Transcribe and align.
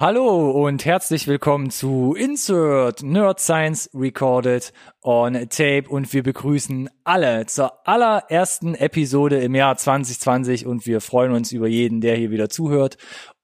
Hallo 0.00 0.52
und 0.52 0.84
herzlich 0.84 1.26
willkommen 1.26 1.70
zu 1.70 2.14
Insert 2.14 3.02
Nerd 3.02 3.40
Science 3.40 3.90
Recorded 3.92 4.72
on 5.02 5.34
Tape. 5.48 5.86
Und 5.88 6.12
wir 6.12 6.22
begrüßen 6.22 6.88
alle 7.02 7.46
zur 7.46 7.84
allerersten 7.84 8.76
Episode 8.76 9.40
im 9.40 9.56
Jahr 9.56 9.76
2020 9.76 10.66
und 10.66 10.86
wir 10.86 11.00
freuen 11.00 11.32
uns 11.32 11.50
über 11.50 11.66
jeden, 11.66 12.00
der 12.00 12.14
hier 12.14 12.30
wieder 12.30 12.48
zuhört 12.48 12.96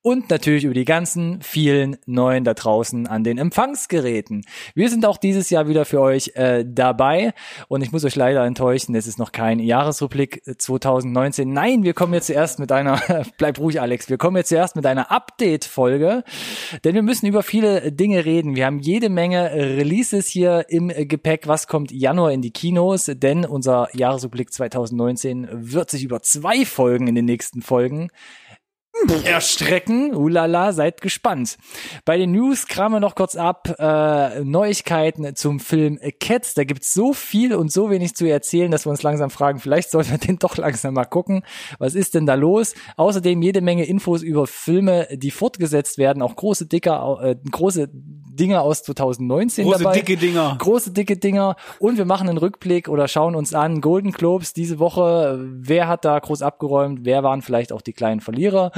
und 0.04 0.28
natürlich 0.28 0.64
über 0.64 0.74
die 0.74 0.84
ganzen 0.84 1.40
vielen 1.40 1.96
neuen 2.04 2.44
da 2.44 2.52
draußen 2.52 3.06
an 3.06 3.24
den 3.24 3.38
Empfangsgeräten. 3.38 4.44
Wir 4.74 4.90
sind 4.90 5.06
auch 5.06 5.16
dieses 5.16 5.48
Jahr 5.48 5.66
wieder 5.66 5.86
für 5.86 6.02
euch 6.02 6.32
äh, 6.34 6.62
dabei 6.68 7.32
und 7.68 7.80
ich 7.80 7.90
muss 7.90 8.04
euch 8.04 8.14
leider 8.14 8.44
enttäuschen, 8.44 8.94
es 8.94 9.06
ist 9.06 9.18
noch 9.18 9.32
kein 9.32 9.58
Jahresreplik 9.58 10.42
2019. 10.58 11.50
Nein, 11.50 11.84
wir 11.84 11.94
kommen 11.94 12.12
jetzt 12.12 12.26
zuerst 12.26 12.58
mit 12.58 12.70
einer, 12.70 13.00
bleib 13.38 13.58
ruhig 13.58 13.80
Alex, 13.80 14.10
wir 14.10 14.18
kommen 14.18 14.36
jetzt 14.36 14.50
zuerst 14.50 14.76
mit 14.76 14.84
einer 14.84 15.10
Update-Folge, 15.10 16.22
denn 16.84 16.94
wir 16.94 17.02
müssen 17.02 17.24
über 17.24 17.42
viele 17.42 17.90
Dinge 17.90 18.26
reden. 18.26 18.56
Wir 18.56 18.66
haben 18.66 18.80
jede 18.80 19.08
Menge 19.08 19.52
Releases 19.52 20.28
hier 20.28 20.66
im 20.68 20.88
Gepäck. 20.88 21.48
Was 21.48 21.66
kommt 21.66 21.90
Januar 21.90 22.30
in 22.30 22.42
die 22.42 22.50
Kinos? 22.50 23.06
Denn 23.06 23.46
unser 23.46 23.88
Jahresreplik 23.94 24.52
2019 24.52 25.48
wird 25.50 25.88
sich 25.88 26.04
über 26.04 26.20
zwei 26.20 26.66
Folgen 26.66 27.08
in 27.08 27.14
den 27.14 27.24
nächsten 27.24 27.62
Folgen 27.62 28.10
erstrecken. 29.24 30.14
Ulala, 30.14 30.72
seid 30.72 31.00
gespannt. 31.00 31.56
Bei 32.04 32.16
den 32.16 32.32
News 32.32 32.66
kramen 32.66 32.96
wir 32.96 33.00
noch 33.00 33.14
kurz 33.14 33.36
ab. 33.36 33.74
Äh, 33.78 34.44
Neuigkeiten 34.44 35.34
zum 35.36 35.60
Film 35.60 35.98
Cats. 36.20 36.54
Da 36.54 36.64
gibt's 36.64 36.94
so 36.94 37.12
viel 37.12 37.54
und 37.54 37.72
so 37.72 37.90
wenig 37.90 38.14
zu 38.14 38.26
erzählen, 38.26 38.70
dass 38.70 38.86
wir 38.86 38.90
uns 38.90 39.02
langsam 39.02 39.30
fragen, 39.30 39.60
vielleicht 39.60 39.90
sollten 39.90 40.10
wir 40.10 40.18
den 40.26 40.38
doch 40.38 40.56
langsam 40.56 40.94
mal 40.94 41.04
gucken. 41.04 41.44
Was 41.78 41.94
ist 41.94 42.14
denn 42.14 42.26
da 42.26 42.34
los? 42.34 42.74
Außerdem 42.96 43.42
jede 43.42 43.60
Menge 43.60 43.84
Infos 43.84 44.22
über 44.22 44.46
Filme, 44.46 45.08
die 45.12 45.30
fortgesetzt 45.30 45.98
werden. 45.98 46.22
Auch 46.22 46.36
große, 46.36 46.66
dicker, 46.66 47.18
äh, 47.22 47.36
große 47.50 47.90
Dinger 48.36 48.62
aus 48.62 48.82
2019 48.82 49.64
Große 49.64 49.82
dabei. 49.82 49.94
dicke 49.94 50.16
Dinger. 50.16 50.56
Große, 50.58 50.92
dicke 50.92 51.16
Dinger. 51.16 51.56
Und 51.78 51.98
wir 51.98 52.04
machen 52.04 52.28
einen 52.28 52.38
Rückblick 52.38 52.88
oder 52.88 53.08
schauen 53.08 53.34
uns 53.34 53.54
an 53.54 53.80
Golden 53.80 54.12
Globes 54.12 54.52
diese 54.52 54.78
Woche. 54.78 55.38
Wer 55.40 55.88
hat 55.88 56.04
da 56.04 56.18
groß 56.18 56.42
abgeräumt? 56.42 57.00
Wer 57.02 57.22
waren 57.22 57.42
vielleicht 57.42 57.72
auch 57.72 57.82
die 57.82 57.92
kleinen 57.92 58.20
Verlierer? 58.20 58.72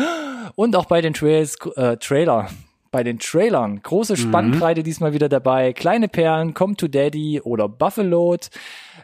Und 0.54 0.76
auch 0.76 0.86
bei 0.86 1.00
den 1.00 1.14
Trails, 1.14 1.56
äh, 1.76 1.96
Trailer. 1.96 2.48
Bei 2.90 3.02
den 3.02 3.18
Trailern. 3.18 3.82
Große 3.82 4.16
Spannbreite 4.16 4.82
diesmal 4.82 5.12
wieder 5.12 5.28
dabei. 5.28 5.72
Kleine 5.72 6.08
Perlen, 6.08 6.54
Come 6.54 6.76
to 6.76 6.88
Daddy 6.88 7.40
oder 7.42 7.68
Buffalo. 7.68 8.36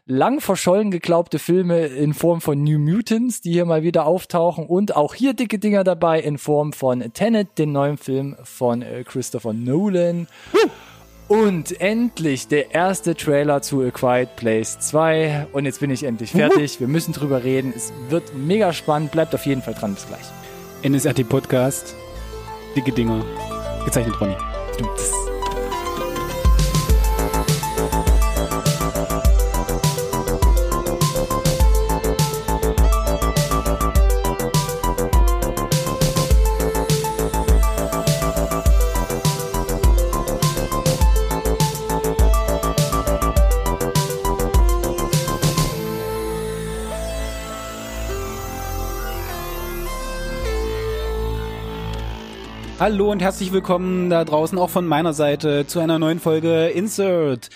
Lang 0.07 0.41
verschollen 0.41 0.91
geglaubte 0.91 1.39
Filme 1.39 1.87
in 1.87 2.13
Form 2.13 2.41
von 2.41 2.63
New 2.65 2.81
Mutants, 2.81 3.41
die 3.41 3.53
hier 3.53 3.65
mal 3.65 3.85
wieder 3.85 4.05
auftauchen. 4.05 4.67
Und 4.67 4.97
auch 4.97 5.15
hier 5.15 5.33
dicke 5.33 5.61
Dinger 5.61 5.85
dabei 5.85 6.21
in 6.21 6.39
Form 6.39 6.73
von 6.73 7.13
Tenet, 7.13 7.57
den 7.57 7.71
neuen 7.71 7.99
Film 7.99 8.37
von 8.43 8.83
äh, 8.83 9.05
Christopher 9.05 9.53
Nolan. 9.53 10.27
Und 11.29 11.81
endlich 11.81 12.49
der 12.49 12.75
erste 12.75 13.15
Trailer 13.15 13.63
zu 13.63 13.81
A 13.81 13.91
Quiet 13.91 14.35
Place 14.35 14.81
2. 14.81 15.47
Und 15.53 15.67
jetzt 15.67 15.79
bin 15.79 15.91
ich 15.91 16.03
endlich 16.03 16.33
fertig. 16.33 16.81
Wir 16.81 16.89
müssen 16.89 17.13
drüber 17.13 17.45
reden. 17.45 17.73
Es 17.75 17.93
wird 18.09 18.35
mega 18.35 18.73
spannend. 18.73 19.13
Bleibt 19.13 19.35
auf 19.37 19.47
jeden 19.47 19.63
Fall 19.63 19.75
dran. 19.75 19.95
Bis 19.95 20.07
gleich. 20.09 20.91
NSRT 20.91 21.29
Podcast. 21.29 21.95
Dicke 22.75 22.91
Dinger. 22.91 23.25
Gezeichnet 23.85 24.21
Ronny. 24.21 24.35
Hallo 52.83 53.13
und 53.13 53.23
herzlich 53.23 53.53
willkommen 53.53 54.11
da 54.11 54.25
draußen 54.25 54.59
auch 54.59 54.69
von 54.69 54.89
meiner 54.89 55.13
Seite 55.13 55.69
zu 55.69 55.79
einer 55.79 56.01
neuen 56.01 56.19
Folge 56.19 56.67
Insert. 56.67 57.49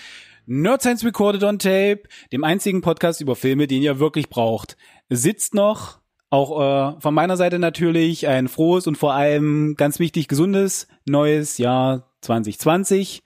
Nerd 0.45 0.79
Science 0.79 1.03
Recorded 1.03 1.43
on 1.43 1.59
Tape, 1.59 2.03
dem 2.31 2.45
einzigen 2.45 2.79
Podcast 2.79 3.19
über 3.19 3.35
Filme, 3.35 3.67
den 3.67 3.81
ihr 3.81 3.99
wirklich 3.99 4.29
braucht. 4.29 4.77
Sitzt 5.09 5.53
noch, 5.53 5.99
auch 6.29 6.95
äh, 6.95 7.01
von 7.01 7.13
meiner 7.13 7.35
Seite 7.35 7.59
natürlich, 7.59 8.25
ein 8.29 8.47
frohes 8.47 8.87
und 8.87 8.97
vor 8.97 9.15
allem 9.15 9.75
ganz 9.75 9.99
wichtig 9.99 10.29
gesundes 10.29 10.87
neues 11.05 11.57
Jahr 11.57 12.09
2020. 12.21 13.21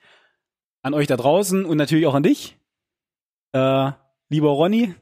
An 0.82 0.94
euch 0.94 1.06
da 1.06 1.16
draußen 1.16 1.64
und 1.64 1.76
natürlich 1.76 2.08
auch 2.08 2.14
an 2.14 2.24
dich. 2.24 2.58
Äh, 3.52 3.92
lieber 4.28 4.48
Ronny, 4.48 4.96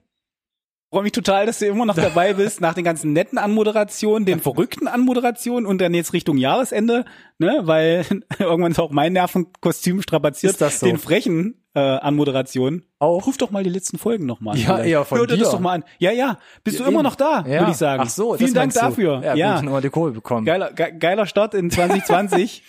freue 0.90 1.02
mich 1.04 1.12
total, 1.12 1.46
dass 1.46 1.60
du 1.60 1.66
immer 1.66 1.86
noch 1.86 1.94
dabei 1.94 2.32
bist, 2.34 2.60
nach 2.60 2.74
den 2.74 2.84
ganzen 2.84 3.12
netten 3.12 3.38
Anmoderationen, 3.38 4.26
den 4.26 4.40
verrückten 4.40 4.88
Anmoderationen 4.88 5.64
und 5.66 5.80
dann 5.80 5.94
jetzt 5.94 6.12
Richtung 6.12 6.36
Jahresende, 6.36 7.04
ne, 7.38 7.60
weil 7.62 8.04
irgendwann 8.38 8.72
ist 8.72 8.80
auch 8.80 8.90
mein 8.90 9.12
Nervenkostüm 9.12 10.02
strapaziert, 10.02 10.52
Ist 10.52 10.60
das 10.60 10.80
so? 10.80 10.86
den 10.86 10.98
frechen 10.98 11.62
äh, 11.74 11.78
Anmoderationen. 11.80 12.84
Auch? 12.98 13.26
Ruf 13.26 13.36
doch 13.38 13.52
mal 13.52 13.62
die 13.62 13.70
letzten 13.70 13.96
Folgen 13.98 14.26
nochmal 14.26 14.54
an. 14.56 14.60
Ja, 14.60 14.74
vielleicht. 14.74 14.90
eher 14.90 15.04
von 15.04 15.18
Hör 15.18 15.26
dir 15.28 15.36
das 15.36 15.50
doch 15.52 15.60
mal 15.60 15.74
an. 15.74 15.84
Ja, 15.98 16.10
ja, 16.10 16.38
bist 16.64 16.78
Ja, 16.78 16.84
du 16.84 16.90
immer 16.90 17.00
eben. 17.00 17.04
noch 17.08 17.14
da, 17.14 17.44
Ja. 17.46 17.60
würde 17.60 17.70
ich 17.70 17.76
sagen. 17.76 18.02
Ach 18.04 18.10
so, 18.10 18.32
das 18.32 18.38
Vielen 18.40 18.54
Dank 18.54 18.72
du. 18.72 18.80
dafür. 18.80 19.22
Ja, 19.24 19.34
Ja, 19.36 19.62
nochmal 19.62 19.80
die 19.82 19.90
Kohle 19.90 20.10
bekommen. 20.12 20.44
geiler, 20.44 20.72
ge 20.72 20.92
geiler 20.98 21.26
Start 21.26 21.54
in 21.54 21.70
2020. 21.70 22.64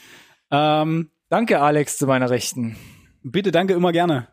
ähm, 0.52 1.10
Danke, 1.30 1.62
Alex, 1.62 1.98
zu 1.98 2.06
meiner 2.08 2.30
Rechten. 2.30 2.76
bitte, 3.24 3.52
danke, 3.52 3.74
immer 3.74 3.92
gerne. 3.94 4.28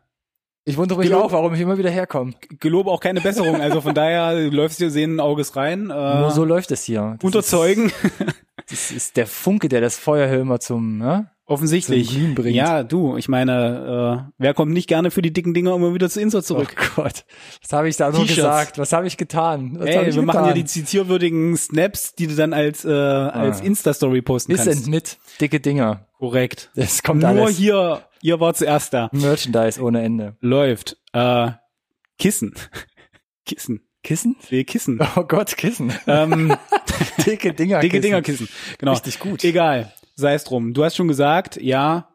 Ich 0.69 0.77
wundere 0.77 0.99
mich 0.99 1.09
Gelob- 1.09 1.23
auch, 1.25 1.33
warum 1.33 1.55
ich 1.55 1.61
immer 1.61 1.79
wieder 1.79 1.91
herkomme. 1.91 2.35
Gelobe 2.61 2.91
auch 2.91 3.01
keine 3.01 3.21
Besserung, 3.21 3.57
also 3.61 3.81
von 3.81 3.95
daher 3.95 4.35
du 4.51 4.55
läufst 4.55 4.81
dir 4.81 4.91
sehenden 4.91 5.21
Auges 5.21 5.57
rein. 5.57 5.91
Äh, 5.91 6.21
Nur 6.21 6.31
so 6.31 6.45
läuft 6.45 6.71
es 6.71 6.85
hier. 6.85 7.17
Das 7.19 7.25
unterzeugen. 7.25 7.87
Ist, 7.87 7.95
das 8.71 8.91
ist 8.91 9.17
der 9.17 9.27
Funke, 9.27 9.69
der 9.69 9.81
das 9.81 9.97
Feuer 9.97 10.29
hier 10.29 10.41
immer 10.41 10.61
zum, 10.61 10.99
ne? 10.99 11.31
Offensichtlich. 11.47 12.11
zum 12.11 12.35
bringt. 12.35 12.55
Ja, 12.55 12.83
du, 12.83 13.17
ich 13.17 13.27
meine, 13.27 14.27
äh, 14.29 14.31
wer 14.37 14.53
kommt 14.53 14.71
nicht 14.73 14.87
gerne 14.87 15.11
für 15.11 15.23
die 15.23 15.33
dicken 15.33 15.55
Dinger 15.55 15.75
immer 15.75 15.95
wieder 15.95 16.11
zu 16.11 16.21
Insert 16.21 16.45
zurück? 16.45 16.77
Oh 16.79 17.03
Gott. 17.03 17.25
Was 17.63 17.73
habe 17.73 17.89
ich 17.89 17.97
da 17.97 18.11
nur 18.11 18.27
gesagt? 18.27 18.77
Was 18.77 18.93
habe 18.93 19.07
ich 19.07 19.17
getan? 19.17 19.77
Was 19.79 19.87
Ey, 19.87 20.09
ich 20.11 20.17
wir 20.17 20.23
machen 20.23 20.37
getan? 20.37 20.49
ja 20.49 20.53
die 20.55 20.67
zitierwürdigen 20.67 21.57
Snaps, 21.57 22.15
die 22.15 22.27
du 22.27 22.35
dann 22.35 22.53
als, 22.53 22.85
äh, 22.85 22.91
als 22.93 23.63
Ah. 23.63 23.65
Insta-Story 23.65 24.21
posten 24.21 24.53
Ist 24.53 24.65
kannst. 24.67 24.83
sind 24.85 24.91
mit 24.91 25.17
dicke 25.41 25.59
Dinger. 25.61 26.05
Korrekt. 26.19 26.71
Das 26.75 27.03
kommt 27.03 27.23
Nur 27.23 27.31
alles. 27.31 27.57
hier, 27.57 28.03
ihr 28.23 28.41
war 28.41 28.55
zuerst 28.55 28.93
da. 28.95 29.09
Merchandise 29.13 29.81
ohne 29.83 30.03
Ende. 30.03 30.37
Läuft. 30.41 30.97
Äh, 31.13 31.51
Kissen. 32.19 32.55
Kissen. 33.47 33.83
Kissen? 34.03 34.37
Nee, 34.51 34.65
Kissen. 34.65 35.01
Oh 35.17 35.25
Gott, 35.25 35.57
Kissen. 35.57 35.93
ähm, 36.07 36.57
dicke 37.27 37.53
Dinger. 37.53 37.81
dicke 37.81 38.01
Dingerkissen. 38.01 38.49
Genau. 38.79 38.93
Richtig 38.93 39.19
gut. 39.19 39.43
Egal. 39.45 39.93
Sei 40.15 40.35
es 40.35 40.45
drum. 40.45 40.73
Du 40.75 40.85
hast 40.85 40.97
schon 40.97 41.09
gesagt, 41.09 41.57
ja, 41.61 42.09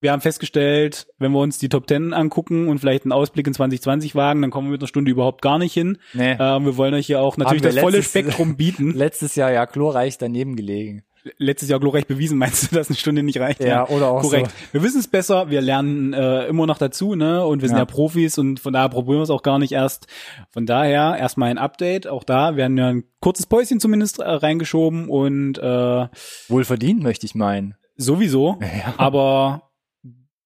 wir 0.00 0.10
haben 0.12 0.20
festgestellt, 0.20 1.06
wenn 1.18 1.30
wir 1.32 1.38
uns 1.38 1.58
die 1.58 1.68
Top 1.68 1.86
Ten 1.86 2.12
angucken 2.12 2.68
und 2.68 2.78
vielleicht 2.80 3.04
einen 3.04 3.12
Ausblick 3.12 3.46
in 3.46 3.54
2020 3.54 4.14
wagen, 4.16 4.42
dann 4.42 4.50
kommen 4.50 4.66
wir 4.68 4.72
mit 4.72 4.80
einer 4.80 4.88
Stunde 4.88 5.10
überhaupt 5.12 5.42
gar 5.42 5.58
nicht 5.58 5.72
hin. 5.72 5.98
Nee. 6.12 6.36
Ähm, 6.38 6.64
wir 6.64 6.76
wollen 6.76 6.92
euch 6.94 7.06
hier 7.06 7.20
auch 7.20 7.36
natürlich 7.36 7.62
das 7.62 7.78
volle 7.78 7.98
letztes- 7.98 8.10
Spektrum 8.10 8.56
bieten. 8.56 8.92
Letztes 8.92 9.36
Jahr 9.36 9.52
ja 9.52 9.64
glorreich 9.64 10.18
daneben 10.18 10.56
gelegen. 10.56 11.04
Letztes 11.38 11.68
Jahr 11.68 11.78
glorreich 11.78 12.06
bewiesen, 12.06 12.36
meinst 12.38 12.70
du, 12.70 12.74
dass 12.74 12.88
eine 12.88 12.96
Stunde 12.96 13.22
nicht 13.22 13.38
reicht? 13.38 13.62
Ja, 13.62 13.86
oder 13.88 14.08
auch 14.08 14.22
Korrekt. 14.22 14.50
so. 14.50 14.56
Wir 14.72 14.82
wissen 14.82 14.98
es 14.98 15.06
besser, 15.08 15.50
wir 15.50 15.60
lernen 15.60 16.12
äh, 16.12 16.46
immer 16.46 16.66
noch 16.66 16.78
dazu, 16.78 17.14
ne? 17.14 17.44
Und 17.46 17.62
wir 17.62 17.68
sind 17.68 17.76
Ja. 17.76 17.82
ja, 17.82 17.86
Profis 17.86 18.38
und 18.38 18.58
von 18.58 18.72
daher 18.72 18.88
probieren 18.88 19.18
wir 19.18 19.22
es 19.22 19.30
auch 19.30 19.42
gar 19.42 19.58
nicht 19.60 19.72
erst. 19.72 20.06
Von 20.50 20.66
daher 20.66 21.16
erstmal 21.18 21.50
ein 21.50 21.58
Update. 21.58 22.06
Auch 22.08 22.24
da 22.24 22.56
werden 22.56 22.76
ja 22.76 22.88
ein 22.88 23.04
kurzes 23.20 23.46
Päuschen 23.46 23.78
zumindest 23.78 24.18
äh, 24.18 24.24
reingeschoben 24.28 25.08
und 25.08 25.58
äh, 25.58 26.08
Wohl 26.48 26.64
verdient, 26.64 27.02
möchte 27.02 27.26
ich 27.26 27.34
meinen. 27.34 27.74
sowieso. 27.96 28.58
Ja. 28.60 28.94
Aber 28.96 29.70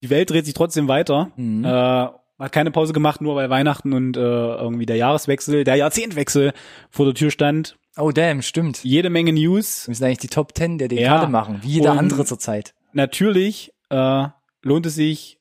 die 0.02 0.10
Welt 0.10 0.28
dreht 0.28 0.44
sich 0.44 0.54
trotzdem 0.54 0.88
weiter. 0.88 1.30
Mhm. 1.36 1.64
Äh, 1.64 2.08
hat 2.38 2.52
keine 2.52 2.70
Pause 2.70 2.92
gemacht, 2.92 3.20
nur 3.20 3.36
weil 3.36 3.48
Weihnachten 3.50 3.92
und 3.92 4.16
äh, 4.16 4.20
irgendwie 4.20 4.86
der 4.86 4.96
Jahreswechsel, 4.96 5.64
der 5.64 5.76
Jahrzehntwechsel 5.76 6.52
vor 6.90 7.06
der 7.06 7.14
Tür 7.14 7.30
stand. 7.30 7.76
Oh 7.96 8.10
damn, 8.10 8.42
stimmt. 8.42 8.84
Jede 8.84 9.08
Menge 9.08 9.32
News. 9.32 9.86
Wir 9.86 9.92
müssen 9.92 10.04
eigentlich 10.04 10.18
die 10.18 10.28
Top 10.28 10.54
Ten 10.54 10.76
der 10.78 10.92
Ja. 10.92 11.14
Dekade 11.14 11.30
machen, 11.32 11.60
wie 11.62 11.68
jeder 11.68 11.92
andere 11.92 12.24
zurzeit. 12.26 12.74
Natürlich 12.92 13.72
äh, 13.88 14.26
lohnt 14.62 14.84
es 14.86 14.94
sich 14.94 15.40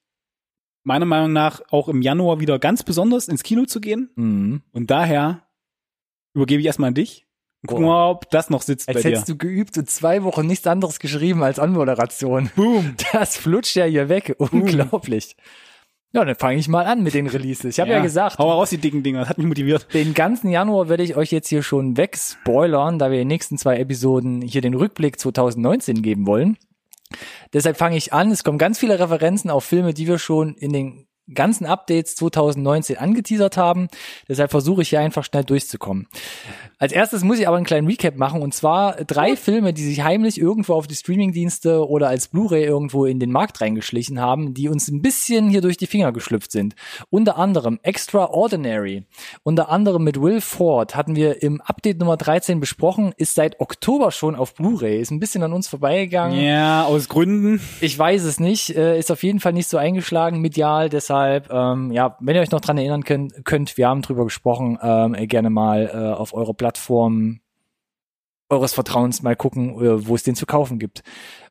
meiner 0.84 1.06
Meinung 1.06 1.34
nach 1.34 1.62
auch 1.70 1.90
im 1.90 2.02
Januar 2.02 2.40
wieder 2.40 2.60
ganz 2.60 2.84
besonders 2.84 3.28
ins 3.28 3.44
Kino 3.44 3.66
zu 3.66 3.82
gehen. 3.82 4.10
Mhm. 4.16 4.62
Und 4.72 4.90
daher 4.92 5.42
übergebe 6.34 6.62
ich 6.62 6.66
erstmal 6.68 6.90
an 6.90 6.94
dich. 6.94 7.26
Und 7.64 7.68
gucken 7.70 7.86
wir 7.86 7.90
mal, 7.92 8.10
ob 8.12 8.30
das 8.30 8.50
noch 8.52 8.62
sitzt 8.62 8.88
Als 8.88 8.98
bei 8.98 9.02
dir. 9.02 9.10
hättest 9.10 9.28
du 9.30 9.38
geübt 9.38 9.78
und 9.78 9.90
zwei 9.90 10.24
Wochen 10.24 10.46
nichts 10.46 10.68
anderes 10.68 11.00
geschrieben 11.00 11.44
als 11.44 11.58
Anmoderation. 11.60 12.52
Boom. 12.56 12.96
Das 13.12 13.36
flutscht 13.36 13.76
ja 13.76 13.86
hier 13.86 14.08
weg. 14.08 14.36
Unglaublich. 14.38 15.36
Ja, 16.16 16.24
dann 16.24 16.36
fange 16.36 16.58
ich 16.58 16.70
mal 16.70 16.86
an 16.86 17.04
mit 17.04 17.14
den 17.14 17.28
Releases. 17.28 17.66
Ich 17.66 17.80
habe 17.82 17.92
ja. 17.92 18.00
gesagt, 18.00 18.40
Hau 18.40 18.48
mal 18.48 18.54
raus, 18.54 18.70
die 18.70 18.78
dicken 18.78 19.04
Dinger. 19.04 19.20
Das 19.20 19.30
hat 19.30 19.38
mich 19.38 19.48
motiviert. 19.48 19.94
den 19.94 20.14
ganzen 20.14 20.50
Januar 20.50 20.88
werde 20.88 21.04
ich 21.04 21.18
euch 21.18 21.30
jetzt 21.30 21.50
hier 21.50 21.62
schon 21.62 21.98
wegspoilern, 21.98 22.98
da 22.98 23.12
wir 23.12 23.18
in 23.18 23.24
den 23.24 23.28
nächsten 23.28 23.58
zwei 23.58 23.76
Episoden 23.80 24.42
hier 24.42 24.62
den 24.62 24.76
Rückblick 24.76 25.20
2019 25.20 26.02
geben 26.02 26.26
wollen. 26.26 26.58
Deshalb 27.52 27.76
fange 27.76 27.98
ich 27.98 28.14
an. 28.14 28.32
Es 28.32 28.46
kommen 28.46 28.58
ganz 28.58 28.80
viele 28.80 28.98
Referenzen 28.98 29.50
auf 29.50 29.66
Filme, 29.66 29.94
die 29.94 30.08
wir 30.08 30.18
schon 30.18 30.56
in 30.56 30.72
den 30.72 31.05
ganzen 31.34 31.66
Updates 31.66 32.16
2019 32.16 32.98
angeteasert 32.98 33.58
haben. 33.58 33.88
Deshalb 34.30 34.52
versuche 34.52 34.84
ich 34.84 34.90
hier 34.90 35.00
einfach 35.00 35.24
schnell 35.24 35.44
durchzukommen. 35.44 36.08
Als 36.78 36.92
erstes 36.92 37.24
muss 37.24 37.40
ich 37.40 37.48
aber 37.48 37.58
einen 37.58 37.66
kleinen 37.66 37.88
Recap 37.88 38.18
machen 38.18 38.42
und 38.42 38.54
zwar 38.54 38.96
drei 39.06 39.36
Filme, 39.36 39.74
die 39.74 39.84
sich 39.84 40.04
heimlich 40.04 40.40
irgendwo 40.40 40.74
auf 40.74 40.88
die 40.88 40.96
Streamingdienste 40.96 41.88
oder 41.88 42.10
als 42.10 42.28
Blu-ray 42.28 42.64
irgendwo 42.64 43.06
in 43.06 43.20
den 43.20 43.32
Markt 43.32 43.62
reingeschlichen 43.62 44.20
haben, 44.20 44.54
die 44.54 44.70
uns 44.70 44.88
ein 44.90 45.02
bisschen 45.02 45.50
hier 45.50 45.62
durch 45.62 45.78
die 45.78 45.88
Finger 45.88 46.12
geschlüpft 46.12 46.52
sind. 46.52 46.76
Unter 47.10 47.38
anderem 47.38 47.80
Extraordinary. 47.82 49.06
Unter 49.44 49.70
anderem 49.70 50.04
mit 50.04 50.22
Will 50.22 50.42
Ford 50.42 50.96
hatten 50.96 51.16
wir 51.16 51.42
im 51.42 51.62
Update 51.62 52.00
Nummer 52.00 52.18
13 52.18 52.60
besprochen, 52.60 53.14
ist 53.18 53.36
seit 53.36 53.60
Oktober 53.60 54.12
schon 54.12 54.36
auf 54.36 54.54
Blu-ray, 54.54 55.00
ist 55.00 55.12
ein 55.12 55.20
bisschen 55.20 55.44
an 55.44 55.54
uns 55.54 55.68
vorbeigegangen. 55.68 56.40
Ja, 56.40 56.84
aus 56.86 57.10
Gründen. 57.10 57.62
Ich 57.82 57.98
weiß 57.98 58.24
es 58.24 58.40
nicht, 58.40 58.76
äh, 58.76 59.00
ist 59.00 59.12
auf 59.12 59.24
jeden 59.24 59.40
Fall 59.40 59.54
nicht 59.54 59.68
so 59.68 59.78
eingeschlagen 59.78 60.42
medial, 60.42 60.90
deshalb, 60.90 61.15
ähm, 61.50 61.92
ja, 61.92 62.18
wenn 62.20 62.36
ihr 62.36 62.42
euch 62.42 62.52
noch 62.52 62.62
dran 62.62 62.78
erinnern 62.78 63.04
könnt, 63.04 63.46
könnt 63.46 63.78
wir 63.78 63.88
haben 63.88 64.02
drüber 64.02 64.24
gesprochen, 64.24 64.78
ähm, 64.82 65.14
gerne 65.28 65.50
mal 65.50 65.90
äh, 65.94 66.14
auf 66.14 66.34
eure 66.34 66.54
Plattform 66.54 67.40
eures 68.50 68.74
Vertrauens 68.74 69.24
mal 69.24 69.36
gucken, 69.36 69.82
äh, 69.82 70.08
wo 70.08 70.16
es 70.16 70.24
den 70.24 70.36
zu 70.36 70.46
kaufen 70.46 70.78
gibt. 70.80 71.04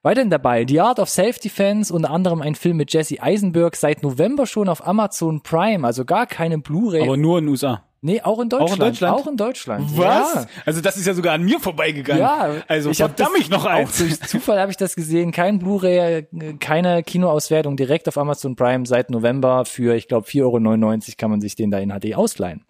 Weiterhin 0.02 0.30
dabei 0.30 0.64
The 0.66 0.80
Art 0.80 1.00
of 1.00 1.08
Self-Defense, 1.08 1.92
unter 1.92 2.10
anderem 2.10 2.40
ein 2.40 2.54
Film 2.54 2.76
mit 2.76 2.92
Jesse 2.92 3.20
Eisenberg, 3.20 3.74
seit 3.76 4.02
November 4.02 4.46
schon 4.46 4.68
auf 4.68 4.86
Amazon 4.86 5.42
Prime, 5.42 5.86
also 5.86 6.04
gar 6.04 6.26
keine 6.26 6.58
Blu-ray. 6.58 7.02
Aber 7.02 7.16
nur 7.16 7.38
in 7.38 7.48
USA. 7.48 7.82
Nee, 8.06 8.20
auch 8.20 8.38
in 8.38 8.50
Deutschland. 8.50 8.70
Auch 8.70 8.74
in 8.74 8.80
Deutschland? 8.80 9.14
Auch 9.18 9.26
in 9.26 9.36
Deutschland. 9.38 9.98
Was? 9.98 10.34
Ja. 10.34 10.46
Also 10.66 10.82
das 10.82 10.98
ist 10.98 11.06
ja 11.06 11.14
sogar 11.14 11.32
an 11.32 11.42
mir 11.42 11.58
vorbeigegangen. 11.58 12.20
Ja, 12.22 12.62
Also 12.68 12.90
ich 12.90 12.98
verdammt 12.98 13.32
mich 13.32 13.48
noch 13.48 13.64
Auch 13.64 13.70
eins. 13.70 13.96
durch 13.96 14.20
Zufall 14.20 14.60
habe 14.60 14.70
ich 14.70 14.76
das 14.76 14.94
gesehen. 14.94 15.32
Kein 15.32 15.58
Blu-ray, 15.58 16.26
keine 16.60 17.02
Kinoauswertung 17.02 17.78
direkt 17.78 18.06
auf 18.06 18.18
Amazon 18.18 18.56
Prime 18.56 18.84
seit 18.84 19.08
November 19.08 19.64
für, 19.64 19.94
ich 19.96 20.06
glaube, 20.06 20.26
4,99 20.28 20.42
Euro 20.42 21.14
kann 21.16 21.30
man 21.30 21.40
sich 21.40 21.56
den 21.56 21.70
da 21.70 21.78
in 21.78 21.98
HD 21.98 22.14
ausleihen. 22.14 22.66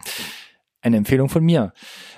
Eine 0.83 0.99
Empfehlung 0.99 1.29
von 1.29 1.43
mir. 1.43 1.73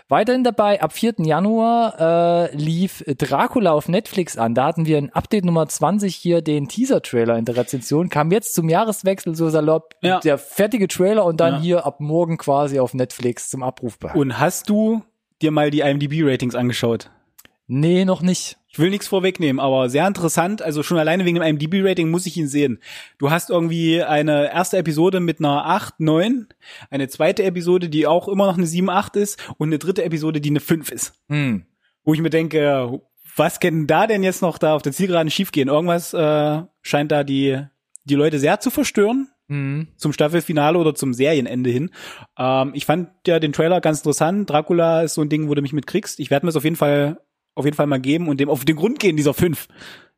Weiterhin 0.09 0.45
dabei, 0.45 0.81
ab 0.81 0.93
4. 0.93 1.15
Januar 1.25 2.49
äh, 2.53 2.57
lief 2.57 3.03
Dracula 3.19 3.73
auf 3.73 3.89
Netflix 3.89 4.39
an. 4.39 4.55
Da 4.55 4.67
hatten 4.67 4.87
wir 4.87 4.99
in 4.99 5.13
Update 5.13 5.45
Nummer 5.45 5.67
20 5.67 6.15
hier 6.15 6.43
den 6.43 6.69
Teaser-Trailer 6.69 7.37
in 7.37 7.45
der 7.45 7.57
Rezension. 7.57 8.09
Kam 8.09 8.31
jetzt 8.31 8.55
zum 8.55 8.69
Jahreswechsel 8.69 9.35
so 9.35 9.49
salopp 9.51 9.95
Ja. 10.03 10.21
der 10.21 10.39
fertige 10.39 10.87
Trailer 10.87 11.25
und 11.25 11.41
dann 11.41 11.55
Ja. 11.55 11.61
hier 11.61 11.87
ab 11.87 11.99
morgen 12.01 12.39
quasi 12.39 12.79
auf 12.79 12.95
Netflix 12.95 13.51
zum 13.51 13.65
Abruf. 13.65 13.99
Und 14.15 14.39
hast 14.39 14.69
du 14.69 15.03
dir 15.43 15.51
mal 15.51 15.71
die 15.71 15.81
IMDb-Ratings 15.81 16.55
angeschaut? 16.55 17.11
Nee, 17.69 18.05
noch 18.05 18.23
nicht. 18.23 18.59
Ich 18.69 18.79
will 18.79 18.91
nichts 18.91 19.09
vorwegnehmen, 19.09 19.59
aber 19.59 19.89
sehr 19.89 20.07
interessant. 20.07 20.63
Also 20.63 20.83
schon 20.83 20.99
alleine 20.99 21.25
wegen 21.25 21.37
dem 21.37 21.43
IMDb-Rating 21.43 22.11
muss 22.11 22.27
ich 22.27 22.37
ihn 22.37 22.47
sehen. 22.47 22.79
Du 23.19 23.31
hast 23.31 23.51
irgendwie 23.51 24.03
eine 24.03 24.53
erste 24.53 24.77
Episode 24.77 25.19
mit 25.21 25.41
einer 25.41 25.65
8, 25.67 25.99
9, 25.99 26.47
eine 26.91 27.09
zweite 27.09 27.43
Episode, 27.43 27.89
die 27.89 28.07
auch 28.07 28.29
immer 28.29 28.47
noch 28.47 28.59
eine 28.59 28.67
7, 28.67 28.89
8 28.89 29.17
ist 29.17 29.43
und 29.57 29.69
eine 29.69 29.79
dritte 29.79 30.05
Episode, 30.05 30.41
die 30.41 30.51
eine 30.51 30.61
5 30.61 30.91
ist. 30.93 31.15
Hm. 31.29 31.65
Wo 32.05 32.15
ich 32.15 32.21
mir 32.21 32.31
denke, 32.31 33.01
was 33.35 33.59
kann 33.61 33.87
da 33.87 34.07
denn 34.07 34.23
jetzt 34.23 34.43
noch 34.43 34.59
da 34.59 34.75
auf 34.75 34.83
der 34.83 34.93
Zielgeraden 34.93 35.31
schiefgehen? 35.31 35.69
Irgendwas 35.69 36.15
äh, 36.15 36.63
scheint 36.83 37.11
da 37.11 37.25
die, 37.25 37.61
die 38.05 38.15
Leute 38.15 38.39
sehr 38.39 38.61
zu 38.61 38.71
verstören 38.71 39.29
Hm. 39.49 39.87
zum 39.97 40.13
Staffelfinale 40.13 40.77
oder 40.77 40.97
zum 40.97 41.15
Serienende 41.15 41.71
hin. 41.71 41.91
Ähm, 42.37 42.73
ich 42.75 42.85
fand 42.85 43.11
ja 43.29 43.39
den 43.39 43.53
Trailer 43.53 43.81
ganz 43.81 43.99
interessant. 43.99 44.51
Dracula 44.51 45.03
ist 45.03 45.15
so 45.15 45.23
ein 45.23 45.29
Ding, 45.29 45.49
wo 45.49 45.55
du 45.55 45.63
mich 45.63 45.73
mitkriegst. 45.73 46.19
Ich 46.19 46.31
werde 46.31 46.45
mir 46.45 46.51
es 46.51 46.57
auf 46.57 46.65
jeden 46.65 46.75
Fall 46.75 47.21
auf 47.57 47.65
jeden 47.65 47.77
Fall 47.77 47.87
mal 47.87 47.99
geben 48.01 48.29
und 48.29 48.39
dem 48.39 48.49
auf 48.49 48.65
den 48.65 48.77
Grund 48.77 49.01
gehen 49.01 49.17
dieser 49.17 49.35
fünf. 49.35 49.67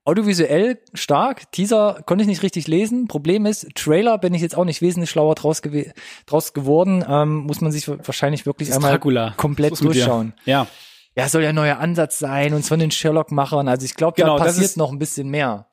Audiovisuell 0.04 0.78
stark. 0.94 1.52
Teaser 1.52 2.02
konnte 2.06 2.22
ich 2.22 2.28
nicht 2.28 2.42
richtig 2.42 2.66
lesen. 2.66 3.08
Problem 3.08 3.44
ist, 3.46 3.68
Trailer 3.74 4.16
bin 4.18 4.32
ich 4.34 4.40
jetzt 4.42 4.56
auch 4.56 4.64
nicht 4.64 4.80
wesentlich 4.80 5.10
schlauer 5.10 5.34
draus, 5.34 5.60
gew 5.62 5.84
draus 6.26 6.52
geworden. 6.54 7.04
Ähm, 7.06 7.36
muss 7.46 7.60
man 7.60 7.72
sich 7.72 7.88
wahrscheinlich 7.88 8.46
wirklich 8.46 8.72
einmal 8.72 8.92
Dracula. 8.92 9.34
komplett 9.36 9.78
dir? 9.78 9.84
durchschauen. 9.84 10.32
Ja. 10.44 10.66
Ja, 11.14 11.28
soll 11.28 11.42
ja 11.42 11.48
ein 11.50 11.54
neuer 11.54 11.78
Ansatz 11.78 12.18
sein 12.18 12.54
und 12.54 12.64
von 12.64 12.78
den 12.78 12.90
Sherlock-Machern. 12.90 13.68
Also 13.68 13.84
ich 13.84 13.94
glaube, 13.96 14.14
Genau, 14.16 14.38
da 14.38 14.44
passiert 14.44 14.76
noch 14.76 14.92
ein 14.92 14.98
bisschen 14.98 15.28
mehr. 15.28 15.66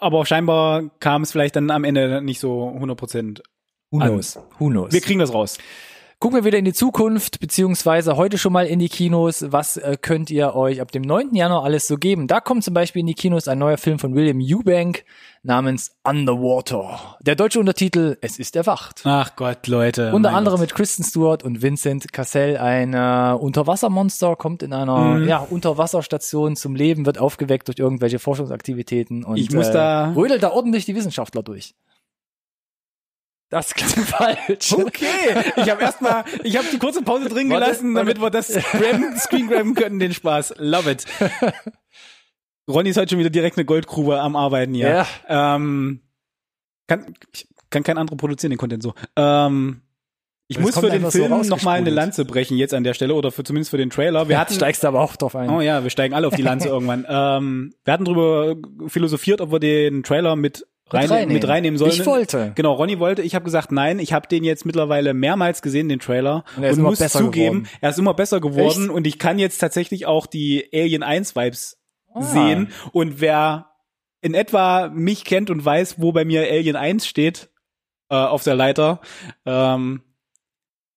Aber 0.00 0.26
scheinbar 0.26 0.90
kam 0.98 1.22
es 1.22 1.32
vielleicht 1.32 1.56
dann 1.56 1.70
am 1.70 1.84
Ende 1.84 2.20
nicht 2.20 2.40
so 2.40 2.68
100 2.68 2.98
Prozent. 2.98 3.42
Who 3.90 4.00
An- 4.00 4.08
knows? 4.10 4.38
Who 4.58 4.68
knows? 4.68 4.92
Wir 4.92 5.00
kriegen 5.00 5.20
das 5.20 5.32
raus. 5.32 5.56
Gucken 6.22 6.36
wir 6.38 6.44
wieder 6.44 6.58
in 6.58 6.64
die 6.64 6.72
Zukunft, 6.72 7.40
beziehungsweise 7.40 8.16
heute 8.16 8.38
schon 8.38 8.52
mal 8.52 8.64
in 8.68 8.78
die 8.78 8.88
Kinos. 8.88 9.44
Was 9.48 9.76
äh, 9.76 9.96
könnt 10.00 10.30
ihr 10.30 10.54
euch 10.54 10.80
ab 10.80 10.92
dem 10.92 11.02
9. 11.02 11.34
Januar 11.34 11.64
alles 11.64 11.88
so 11.88 11.96
geben? 11.96 12.28
Da 12.28 12.38
kommt 12.38 12.62
zum 12.62 12.74
Beispiel 12.74 13.00
in 13.00 13.08
die 13.08 13.14
Kinos 13.14 13.48
ein 13.48 13.58
neuer 13.58 13.76
Film 13.76 13.98
von 13.98 14.14
William 14.14 14.38
Eubank 14.40 15.02
namens 15.42 15.90
Underwater. 16.04 17.16
Der 17.22 17.34
deutsche 17.34 17.58
Untertitel 17.58 18.18
Es 18.20 18.38
ist 18.38 18.54
erwacht. 18.54 19.00
Ach 19.02 19.34
Gott, 19.34 19.66
Leute. 19.66 20.12
Unter 20.12 20.28
mein 20.30 20.38
anderem 20.38 20.58
Gott. 20.60 20.68
mit 20.68 20.74
Kristen 20.76 21.02
Stewart 21.02 21.42
und 21.42 21.60
Vincent 21.60 22.12
Cassell. 22.12 22.56
Ein 22.56 22.94
äh, 22.94 23.34
Unterwassermonster 23.36 24.36
kommt 24.36 24.62
in 24.62 24.72
einer 24.72 24.96
Mhm. 25.16 25.26
ja, 25.26 25.38
Unterwasserstation 25.38 26.54
zum 26.54 26.76
Leben, 26.76 27.04
wird 27.04 27.18
aufgeweckt 27.18 27.66
durch 27.66 27.80
irgendwelche 27.80 28.20
Forschungsaktivitäten 28.20 29.24
und 29.24 29.38
Ich 29.38 29.50
muss 29.50 29.66
äh, 29.70 29.72
da- 29.72 30.12
rödelt 30.14 30.44
da 30.44 30.52
ordentlich 30.52 30.84
die 30.84 30.94
Wissenschaftler 30.94 31.42
durch. 31.42 31.74
Das 33.52 33.74
klingt 33.74 33.92
falsch. 34.08 34.72
Okay, 34.72 35.04
ich 35.56 35.68
habe 35.70 35.82
erstmal, 35.82 36.24
ich 36.42 36.56
habe 36.56 36.66
die 36.72 36.78
kurze 36.78 37.02
Pause 37.02 37.28
drin 37.28 37.50
Warte, 37.50 37.66
gelassen, 37.66 37.94
damit 37.94 38.18
wir 38.18 38.30
das 38.30 38.48
grabben, 38.48 39.14
Screen 39.18 39.46
grabben 39.46 39.74
können, 39.74 39.98
den 39.98 40.14
Spaß. 40.14 40.54
Love 40.56 40.90
it. 40.92 41.04
Ronny 42.66 42.88
ist 42.88 42.96
heute 42.96 43.10
schon 43.10 43.18
wieder 43.18 43.28
direkt 43.28 43.58
eine 43.58 43.66
Goldgrube 43.66 44.18
am 44.18 44.36
Arbeiten 44.36 44.72
hier. 44.72 45.04
Ähm, 45.28 46.00
kann, 46.86 47.14
ich 47.34 47.46
kann 47.68 47.82
kein 47.82 47.98
anderer 47.98 48.16
produzieren, 48.16 48.52
den 48.52 48.58
Content 48.58 48.82
so. 48.82 48.94
Ähm, 49.16 49.82
ich 50.48 50.56
Es 50.56 50.62
muss 50.62 50.74
für 50.74 50.82
den 50.86 50.92
einfach 50.92 51.10
so 51.10 51.18
Film 51.18 51.46
noch 51.48 51.62
mal 51.62 51.72
eine. 51.78 51.90
Lanze 51.90 52.24
brechen 52.24 52.56
jetzt 52.56 52.72
an 52.72 52.84
der 52.84 52.94
Stelle 52.94 53.12
oder 53.14 53.32
für 53.32 53.44
zumindest 53.44 53.70
für 53.70 53.76
den 53.76 53.90
Trailer. 53.90 54.28
Wir 54.28 54.34
Ja, 54.36 54.40
hatten, 54.40 54.54
steigst 54.54 54.82
du 54.82 54.88
aber 54.88 55.00
auch 55.02 55.14
drauf 55.16 55.36
ein. 55.36 55.50
oh 55.50 55.60
ja, 55.60 55.82
wir 55.82 55.90
steigen 55.90 56.14
alle 56.14 56.26
auf 56.26 56.34
die 56.34 56.42
Lanze 56.42 56.68
irgendwann. 56.70 57.04
Ähm, 57.06 57.74
wir 57.84 57.92
hatten 57.92 58.06
drüber 58.06 58.56
philosophiert, 58.86 59.42
ob 59.42 59.52
wir 59.52 59.58
den 59.60 60.02
Trailer 60.04 60.36
mit 60.36 60.66
rein, 60.94 61.08
reinnehmen. 61.08 61.34
mit 61.34 61.46
reinnehmen 61.48 61.78
sollen. 61.78 61.92
Ich 61.92 62.06
wollte. 62.06 62.52
Genau, 62.54 62.72
Ronny 62.74 62.98
wollte, 62.98 63.22
ich 63.22 63.34
habe 63.34 63.44
gesagt, 63.44 63.72
nein, 63.72 63.98
ich 63.98 64.12
habe 64.12 64.28
den 64.28 64.44
jetzt 64.44 64.64
mittlerweile 64.66 65.14
mehrmals 65.14 65.62
gesehen, 65.62 65.88
den 65.88 65.98
Trailer, 66.00 66.44
Und 66.56 66.64
und 66.64 66.78
muss 66.80 66.98
zugeben, 66.98 67.62
geworden. 67.64 67.68
er 67.80 67.90
ist 67.90 67.98
immer 67.98 68.14
besser 68.14 68.40
geworden 68.40 68.84
Echt? 68.84 68.90
und 68.90 69.06
ich 69.06 69.18
kann 69.18 69.38
jetzt 69.38 69.58
tatsächlich 69.58 70.06
auch 70.06 70.26
die 70.26 70.68
Alien 70.72 71.02
1 71.02 71.34
Vibes 71.36 71.78
Ah. 72.14 72.22
sehen 72.22 72.68
und 72.92 73.20
wer 73.22 73.70
in 74.20 74.34
etwa 74.34 74.88
mich 74.92 75.24
kennt 75.24 75.48
und 75.48 75.64
weiß, 75.64 75.94
wo 75.98 76.12
bei 76.12 76.24
mir 76.26 76.42
Alien 76.42 76.76
1 76.76 77.06
steht 77.06 77.48
äh, 78.10 78.14
auf 78.14 78.44
der 78.44 78.54
Leiter, 78.54 79.00
ähm, 79.46 80.02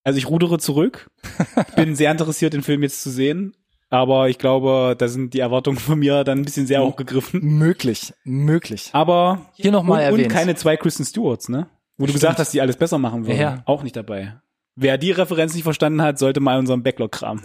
also 0.03 0.17
ich 0.17 0.29
rudere 0.29 0.59
zurück, 0.59 1.09
bin 1.77 1.95
sehr 1.95 2.11
interessiert, 2.11 2.53
den 2.53 2.63
Film 2.63 2.83
jetzt 2.83 3.01
zu 3.01 3.09
sehen, 3.09 3.55
aber 3.95 4.29
ich 4.29 4.37
glaube, 4.37 4.95
da 4.97 5.07
sind 5.07 5.33
die 5.33 5.39
Erwartungen 5.39 5.77
von 5.77 5.97
mir 5.97 6.23
dann 6.23 6.39
ein 6.39 6.45
bisschen 6.45 6.67
sehr 6.67 6.83
hochgegriffen. 6.83 7.41
Möglich, 7.41 8.13
möglich. 8.23 8.89
Aber 8.93 9.45
Hier 9.53 9.71
nochmal 9.71 10.01
und, 10.07 10.13
und 10.13 10.19
erwähnt. 10.19 10.33
keine 10.33 10.55
zwei 10.55 10.77
Kristen 10.77 11.05
Stewarts, 11.05 11.49
ne? 11.49 11.67
Wo 11.97 12.05
du 12.05 12.13
gesagt 12.13 12.39
hast, 12.39 12.53
die 12.53 12.59
alles 12.59 12.75
besser 12.75 12.97
machen 12.97 13.25
würden. 13.25 13.39
Ja. 13.39 13.63
Auch 13.65 13.83
nicht 13.83 13.95
dabei. 13.95 14.35
Wer 14.77 14.97
die 14.97 15.11
Referenz 15.11 15.53
nicht 15.53 15.63
verstanden 15.63 16.01
hat, 16.01 16.19
sollte 16.19 16.41
mal 16.41 16.59
unseren 16.59 16.83
Backlog 16.83 17.13
kramen. 17.13 17.41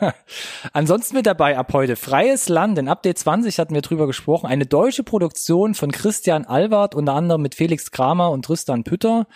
Ansonsten 0.72 1.16
mit 1.16 1.26
dabei 1.26 1.58
ab 1.58 1.72
heute 1.72 1.96
Freies 1.96 2.48
Land. 2.48 2.78
In 2.78 2.86
Update 2.86 3.18
20 3.18 3.58
hatten 3.58 3.74
wir 3.74 3.82
drüber 3.82 4.06
gesprochen. 4.06 4.46
Eine 4.46 4.66
deutsche 4.66 5.02
Produktion 5.02 5.74
von 5.74 5.90
Christian 5.90 6.44
Albert, 6.44 6.94
unter 6.94 7.14
anderem 7.14 7.42
mit 7.42 7.56
Felix 7.56 7.90
Kramer 7.90 8.30
und 8.30 8.44
Tristan 8.44 8.84
Pütter. 8.84 9.26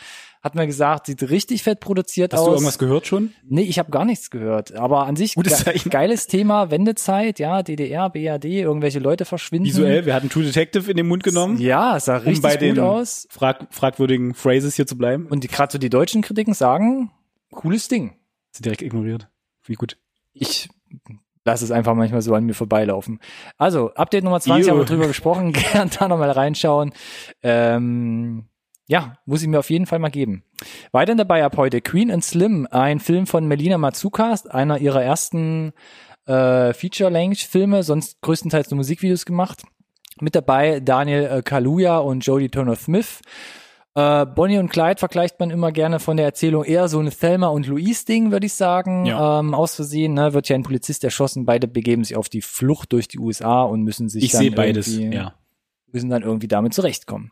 Hat 0.45 0.55
mir 0.55 0.67
gesagt, 0.67 1.07
sieht 1.07 1.23
richtig 1.31 1.63
fett 1.63 1.81
produziert 1.81 2.35
Hast 2.35 2.41
aus. 2.41 2.47
du 2.47 2.53
irgendwas 2.53 2.79
gehört 2.79 3.07
schon? 3.07 3.33
Nee, 3.49 3.63
ich 3.63 3.79
habe 3.79 3.91
gar 3.91 4.05
nichts 4.05 4.31
gehört. 4.31 4.75
Aber 4.77 5.07
an 5.07 5.17
sich 5.17 5.37
Gutes 5.37 5.65
ge 5.65 5.75
geiles 5.89 6.27
Thema, 6.27 6.71
Wendezeit, 6.71 7.39
ja, 7.39 7.63
DDR, 7.63 8.11
BRD, 8.11 8.45
irgendwelche 8.45 8.99
Leute 8.99 9.25
verschwinden. 9.25 9.67
Visuell, 9.67 10.05
wir 10.05 10.13
hatten 10.15 10.29
True 10.29 10.45
Detective 10.45 10.91
in 10.91 10.99
den 10.99 11.09
Mund 11.09 11.25
genommen, 11.25 11.59
Ja, 11.59 11.97
es 11.97 12.05
sah 12.05 12.19
um 12.19 12.25
richtig 12.25 12.43
bei 12.43 12.53
gut 12.53 12.61
den 12.61 12.79
aus. 12.79 13.27
frag 13.31 13.67
fragwürdigen 13.71 14.35
Phrases 14.35 14.77
hier 14.77 14.87
zu 14.87 14.99
bleiben. 14.99 15.27
Und 15.29 15.45
die- 15.45 15.49
gerade 15.49 15.73
so 15.73 15.79
die 15.79 15.89
deutschen 15.89 16.21
Kritiken 16.21 16.53
sagen, 16.53 17.11
cooles 17.51 17.89
Ding. 17.89 18.13
Sie 18.51 18.63
direkt 18.63 18.83
ignoriert. 18.83 19.29
Wie 19.65 19.75
gut. 19.75 19.97
ich 20.35 20.69
lasse 21.47 21.65
es 21.65 21.71
einfach 21.71 21.95
manchmal 21.95 22.21
so 22.23 22.35
an 22.35 22.45
mir 22.45 22.55
vorbeilaufen. 22.55 23.19
Also, 23.57 23.95
Update 23.95 24.25
Nummer 24.25 24.41
20 24.41 24.67
Ew. 24.67 24.71
haben 24.73 24.79
wir 24.81 24.85
drüber 24.87 25.07
gesprochen. 25.07 25.53
Gern 25.73 25.91
da 25.99 26.07
nochmal 26.09 26.31
reinschauen. 26.33 26.93
Ähm, 27.43 28.45
ja, 28.87 29.17
muss 29.25 29.43
ich 29.43 29.49
mir 29.49 29.59
auf 29.59 29.71
jeden 29.71 29.87
Fall 29.87 29.99
mal 29.99 30.11
geben. 30.11 30.45
Weiterhin 30.93 31.19
dabei 31.19 31.45
ab 31.45 31.57
heute 31.57 31.81
Queen 31.81 32.11
and 32.11 32.25
Slim, 32.25 32.69
ein 32.71 33.01
Film 33.01 33.27
von 33.27 33.47
Melina 33.47 33.79
Matsukas, 33.79 34.47
einer 34.47 34.79
ihrer 34.79 35.03
ersten 35.03 35.73
äh, 36.27 36.73
Feature-Length-Filme, 36.73 37.83
sonst 37.83 38.21
größtenteils 38.21 38.71
nur 38.71 38.77
Musikvideos 38.77 39.25
gemacht. 39.25 39.63
Mit 40.21 40.35
dabei 40.35 40.81
Daniel 40.81 41.25
äh, 41.25 41.43
Kaluuya 41.43 41.99
und 41.99 42.25
Jodie 42.25 42.49
Turner-Smith. 42.49 43.21
Äh, 43.97 44.27
Bonnie 44.27 44.59
und 44.59 44.71
Clyde 44.71 44.99
vergleicht 44.99 45.39
man 45.39 45.51
immer 45.51 45.71
gerne 45.71 46.01
von 46.01 46.17
der 46.17 46.27
Erzählung 46.27 46.65
eher 46.65 46.89
so 46.89 46.99
ein 46.99 47.11
Thelma 47.11 47.49
und 47.49 47.67
Louise 47.67 48.05
Ding, 48.05 48.33
würde 48.33 48.47
ich 48.47 48.55
sagen. 48.55 49.07
Ja. 49.07 49.41
Ähm, 49.41 49.55
aus 49.55 49.77
Versehen 49.77 50.15
ne, 50.15 50.35
wird 50.35 50.49
ja 50.49 50.57
ein 50.57 50.63
Polizist 50.63 51.05
erschossen. 51.05 51.47
Beide 51.47 51.69
begeben 51.69 52.05
sich 52.05 52.17
auf 52.17 52.29
die 52.29 52.43
Flucht 52.43 52.93
durch 52.93 53.09
die 53.09 53.19
USA 53.19 53.63
und 53.63 53.83
müssen 53.83 54.09
sich 54.09 54.25
Ich 54.25 54.33
dann 54.33 54.41
sehe 54.41 54.51
beides, 54.51 54.97
ja. 54.99 55.35
Müssen 55.95 56.11
dann 56.11 56.23
irgendwie 56.23 56.49
damit 56.49 56.75
zurechtkommen. 56.75 57.31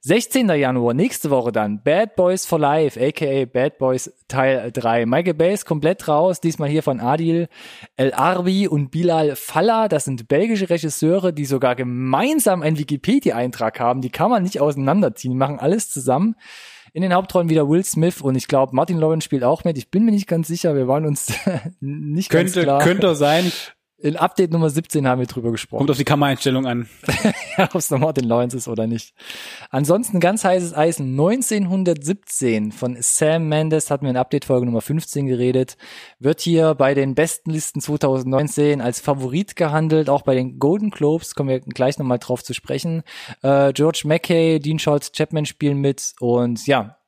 16. 0.00 0.48
Januar, 0.48 0.94
nächste 0.94 1.30
Woche 1.30 1.52
dann, 1.52 1.82
Bad 1.82 2.16
Boys 2.16 2.46
for 2.46 2.58
Life, 2.58 2.98
aka 2.98 3.44
Bad 3.44 3.78
Boys 3.78 4.12
Teil 4.28 4.70
3. 4.72 5.04
Michael 5.04 5.34
Bay 5.34 5.52
ist 5.52 5.66
komplett 5.66 6.08
raus, 6.08 6.40
diesmal 6.40 6.68
hier 6.68 6.82
von 6.82 7.00
Adil 7.00 7.48
El 7.96 8.14
Arbi 8.14 8.68
und 8.68 8.90
Bilal 8.90 9.36
Fallah. 9.36 9.88
Das 9.88 10.04
sind 10.04 10.28
belgische 10.28 10.70
Regisseure, 10.70 11.32
die 11.32 11.44
sogar 11.44 11.74
gemeinsam 11.74 12.62
einen 12.62 12.78
Wikipedia-Eintrag 12.78 13.80
haben. 13.80 14.00
Die 14.00 14.10
kann 14.10 14.30
man 14.30 14.42
nicht 14.42 14.60
auseinanderziehen, 14.60 15.32
die 15.32 15.38
machen 15.38 15.58
alles 15.58 15.90
zusammen. 15.90 16.36
In 16.92 17.02
den 17.02 17.12
Hauptrollen 17.12 17.48
wieder 17.48 17.68
Will 17.68 17.84
Smith 17.84 18.20
und 18.20 18.36
ich 18.36 18.46
glaube, 18.46 18.76
Martin 18.76 18.98
Lawrence 18.98 19.24
spielt 19.24 19.42
auch 19.42 19.64
mit. 19.64 19.76
Ich 19.76 19.90
bin 19.90 20.04
mir 20.04 20.12
nicht 20.12 20.28
ganz 20.28 20.46
sicher, 20.46 20.76
wir 20.76 20.86
waren 20.86 21.06
uns 21.06 21.32
nicht 21.80 22.30
könnte, 22.30 22.52
ganz 22.52 22.64
klar. 22.64 22.82
Könnte 22.82 23.16
sein. 23.16 23.50
In 24.04 24.18
Update 24.18 24.52
Nummer 24.52 24.68
17 24.68 25.08
haben 25.08 25.20
wir 25.20 25.26
drüber 25.26 25.50
gesprochen. 25.50 25.78
Kommt 25.78 25.90
auf 25.90 25.96
die 25.96 26.04
Kameraeinstellung 26.04 26.66
an. 26.66 26.90
Ob 27.56 27.74
es 27.76 27.88
noch 27.88 27.98
Martin 27.98 28.24
Lawrence 28.24 28.54
ist 28.54 28.68
oder 28.68 28.86
nicht. 28.86 29.14
Ansonsten 29.70 30.20
ganz 30.20 30.44
heißes 30.44 30.74
Eisen. 30.74 31.12
1917 31.12 32.70
von 32.70 32.98
Sam 33.00 33.48
Mendes 33.48 33.90
hatten 33.90 34.04
wir 34.04 34.10
in 34.10 34.18
Update-Folge 34.18 34.66
Nummer 34.66 34.82
15 34.82 35.24
geredet. 35.26 35.78
Wird 36.18 36.42
hier 36.42 36.74
bei 36.74 36.92
den 36.92 37.14
besten 37.14 37.48
Listen 37.48 37.80
2019 37.80 38.82
als 38.82 39.00
Favorit 39.00 39.56
gehandelt. 39.56 40.10
Auch 40.10 40.20
bei 40.20 40.34
den 40.34 40.58
Golden 40.58 40.90
Globes 40.90 41.34
kommen 41.34 41.48
wir 41.48 41.60
gleich 41.60 41.96
nochmal 41.96 42.18
drauf 42.18 42.44
zu 42.44 42.52
sprechen. 42.52 43.04
Äh, 43.40 43.72
George 43.72 44.02
Mackay, 44.04 44.58
Dean 44.58 44.78
Scholz 44.78 45.12
Chapman 45.12 45.46
spielen 45.46 45.78
mit. 45.78 46.12
Und 46.20 46.66
ja, 46.66 46.98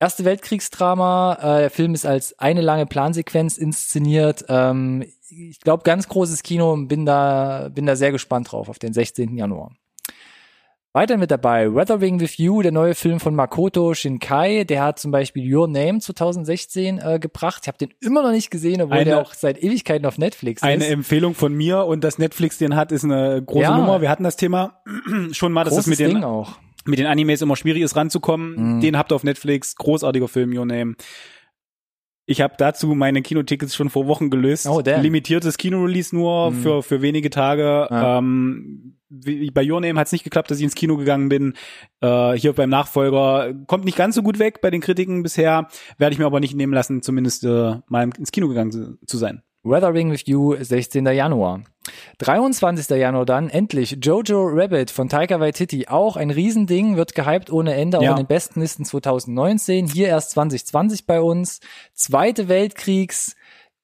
Erste 0.00 0.24
Weltkriegsdrama. 0.24 1.38
Äh, 1.40 1.60
der 1.62 1.70
Film 1.70 1.92
ist 1.92 2.06
als 2.06 2.38
eine 2.38 2.60
lange 2.60 2.86
Plansequenz 2.86 3.58
inszeniert. 3.58 4.44
Ähm, 4.48 5.04
ich 5.30 5.60
glaube, 5.60 5.82
ganz 5.82 6.08
großes 6.08 6.42
Kino 6.42 6.72
und 6.72 6.88
bin 6.88 7.04
da, 7.06 7.68
bin 7.72 7.86
da 7.86 7.96
sehr 7.96 8.12
gespannt 8.12 8.50
drauf 8.52 8.68
auf 8.68 8.78
den 8.78 8.92
16. 8.92 9.36
Januar. 9.36 9.72
Weiter 10.94 11.18
mit 11.18 11.30
dabei 11.30 11.72
Weathering 11.72 12.18
with 12.18 12.38
You, 12.38 12.62
der 12.62 12.72
neue 12.72 12.94
Film 12.94 13.20
von 13.20 13.34
Makoto 13.34 13.92
Shinkai. 13.94 14.64
Der 14.64 14.82
hat 14.82 14.98
zum 14.98 15.10
Beispiel 15.10 15.54
Your 15.54 15.68
Name 15.68 16.00
2016 16.00 16.98
äh, 16.98 17.18
gebracht. 17.20 17.60
Ich 17.62 17.68
habe 17.68 17.78
den 17.78 17.92
immer 18.00 18.22
noch 18.22 18.30
nicht 18.32 18.50
gesehen, 18.50 18.80
obwohl 18.80 18.96
Eine- 18.96 19.04
der 19.04 19.20
auch 19.20 19.34
seit 19.34 19.62
Ewigkeiten 19.62 20.06
auf 20.06 20.18
Netflix 20.18 20.62
Eine 20.62 20.84
ist. 20.86 20.90
Empfehlung 20.90 21.34
von 21.34 21.52
mir 21.54 21.84
und 21.84 22.02
dass 22.04 22.18
Netflix 22.18 22.58
den 22.58 22.74
hat, 22.74 22.90
ist 22.90 23.04
eine 23.04 23.40
große 23.44 23.62
Ja. 23.62 23.76
Nummer. 23.76 24.00
Wir 24.00 24.08
hatten 24.08 24.24
das 24.24 24.36
Thema 24.36 24.80
schon 25.32 25.52
mal, 25.52 25.64
dass 25.64 25.76
das 25.76 25.86
mit 25.86 25.98
den, 26.00 26.24
mit 26.86 26.98
den 26.98 27.06
Animes 27.06 27.42
immer 27.42 27.54
schwierig 27.54 27.82
ist 27.82 27.94
ranzukommen. 27.94 28.76
Mhm. 28.76 28.80
Den 28.80 28.96
habt 28.96 29.12
ihr 29.12 29.16
auf 29.16 29.24
Netflix. 29.24 29.76
Großartiger 29.76 30.26
Film, 30.26 30.56
Your 30.56 30.64
Name. 30.66 30.94
Ich 32.30 32.42
habe 32.42 32.54
dazu 32.58 32.88
meine 32.88 33.22
Kinotickets 33.22 33.74
schon 33.74 33.88
vor 33.88 34.06
Wochen 34.06 34.28
gelöst. 34.28 34.66
Oh, 34.68 34.82
damn. 34.82 35.00
Limitiertes 35.00 35.56
Kinorelease 35.56 36.14
nur 36.14 36.50
Mhm. 36.50 36.54
für, 36.62 36.82
für 36.82 37.00
wenige 37.00 37.30
Tage. 37.30 37.88
Ja. 37.90 38.18
Ähm, 38.18 38.98
wie, 39.08 39.50
bei 39.50 39.64
Your 39.66 39.80
Name 39.80 39.98
hat 39.98 40.08
es 40.08 40.12
nicht 40.12 40.24
geklappt, 40.24 40.50
dass 40.50 40.58
ich 40.58 40.64
ins 40.64 40.74
Kino 40.74 40.98
gegangen 40.98 41.30
bin. 41.30 41.54
Äh, 42.02 42.32
hier 42.34 42.52
beim 42.52 42.68
Nachfolger 42.68 43.54
kommt 43.66 43.86
nicht 43.86 43.96
ganz 43.96 44.14
so 44.14 44.22
gut 44.22 44.38
weg 44.38 44.60
bei 44.60 44.70
den 44.70 44.82
Kritiken 44.82 45.22
bisher. 45.22 45.68
Werde 45.96 46.12
ich 46.12 46.18
mir 46.18 46.26
aber 46.26 46.40
nicht 46.40 46.54
nehmen 46.54 46.74
lassen, 46.74 47.00
zumindest 47.00 47.44
äh, 47.44 47.76
mal 47.88 48.10
ins 48.18 48.30
Kino 48.30 48.48
gegangen 48.48 48.72
zu, 48.72 48.98
zu 49.06 49.16
sein. 49.16 49.42
Weathering 49.68 50.10
with 50.10 50.22
You, 50.26 50.56
16. 50.58 51.04
Januar. 51.06 51.62
23. 52.18 52.88
Januar 52.98 53.24
dann 53.24 53.48
endlich 53.48 53.98
Jojo 54.02 54.46
Rabbit 54.52 54.90
von 54.90 55.08
Taika 55.08 55.40
Waititi. 55.40 55.88
Auch 55.88 56.16
ein 56.16 56.30
Riesending, 56.30 56.96
wird 56.96 57.14
gehypt 57.14 57.50
ohne 57.50 57.74
Ende, 57.74 57.98
auch 57.98 58.02
Ja. 58.02 58.10
in 58.12 58.16
den 58.18 58.26
besten 58.26 58.60
Listen 58.60 58.84
2019. 58.84 59.86
Hier 59.86 60.08
erst 60.08 60.30
2020 60.32 61.06
bei 61.06 61.20
uns. 61.20 61.60
Zweite 61.94 62.48
Weltkriegs 62.48 63.34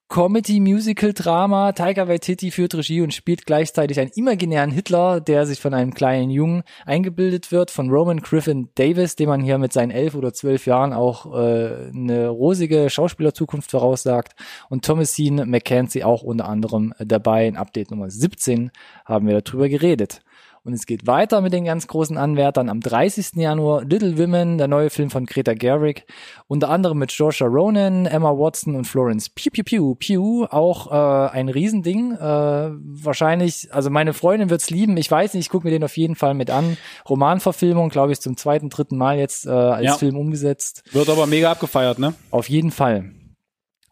Comedy 0.09 0.61
Musical 0.61 1.13
Drama. 1.13 1.73
Taika 1.73 2.07
Waititi 2.07 2.51
führt 2.51 2.75
Regie 2.75 3.01
und 3.01 3.15
spielt 3.15 3.47
gleichzeitig 3.47 3.99
einen 3.99 4.11
imaginären 4.15 4.71
Hitler, 4.71 5.21
der 5.21 5.47
sich 5.47 5.59
von 5.61 5.75
einem 5.75 5.95
kleinen 5.95 6.31
Jungen 6.31 6.63
eingebildet 6.85 7.51
wird, 7.51 7.71
von 7.71 7.91
Roman 7.91 8.21
Griffin 8.21 8.69
Davis, 8.75 9.17
dem 9.17 9.31
man 9.31 9.41
hier 9.41 9.59
mit 9.59 9.73
seinen 9.73 9.91
elf 9.91 10.15
oder 10.15 10.33
zwölf 10.33 10.67
Jahren 10.67 10.93
auch 10.93 11.35
äh, 11.35 11.89
eine 11.93 12.29
rosige 12.29 12.91
Schauspielerzukunft 12.91 13.71
voraussagt. 13.71 14.35
Und 14.69 14.85
Thomasine 14.85 15.47
McKenzie 15.47 16.05
auch 16.05 16.23
unter 16.23 16.49
anderem 16.49 16.93
dabei. 16.99 17.47
In 17.47 17.57
Update 17.57 17.91
Nummer 17.91 18.11
17 18.11 18.71
haben 19.05 19.27
wir 19.27 19.41
darüber 19.41 19.69
geredet. 19.69 20.21
Und 20.67 20.73
es 20.73 20.87
geht 20.87 21.07
weiter 21.07 21.43
mit 21.43 21.53
den 21.53 21.67
ganz 21.67 21.87
großen 21.87 22.17
Anwärtern. 22.17 22.71
Am 22.71 22.81
30. 22.81 23.33
Januar 23.35 23.85
Little 23.85 24.17
Women, 24.17 24.57
der 24.57 24.67
neue 24.67 24.89
Film 24.89 25.11
von 25.11 25.27
Greta 25.27 25.53
Gerwig. 25.53 26.07
Unter 26.47 26.71
anderem 26.71 26.97
mit 26.99 27.13
Joshua 27.13 27.49
Ronan, 27.49 28.07
Emma 28.07 28.31
Watson 28.31 28.75
und 28.75 28.87
Florence 28.87 29.29
Pew 29.29 29.51
Pew 29.53 29.63
Pew 29.63 29.95
Pew. 29.95 30.47
Auch 30.51 30.91
äh, 30.91 31.31
ein 31.33 31.51
Riesending. 31.51 32.13
Äh, 32.13 32.19
wahrscheinlich, 32.19 33.69
also 33.75 33.91
meine 33.91 34.15
Freundin 34.15 34.49
wird's 34.49 34.71
lieben. 34.71 34.97
Ich 34.97 35.11
weiß 35.11 35.35
nicht, 35.35 35.45
ich 35.45 35.51
gucke 35.51 35.67
mir 35.67 35.71
den 35.71 35.85
auf 35.85 35.99
jeden 35.99 36.17
Fall 36.17 36.33
mit 36.33 36.49
an. 36.51 36.79
Romanverfilmung, 37.09 37.91
glaube 37.91 38.13
ich, 38.13 38.21
zum 38.23 38.39
zweiten, 38.39 38.71
dritten 38.71 38.97
Mal 38.97 39.19
jetzt 39.19 39.47
äh, 39.47 39.51
als 39.51 39.85
Ja. 39.85 39.95
Film 39.99 40.17
umgesetzt. 40.17 40.83
Wird 40.93 41.11
aber 41.11 41.27
mega 41.27 41.51
abgefeiert, 41.53 41.99
ne? 41.99 42.15
Auf 42.31 42.49
jeden 42.49 42.71
Fall. 42.71 43.11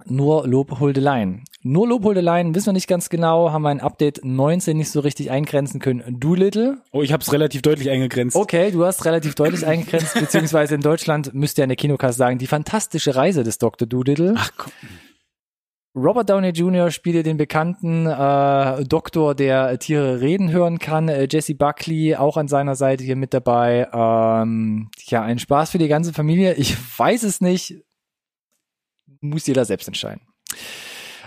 Nur 0.06 0.48
Lobhuldeleien. 0.48 1.44
Nur 1.64 1.88
Lobhuldeleien 1.88 2.54
wissen 2.56 2.66
wir 2.66 2.72
nicht 2.72 2.88
ganz 2.88 3.08
genau, 3.08 3.52
haben 3.52 3.62
wir 3.62 3.68
ein 3.68 3.80
Update 3.80 4.24
19 4.24 4.76
nicht 4.76 4.90
so 4.90 4.98
richtig 4.98 5.30
eingrenzen 5.30 5.78
können. 5.78 6.02
Doolittle. 6.18 6.78
Oh, 6.90 7.02
ich 7.02 7.12
habe 7.12 7.22
es 7.22 7.32
relativ 7.32 7.62
deutlich 7.62 7.88
eingegrenzt. 7.88 8.34
Okay, 8.34 8.72
du 8.72 8.84
hast 8.84 9.04
relativ 9.04 9.36
deutlich 9.36 9.64
eingegrenzt, 9.64 10.14
beziehungsweise 10.18 10.74
in 10.74 10.80
Deutschland 10.80 11.34
müsste 11.34 11.60
ja 11.60 11.64
in 11.64 11.68
der 11.68 11.76
Kinocast 11.76 12.18
sagen, 12.18 12.38
die 12.38 12.48
fantastische 12.48 13.14
Reise 13.14 13.44
des 13.44 13.58
Dr. 13.58 13.86
Doolittle. 13.86 14.34
Ach 14.36 14.50
komm. 14.56 14.72
Robert 15.94 16.30
Downey 16.30 16.48
Jr. 16.48 16.90
spielte 16.90 17.22
den 17.22 17.36
bekannten 17.36 18.06
äh, 18.06 18.84
Doktor, 18.84 19.34
der 19.34 19.78
Tiere 19.78 20.20
reden 20.20 20.50
hören 20.50 20.78
kann. 20.78 21.08
Äh, 21.08 21.28
Jesse 21.30 21.54
Buckley 21.54 22.16
auch 22.16 22.38
an 22.38 22.48
seiner 22.48 22.76
Seite 22.76 23.04
hier 23.04 23.16
mit 23.16 23.34
dabei. 23.34 23.88
Ähm, 23.92 24.90
ja, 25.04 25.22
ein 25.22 25.38
Spaß 25.38 25.70
für 25.70 25.78
die 25.78 25.88
ganze 25.88 26.14
Familie. 26.14 26.54
Ich 26.54 26.76
weiß 26.98 27.24
es 27.24 27.42
nicht. 27.42 27.76
Muss 29.20 29.46
jeder 29.46 29.66
selbst 29.66 29.86
entscheiden. 29.86 30.22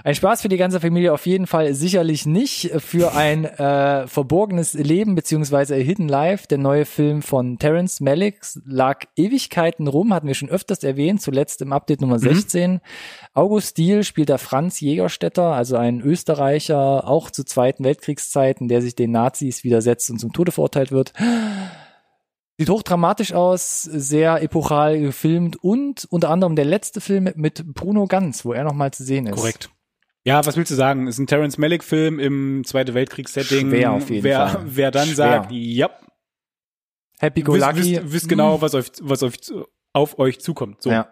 Ein 0.05 0.13
Spaß 0.13 0.43
für 0.43 0.49
die 0.49 0.57
ganze 0.57 0.79
Familie 0.79 1.13
auf 1.13 1.25
jeden 1.25 1.47
Fall 1.47 1.73
sicherlich 1.73 2.27
nicht. 2.27 2.69
Für 2.77 3.15
ein 3.15 3.45
äh, 3.45 4.07
verborgenes 4.07 4.75
Leben 4.75 5.15
beziehungsweise 5.15 5.73
A 5.73 5.77
Hidden 5.79 6.07
Life, 6.07 6.45
der 6.47 6.59
neue 6.59 6.85
Film 6.85 7.23
von 7.23 7.57
Terence 7.57 8.01
Malick, 8.01 8.39
lag 8.67 9.05
Ewigkeiten 9.15 9.87
rum, 9.87 10.13
hatten 10.13 10.27
wir 10.27 10.35
schon 10.35 10.51
öfters 10.51 10.83
erwähnt, 10.83 11.23
zuletzt 11.23 11.63
im 11.63 11.73
Update 11.73 12.01
Nummer 12.01 12.19
16. 12.19 12.81
August 13.33 13.79
Diehl 13.79 14.03
spielt 14.03 14.29
da 14.29 14.37
Franz 14.37 14.79
Jägerstätter, 14.79 15.55
also 15.55 15.75
ein 15.75 16.01
Österreicher, 16.01 17.07
auch 17.07 17.31
zu 17.31 17.43
Zweiten 17.43 17.83
Weltkriegszeiten, 17.83 18.67
der 18.67 18.83
sich 18.83 18.93
den 18.93 19.09
Nazis 19.09 19.63
widersetzt 19.63 20.11
und 20.11 20.19
zum 20.19 20.31
Tode 20.33 20.51
verurteilt 20.51 20.91
wird. 20.91 21.13
Sieht 22.59 22.69
hochdramatisch 22.69 23.33
aus, 23.33 23.81
sehr 23.81 24.43
epochal 24.43 24.99
gefilmt 24.99 25.55
und 25.63 26.05
unter 26.11 26.29
anderem 26.29 26.55
der 26.55 26.65
letzte 26.65 27.01
Film 27.01 27.31
mit 27.35 27.73
Bruno 27.73 28.05
Ganz, 28.05 28.45
wo 28.45 28.53
er 28.53 28.63
nochmal 28.63 28.91
zu 28.91 29.03
sehen 29.03 29.25
ist. 29.25 29.35
Korrekt. 29.35 29.71
Ja, 30.25 30.43
was 30.45 30.57
willst 30.57 30.71
du 30.71 30.75
sagen? 30.75 31.07
Ist 31.07 31.19
ein 31.19 31.27
Terence 31.27 31.57
Malick 31.57 31.83
Film 31.83 32.19
im 32.19 32.63
Zweite 32.65 32.93
Weltkriegs-Setting. 32.95 33.69
Schwer 33.69 33.91
auf 33.91 34.09
jeden 34.09 34.23
wer, 34.23 34.47
Fall. 34.47 34.63
Wer 34.65 34.91
dann 34.91 35.05
Schwer. 35.05 35.15
sagt, 35.15 35.51
ja, 35.51 35.89
Happy 37.19 37.41
Go 37.43 37.53
wisst, 37.53 37.65
Lucky. 37.65 37.77
wisst, 37.95 38.13
wisst 38.13 38.29
genau, 38.29 38.61
was, 38.61 38.73
euch, 38.73 38.87
was 39.01 39.23
euch, 39.23 39.35
auf 39.93 40.19
euch 40.19 40.39
zukommt. 40.41 40.81
So, 40.81 40.89
Ja, 40.91 41.07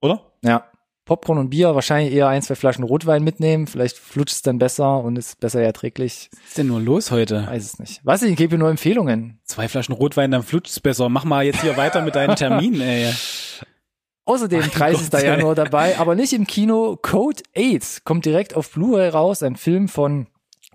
oder? 0.00 0.32
ja. 0.42 0.64
Popcorn 1.04 1.36
und 1.38 1.50
Bier, 1.50 1.74
wahrscheinlich 1.74 2.14
eher 2.14 2.28
ein, 2.28 2.40
zwei 2.40 2.54
Flaschen 2.54 2.82
Rotwein 2.82 3.22
mitnehmen. 3.22 3.66
Vielleicht 3.66 3.98
flutscht 3.98 4.36
es 4.36 4.40
dann 4.42 4.58
besser 4.58 5.00
und 5.04 5.16
ist 5.16 5.38
besser 5.38 5.60
erträglich. 5.60 6.30
Was 6.32 6.48
ist 6.48 6.56
denn 6.58 6.68
nur 6.68 6.80
los 6.80 7.10
heute? 7.10 7.46
Weiß 7.46 7.62
es 7.62 7.78
nicht. 7.78 8.06
Weiß 8.06 8.22
ich, 8.22 8.30
ich 8.30 8.36
gebe 8.38 8.52
dir 8.52 8.58
nur 8.58 8.70
Empfehlungen. 8.70 9.38
Zwei 9.44 9.68
Flaschen 9.68 9.94
Rotwein, 9.94 10.30
dann 10.30 10.42
flutscht's 10.42 10.80
besser. 10.80 11.10
Mach 11.10 11.24
mal 11.24 11.44
jetzt 11.44 11.60
hier 11.60 11.76
weiter 11.76 12.00
mit 12.00 12.14
deinen 12.14 12.36
Terminen, 12.36 12.80
ey. 12.80 13.12
Außerdem 14.26 14.60
Mein 14.60 14.70
30. 14.70 15.10
Gott. 15.10 15.22
Januar 15.22 15.54
dabei, 15.54 15.98
aber 15.98 16.14
nicht 16.14 16.32
im 16.32 16.46
Kino. 16.46 16.98
Code 17.00 17.42
8 17.56 18.04
kommt 18.04 18.24
direkt 18.24 18.54
auf 18.54 18.70
Blu-ray 18.70 19.10
raus, 19.10 19.42
ein 19.42 19.56
Film 19.56 19.88
von 19.88 20.28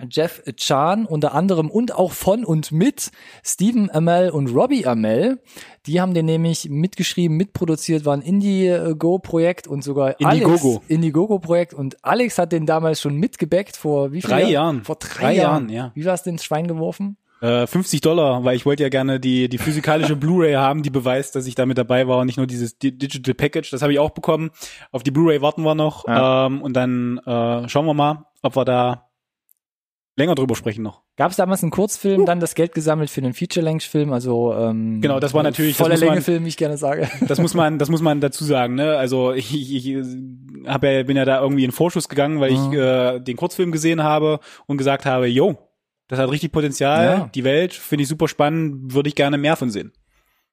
Jeff 0.09 0.41
Chan 0.55 1.05
unter 1.05 1.33
anderem 1.33 1.69
und 1.69 1.93
auch 1.93 2.11
von 2.11 2.45
und 2.45 2.71
mit 2.71 3.11
Stephen 3.43 3.89
Amell 3.91 4.29
und 4.29 4.47
Robbie 4.47 4.85
Amell. 4.85 5.39
Die 5.87 5.99
haben 5.99 6.13
den 6.13 6.25
nämlich 6.25 6.69
mitgeschrieben, 6.69 7.35
mitproduziert, 7.35 8.05
war 8.05 8.13
ein 8.15 8.21
Indiegogo-Projekt 8.21 9.67
und 9.67 9.83
sogar 9.83 10.19
Indiegogo. 10.19 10.81
Indiegogo-Projekt 10.87 11.73
und 11.73 11.97
Alex 12.03 12.37
hat 12.37 12.51
den 12.51 12.65
damals 12.65 13.01
schon 13.01 13.15
mitgebackt 13.17 13.75
vor 13.75 14.11
wie 14.13 14.21
viel 14.21 14.29
Drei 14.29 14.43
Jahren. 14.43 14.83
Vor 14.83 14.95
drei, 14.95 15.21
Drei 15.21 15.35
Jahren. 15.35 15.69
Jahren, 15.69 15.69
ja. 15.69 15.91
Wie 15.95 16.05
war 16.05 16.13
es 16.13 16.23
denn 16.23 16.35
ins 16.35 16.45
Schwein 16.45 16.67
geworfen? 16.67 17.17
Äh, 17.41 17.67
50 17.67 18.01
Dollar, 18.01 18.43
weil 18.43 18.55
ich 18.55 18.65
wollte 18.65 18.83
ja 18.83 18.89
gerne 18.89 19.19
die, 19.19 19.47
die 19.47 19.57
physikalische 19.57 20.15
Blu-ray 20.17 20.55
haben, 20.55 20.83
die 20.83 20.89
beweist, 20.89 21.35
dass 21.35 21.47
ich 21.47 21.55
da 21.55 21.65
mit 21.65 21.77
dabei 21.77 22.07
war 22.07 22.17
und 22.19 22.25
nicht 22.25 22.37
nur 22.37 22.47
dieses 22.47 22.77
Di- 22.77 22.97
Digital 22.97 23.33
Package. 23.33 23.71
Das 23.71 23.81
habe 23.81 23.93
ich 23.93 23.99
auch 23.99 24.09
bekommen. 24.09 24.49
Auf 24.91 25.03
die 25.03 25.11
Blu-ray 25.11 25.41
warten 25.41 25.63
wir 25.63 25.73
noch. 25.75 26.05
Ja. 26.07 26.47
Ähm, 26.47 26.61
und 26.61 26.73
dann 26.73 27.17
äh, 27.19 27.69
schauen 27.69 27.85
wir 27.85 27.93
mal, 27.93 28.25
ob 28.41 28.55
wir 28.57 28.65
da 28.65 29.05
länger 30.17 30.35
drüber 30.35 30.55
sprechen 30.55 30.81
noch. 30.83 31.01
Gab 31.15 31.31
es 31.31 31.37
damals 31.37 31.61
einen 31.63 31.71
Kurzfilm, 31.71 32.25
dann 32.25 32.41
das 32.41 32.55
Geld 32.55 32.73
gesammelt 32.73 33.09
für 33.09 33.21
einen 33.21 33.33
Feature-Length-Film, 33.33 34.11
also 34.11 34.53
ähm, 34.53 34.99
Genau, 35.01 35.19
das 35.21 35.33
war 35.33 35.43
natürlich- 35.43 35.77
das 35.77 35.85
voller 35.85 35.95
muss 35.95 36.01
man- 36.01 36.09
Länge-Film, 36.09 36.43
wie 36.43 36.49
ich 36.49 36.57
gerne 36.57 36.75
sage. 36.77 37.09
Das 37.27 37.39
muss 37.39 37.53
man, 37.53 37.77
das 37.79 37.89
muss 37.89 38.01
man 38.01 38.19
dazu 38.19 38.43
sagen. 38.43 38.75
Ne? 38.75 38.97
Also 38.97 39.31
ich, 39.33 39.53
ich, 39.53 39.87
ich 39.87 40.05
hab 40.67 40.83
ja, 40.83 41.03
bin 41.03 41.15
ja 41.15 41.23
da 41.23 41.41
irgendwie 41.41 41.63
in 41.63 41.71
Vorschuss 41.71 42.09
gegangen, 42.09 42.41
weil 42.41 42.51
ich 42.51 42.59
Mhm. 42.59 42.73
äh, 42.73 43.19
den 43.21 43.37
Kurzfilm 43.37 43.71
gesehen 43.71 44.03
habe 44.03 44.39
und 44.67 44.77
gesagt 44.77 45.05
habe, 45.05 45.27
yo, 45.27 45.57
Das 46.09 46.19
hat 46.19 46.29
richtig 46.29 46.51
Potenzial. 46.51 47.05
Ja. 47.05 47.29
Die 47.33 47.43
Welt 47.45 47.73
finde 47.73 48.03
ich 48.03 48.09
super 48.09 48.27
spannend, 48.27 48.93
würde 48.93 49.07
ich 49.07 49.15
gerne 49.15 49.37
mehr 49.37 49.55
von 49.55 49.69
sehen. 49.69 49.93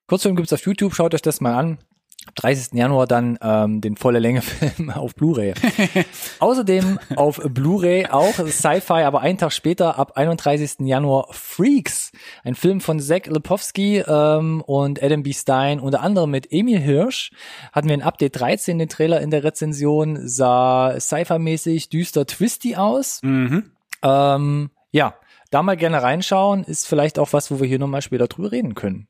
Kurzfilm 0.06 0.36
gibt's 0.36 0.52
auf 0.52 0.64
YouTube, 0.64 0.94
schaut 0.94 1.14
euch 1.14 1.22
das 1.22 1.40
mal 1.40 1.54
an. 1.56 1.78
Am 2.26 2.34
30. 2.34 2.75
Januar 2.75 3.06
dann 3.06 3.38
ähm, 3.40 3.80
den 3.80 3.96
volle 3.96 4.18
Länge 4.18 4.42
Film 4.42 4.90
auf 4.90 5.14
Blu-ray. 5.14 5.54
Außerdem 6.40 6.98
auf 7.16 7.40
Blu-ray 7.42 8.06
auch 8.06 8.34
Sci-Fi, 8.34 9.02
aber 9.04 9.22
einen 9.22 9.38
Tag 9.38 9.52
später 9.52 9.98
ab 9.98 10.16
31. 10.16 10.80
Januar 10.80 11.28
Freaks, 11.30 12.12
ein 12.44 12.54
Film 12.54 12.82
von 12.82 13.00
Zach 13.00 13.25
Lepowski 13.26 14.04
ähm, 14.06 14.60
und 14.60 15.02
Adam 15.02 15.22
B. 15.22 15.32
Stein, 15.32 15.80
unter 15.80 16.02
anderem 16.02 16.30
mit 16.30 16.52
Emil 16.52 16.80
Hirsch. 16.80 17.30
Hatten 17.72 17.88
wir 17.88 17.94
in 17.94 18.02
Update 18.02 18.38
13 18.38 18.78
den 18.78 18.90
Trailer 18.90 19.22
in 19.22 19.30
der 19.30 19.42
Rezension, 19.42 20.28
sah 20.28 21.00
Sci-Fi-mäßig 21.00 21.88
düster 21.88 22.26
twisty 22.26 22.76
aus. 22.76 23.20
Mhm. 23.22 23.70
Ähm, 24.02 24.70
ja, 24.90 25.14
da 25.50 25.62
mal 25.62 25.76
gerne 25.76 26.02
reinschauen, 26.02 26.64
ist 26.64 26.86
vielleicht 26.86 27.18
auch 27.18 27.32
was, 27.32 27.50
wo 27.50 27.60
wir 27.60 27.68
hier 27.68 27.78
nochmal 27.78 28.02
später 28.02 28.26
drüber 28.26 28.52
reden 28.52 28.74
können. 28.74 29.08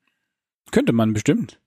Könnte 0.71 0.93
man 0.93 1.13
bestimmt. 1.13 1.61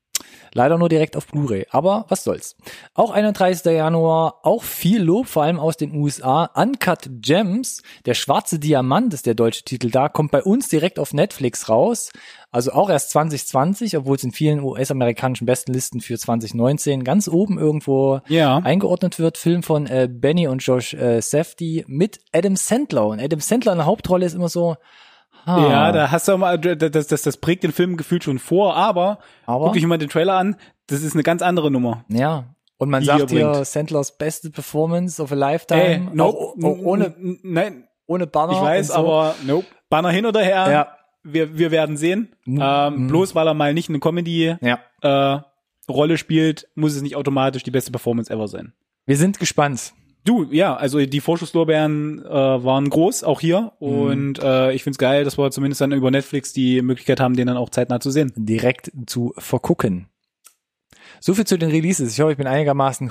Leider 0.54 0.78
nur 0.78 0.90
direkt 0.90 1.16
auf 1.16 1.28
Blu-ray, 1.28 1.68
aber 1.70 2.06
was 2.10 2.24
soll's. 2.24 2.56
Auch 2.96 3.12
31. 3.12 3.66
Januar, 3.72 4.40
auch 4.44 4.64
viel 4.64 5.02
Lob, 5.02 5.28
vor 5.28 5.44
allem 5.44 5.60
aus 5.60 5.78
den 5.78 5.94
USA. 5.96 6.46
Uncut 6.56 7.08
Gems, 7.22 7.84
der 8.06 8.16
schwarze 8.16 8.58
Diamant 8.58 9.14
ist 9.14 9.26
der 9.28 9.36
deutsche 9.36 9.64
Titel 9.64 9.92
da, 9.92 10.10
kommt 10.10 10.32
bei 10.32 10.42
uns 10.44 10.68
direkt 10.68 10.98
auf 10.98 11.14
Netflix 11.14 11.70
raus. 11.70 12.12
Also 12.52 12.72
auch 12.72 12.90
erst 12.90 13.12
2020, 13.12 13.96
obwohl 13.96 14.16
es 14.16 14.24
in 14.24 14.32
vielen 14.32 14.62
US-amerikanischen 14.64 15.46
Bestenlisten 15.46 16.02
für 16.02 16.18
2019 16.18 17.04
ganz 17.04 17.28
oben 17.28 17.60
irgendwo 17.60 18.22
Ja. 18.28 18.58
eingeordnet 18.58 19.20
wird. 19.20 19.38
Film 19.38 19.62
von 19.62 19.86
äh, 19.86 20.10
Benny 20.12 20.48
und 20.48 20.60
Josh 20.66 20.96
äh, 20.96 21.22
Safdie 21.22 21.86
mit 21.88 22.20
Adam 22.34 22.56
Sandler. 22.56 23.06
Und 23.06 23.22
Adam 23.22 23.40
Sandler 23.40 23.74
in 23.74 23.78
der 23.78 23.86
Hauptrolle 23.86 24.26
ist 24.26 24.34
immer 24.34 24.50
so, 24.50 24.78
ha, 25.50 25.70
Ja, 25.70 25.92
da 25.92 26.12
hast 26.12 26.28
du 26.28 26.38
mal, 26.38 26.58
das, 26.60 27.08
das, 27.08 27.22
das 27.22 27.38
prägt 27.38 27.64
den 27.64 27.72
Film 27.72 27.98
gefühlt 27.98 28.24
schon 28.24 28.40
vor, 28.40 28.76
aber, 28.76 29.20
Aber? 29.46 29.66
guck 29.66 29.74
dich 29.74 29.86
mal 29.86 29.98
den 29.98 30.10
Trailer 30.10 30.36
an, 30.36 30.56
das 30.88 31.02
ist 31.04 31.14
eine 31.14 31.24
ganz 31.24 31.42
andere 31.42 31.70
Nummer. 31.72 32.06
Ja. 32.10 32.46
Und 32.78 32.90
man 32.90 33.04
sagt 33.04 33.30
hier. 33.32 33.66
Sandlers 33.66 34.18
beste 34.18 34.50
Performance 34.52 35.22
of 35.22 35.32
a 35.34 35.36
Lifetime. 35.36 35.82
Ey, 35.84 36.00
nope, 36.14 36.38
auch, 36.38 36.64
auch 36.64 36.78
ohne, 36.80 37.14
nein, 37.44 37.84
ohne 38.08 38.26
Banner. 38.26 38.54
ich 38.54 38.62
weiß, 38.62 38.88
so. 38.88 38.94
aber 38.96 39.36
nope. 39.46 39.66
Banner 39.90 40.12
hin 40.12 40.26
oder 40.26 40.40
her, 40.42 40.72
Ja. 40.72 40.88
wir, 41.24 41.58
wir 41.58 41.72
werden 41.72 41.98
sehen. 41.98 42.30
Ähm, 42.48 43.08
bloß 43.08 43.36
weil 43.36 43.48
er 43.48 43.54
mal 43.54 43.74
nicht 43.74 43.90
eine 43.90 44.00
Comedy 44.00 44.56
Ja. 44.62 44.80
äh, 45.02 45.40
Rolle 45.92 46.18
spielt, 46.18 46.68
muss 46.76 46.96
es 46.96 47.02
nicht 47.02 47.16
automatisch 47.16 47.64
die 47.64 47.72
beste 47.72 47.92
Performance 47.92 48.32
ever 48.32 48.48
sein. 48.48 48.74
Wir 49.06 49.18
sind 49.18 49.40
gespannt. 49.40 49.94
Du, 50.30 50.44
ja, 50.52 50.76
also 50.76 51.04
die 51.04 51.22
Vorschusslorbeeren 51.22 52.24
äh, 52.24 52.30
waren 52.30 52.88
groß, 52.88 53.24
auch 53.24 53.42
hier. 53.42 53.72
Und 53.80 54.38
äh, 54.38 54.72
ich 54.74 54.84
find's 54.84 55.00
geil, 55.00 55.24
dass 55.24 55.40
wir 55.40 55.50
zumindest 55.50 55.82
dann 55.82 55.92
über 55.92 56.12
Netflix 56.12 56.54
die 56.54 56.84
Möglichkeit 56.84 57.20
haben, 57.20 57.36
den 57.36 57.48
dann 57.48 57.58
auch 57.58 57.70
zeitnah 57.72 58.00
zu 58.00 58.12
sehen. 58.12 58.32
direkt 58.36 58.92
zu 59.08 59.34
vergucken. 59.40 60.08
So 61.20 61.34
viel 61.34 61.48
zu 61.48 61.58
den 61.58 61.72
Releases. 61.72 62.14
Ich 62.14 62.20
hoffe, 62.20 62.34
ich 62.34 62.38
bin 62.38 62.46
einigermaßen 62.46 63.10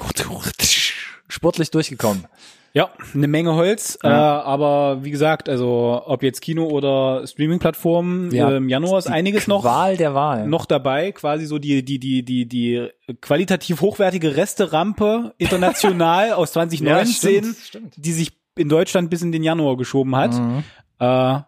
sportlich 1.29 1.73
durchgekommen. 1.73 2.27
Ja, 2.75 2.91
eine 3.15 3.29
Menge 3.29 3.55
Holz, 3.55 3.99
Ja. 4.03 4.41
äh, 4.41 4.43
aber 4.45 5.03
wie 5.05 5.11
gesagt, 5.11 5.49
also 5.49 6.03
ob 6.05 6.23
jetzt 6.23 6.41
Kino 6.43 6.67
oder 6.67 7.27
Streaming-Plattformen, 7.27 8.31
Ja. 8.31 8.57
im 8.57 8.69
Januar 8.69 8.99
ist 8.99 9.07
einiges 9.09 9.47
noch 9.49 9.65
Wahl 9.65 9.97
der 9.97 10.15
Wahl. 10.15 10.47
noch 10.47 10.67
dabei, 10.67 11.13
quasi 11.13 11.47
so 11.47 11.59
die 11.59 11.85
die 11.85 11.99
die 11.99 12.23
die 12.25 12.47
die 12.47 12.89
qualitativ 13.21 13.81
hochwertige 13.81 14.37
Resterampe 14.37 15.35
international 15.39 16.33
aus 16.35 16.53
2019, 16.53 17.43
stimmt, 17.45 17.57
stimmt. 17.57 17.95
die 17.97 18.13
sich 18.13 18.33
in 18.57 18.69
Deutschland 18.69 19.09
bis 19.11 19.23
in 19.23 19.33
den 19.33 19.43
Januar 19.43 19.77
geschoben 19.77 20.15
hat. 20.17 20.35
Mhm. 20.35 20.63
Äh, 20.99 21.39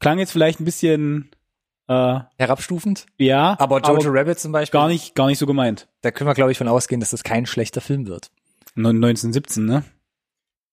klang 0.00 0.18
jetzt 0.18 0.32
vielleicht 0.32 0.60
ein 0.60 0.64
bisschen 0.64 1.30
äh, 1.88 2.18
Herabstufend. 2.36 3.06
ja, 3.16 3.56
Aber 3.58 3.80
Jojo 3.80 4.10
Rabbit 4.10 4.38
zum 4.38 4.52
Beispiel, 4.52 4.78
gar 4.78 4.88
nicht 4.88 5.14
gar 5.14 5.26
nicht 5.28 5.38
so 5.38 5.46
gemeint. 5.46 5.88
da 6.02 6.10
können 6.10 6.28
wir, 6.28 6.34
glaube 6.34 6.52
ich, 6.52 6.58
von 6.58 6.68
ausgehen, 6.68 7.00
dass 7.00 7.10
das 7.10 7.24
kein 7.24 7.46
schlechter 7.46 7.80
Film 7.80 8.06
wird. 8.06 8.30
1917, 8.76 9.64
ne? 9.64 9.82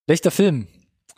Schlechter 0.06 0.32
Film. 0.32 0.68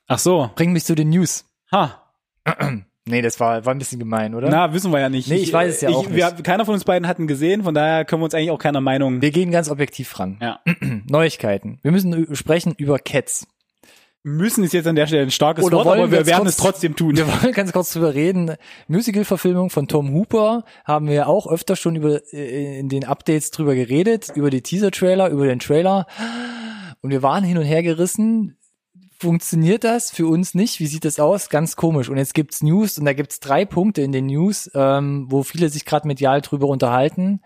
Ach 0.08 0.20
so. 0.20 0.50
Bring 0.56 0.72
mich 0.72 0.86
zu 0.86 0.96
den 0.96 1.10
News. 1.10 1.46
Ha. 1.72 2.04
Nee, 3.10 3.22
das 3.22 3.40
war, 3.40 3.66
war 3.66 3.74
ein 3.74 3.78
bisschen 3.78 4.00
gemein, 4.00 4.36
oder? 4.36 4.50
Na, 4.50 4.74
wissen 4.74 4.92
wir 4.92 5.00
ja 5.00 5.08
nicht. 5.08 5.30
Nee, 5.30 5.38
ich 5.38 5.54
weiß 5.54 5.76
es 5.76 5.80
ja 5.80 5.88
auch 5.92 6.10
Wir, 6.12 6.30
nicht. 6.30 6.44
keiner 6.44 6.66
von 6.66 6.74
uns 6.74 6.84
beiden 6.84 7.08
hat 7.08 7.18
ihn 7.20 7.28
gesehen, 7.28 7.64
von 7.64 7.74
daher 7.74 8.04
können 8.04 8.22
wir 8.22 8.26
uns 8.26 8.34
eigentlich 8.34 8.52
auch 8.52 8.60
keiner 8.60 8.82
Meinung. 8.82 9.22
Wir 9.22 9.32
gehen 9.32 9.50
ganz 9.50 9.70
objektiv 9.70 10.20
ran. 10.20 10.38
Ja. 10.42 10.60
Neuigkeiten. 11.10 11.80
Wir 11.84 11.94
müssen 11.94 12.36
sprechen 12.36 12.74
über 12.78 13.00
Cats. 13.00 13.48
Müssen 14.24 14.66
ist 14.66 14.74
jetzt 14.74 14.88
an 14.88 14.98
der 14.98 15.08
Stelle 15.08 15.22
ein 15.24 15.32
starkes 15.32 15.64
Oder 15.64 15.78
Wort, 15.78 15.88
aber 15.88 16.12
wir 16.12 16.20
wir 16.20 16.26
werden 16.26 16.40
kurz- 16.42 16.50
es 16.50 16.58
trotzdem 16.58 16.98
tun. 16.98 17.16
Wir 17.16 17.26
wollen 17.30 17.54
ganz 17.54 17.72
kurz 17.72 17.94
drüber 17.94 18.14
reden. 18.14 18.58
Musical-Verfilmung 18.90 19.70
von 19.70 19.88
Tom 19.88 20.12
Hooper 20.14 20.66
haben 20.84 21.08
wir 21.08 21.30
auch 21.30 21.48
öfter 21.48 21.78
schon 21.78 21.96
über 21.96 22.20
äh, 22.34 22.78
in 22.80 22.90
den 22.90 23.06
Updates 23.06 23.52
drüber 23.52 23.74
geredet, 23.74 24.34
über 24.36 24.50
die 24.50 24.62
Teaser-Trailer, 24.62 25.30
über 25.30 25.46
den 25.48 25.60
Trailer. 25.60 26.08
Und 27.00 27.12
wir 27.12 27.24
waren 27.24 27.46
hin 27.46 27.58
und 27.58 27.64
her 27.64 27.84
gerissen. 27.84 28.57
Funktioniert 29.20 29.84
das 29.84 30.12
für 30.12 30.28
uns 30.28 30.54
nicht? 30.54 30.80
Wie 30.80 30.86
sieht 30.88 31.04
das 31.04 31.20
aus? 31.20 31.50
Ganz 31.50 31.76
komisch. 31.76 32.10
Und 32.10 32.18
jetzt 32.18 32.34
gibt's 32.36 32.62
News 32.62 32.98
und 33.00 33.06
da 33.06 33.14
gibt's 33.14 33.40
drei 33.40 33.66
Punkte 33.66 34.02
in 34.04 34.12
den 34.12 34.28
News, 34.28 34.70
ähm, 34.76 35.26
wo 35.30 35.42
viele 35.44 35.70
sich 35.70 35.86
gerade 35.86 36.08
medial 36.08 36.42
drüber 36.42 36.68
unterhalten. 36.68 37.42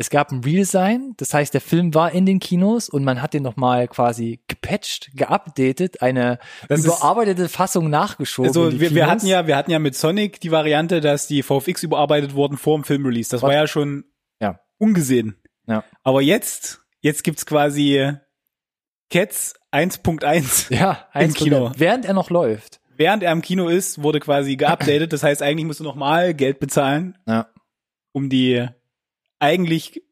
Es 0.00 0.10
gab 0.10 0.30
ein 0.30 0.44
Redesign, 0.44 1.14
das 1.16 1.34
heißt, 1.34 1.52
der 1.52 1.60
Film 1.60 1.92
war 1.92 2.12
in 2.12 2.24
den 2.24 2.38
Kinos 2.38 2.88
und 2.88 3.02
man 3.02 3.20
hat 3.20 3.34
den 3.34 3.42
nochmal 3.42 3.88
quasi 3.88 4.38
gepatcht, 4.46 5.10
geupdatet, 5.16 6.02
eine 6.02 6.38
Das 6.68 6.84
überarbeitete 6.84 7.48
Fassung 7.48 7.90
nachgeschoben. 7.90 8.48
Also 8.48 8.78
wir, 8.78 8.94
wir 8.94 9.10
hatten 9.10 9.26
ja, 9.26 9.48
wir 9.48 9.56
hatten 9.56 9.72
ja 9.72 9.80
mit 9.80 9.96
Sonic 9.96 10.38
die 10.40 10.52
Variante, 10.52 11.00
dass 11.00 11.26
die 11.26 11.42
VFX 11.42 11.82
überarbeitet 11.82 12.34
wurden 12.34 12.56
vor 12.58 12.78
dem 12.78 12.84
Filmrelease. 12.84 13.30
Das 13.30 13.42
war 13.42 13.52
ja 13.52 13.66
schon 13.66 14.04
Ja. 14.40 14.60
ungesehen. 14.78 15.42
Ja. 15.66 15.82
Aber 16.04 16.22
jetzt, 16.22 16.80
jetzt 17.00 17.24
gibt's 17.24 17.44
quasi 17.44 18.12
Cats 19.10 19.54
1.1. 19.72 20.74
Ja, 20.74 21.06
Im 21.14 21.20
eins 21.20 21.34
Kino. 21.34 21.56
Kino. 21.68 21.72
Während 21.76 22.04
er 22.04 22.14
noch 22.14 22.30
läuft. 22.30 22.80
Während 22.96 23.22
er 23.22 23.32
im 23.32 23.42
Kino 23.42 23.68
ist, 23.68 24.02
wurde 24.02 24.18
quasi 24.20 24.56
geupdatet. 24.56 25.12
Das 25.12 25.22
heißt, 25.22 25.42
eigentlich 25.42 25.66
musst 25.66 25.80
du 25.80 25.84
nochmal 25.84 26.34
Geld 26.34 26.58
bezahlen, 26.58 27.16
Ja. 27.26 27.48
um 28.12 28.28
die 28.28 28.66
eigentlich, 29.38 30.02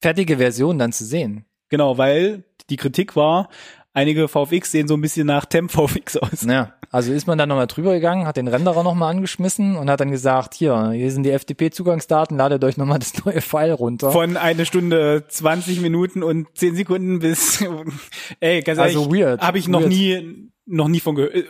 Fertige 0.00 0.36
Version 0.38 0.78
dann 0.78 0.92
zu 0.92 1.04
sehen. 1.04 1.44
genau, 1.68 1.98
weil 1.98 2.44
die 2.70 2.76
Kritik 2.76 3.16
war, 3.16 3.48
einige 3.96 4.28
VFX 4.28 4.70
sehen 4.70 4.86
so 4.86 4.94
ein 4.94 5.00
bisschen 5.00 5.26
nach 5.26 5.44
Temp 5.46 5.70
VFX 5.72 6.16
aus. 6.18 6.42
Ja. 6.42 6.74
Also 6.92 7.12
ist 7.12 7.26
man 7.26 7.36
dann 7.36 7.48
nochmal 7.48 7.66
drüber 7.66 7.92
gegangen, 7.94 8.26
hat 8.26 8.36
den 8.36 8.46
Renderer 8.46 8.82
nochmal 8.84 9.10
angeschmissen 9.10 9.76
und 9.76 9.90
hat 9.90 10.00
dann 10.00 10.10
gesagt, 10.12 10.54
hier, 10.54 10.90
hier 10.92 11.10
sind 11.10 11.24
die 11.24 11.32
FTP-Zugangsdaten, 11.36 12.36
ladet 12.36 12.62
euch 12.62 12.76
nochmal 12.76 12.98
das 13.00 13.24
neue 13.24 13.40
File 13.40 13.72
runter. 13.72 14.12
Von 14.12 14.36
eine 14.36 14.64
Stunde 14.66 15.24
20 15.26 15.80
Minuten 15.80 16.22
und 16.22 16.46
10 16.56 16.76
Sekunden 16.76 17.18
bis, 17.18 17.60
ey, 18.40 18.62
ganz 18.62 18.78
ehrlich, 18.78 18.96
Also 18.96 19.12
weird, 19.12 19.40
habe 19.42 19.58
ich 19.58 19.66
noch 19.66 19.80
weird. 19.80 19.88
nie, 19.90 20.50
noch 20.66 20.88
nie 20.88 21.00
von 21.00 21.16
gehört, 21.16 21.34
äh, 21.34 21.44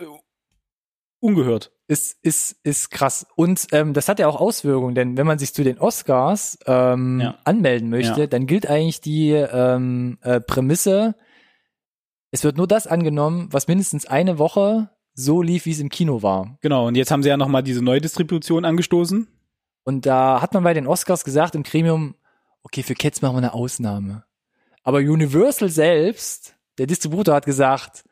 ungehört. 1.19 1.71
ist, 1.87 2.17
ist, 2.21 2.57
ist 2.63 2.91
krass. 2.91 3.25
Und 3.35 3.67
ähm, 3.71 3.93
das 3.93 4.09
hat 4.09 4.19
ja 4.19 4.27
auch 4.27 4.39
Auswirkungen, 4.39 4.95
denn 4.95 5.17
wenn 5.17 5.25
man 5.27 5.39
sich 5.39 5.53
zu 5.53 5.63
den 5.63 5.77
Oscars 5.79 6.57
ähm, 6.65 7.19
Ja. 7.21 7.35
anmelden 7.45 7.89
möchte, 7.89 8.21
Ja. 8.21 8.27
dann 8.27 8.45
gilt 8.47 8.67
eigentlich 8.67 9.01
die 9.01 9.31
ähm, 9.31 10.17
äh, 10.21 10.39
Prämisse, 10.39 11.15
es 12.31 12.43
wird 12.43 12.57
nur 12.57 12.67
das 12.67 12.87
angenommen, 12.87 13.47
was 13.51 13.67
mindestens 13.67 14.05
eine 14.05 14.39
Woche 14.39 14.89
so 15.13 15.41
lief, 15.41 15.65
wie 15.65 15.71
es 15.71 15.79
im 15.79 15.89
Kino 15.89 16.21
war. 16.21 16.57
Genau, 16.61 16.87
und 16.87 16.95
jetzt 16.95 17.11
haben 17.11 17.23
sie 17.23 17.29
ja 17.29 17.37
nochmal 17.37 17.63
diese 17.63 17.83
Neudistribution 17.83 18.65
angestoßen. 18.65 19.27
Und 19.83 20.05
da 20.05 20.41
hat 20.41 20.53
man 20.53 20.63
bei 20.63 20.73
den 20.73 20.85
Oscars 20.85 21.23
gesagt 21.23 21.55
im 21.55 21.63
Gremium, 21.63 22.15
okay, 22.63 22.83
für 22.83 22.93
Cats 22.93 23.21
machen 23.21 23.35
wir 23.35 23.39
eine 23.39 23.53
Ausnahme. 23.53 24.25
Aber 24.83 24.99
Universal 24.99 25.69
selbst, 25.69 26.55
der 26.77 26.87
Distributor 26.87 27.35
hat 27.35 27.45
gesagt, 27.45 28.03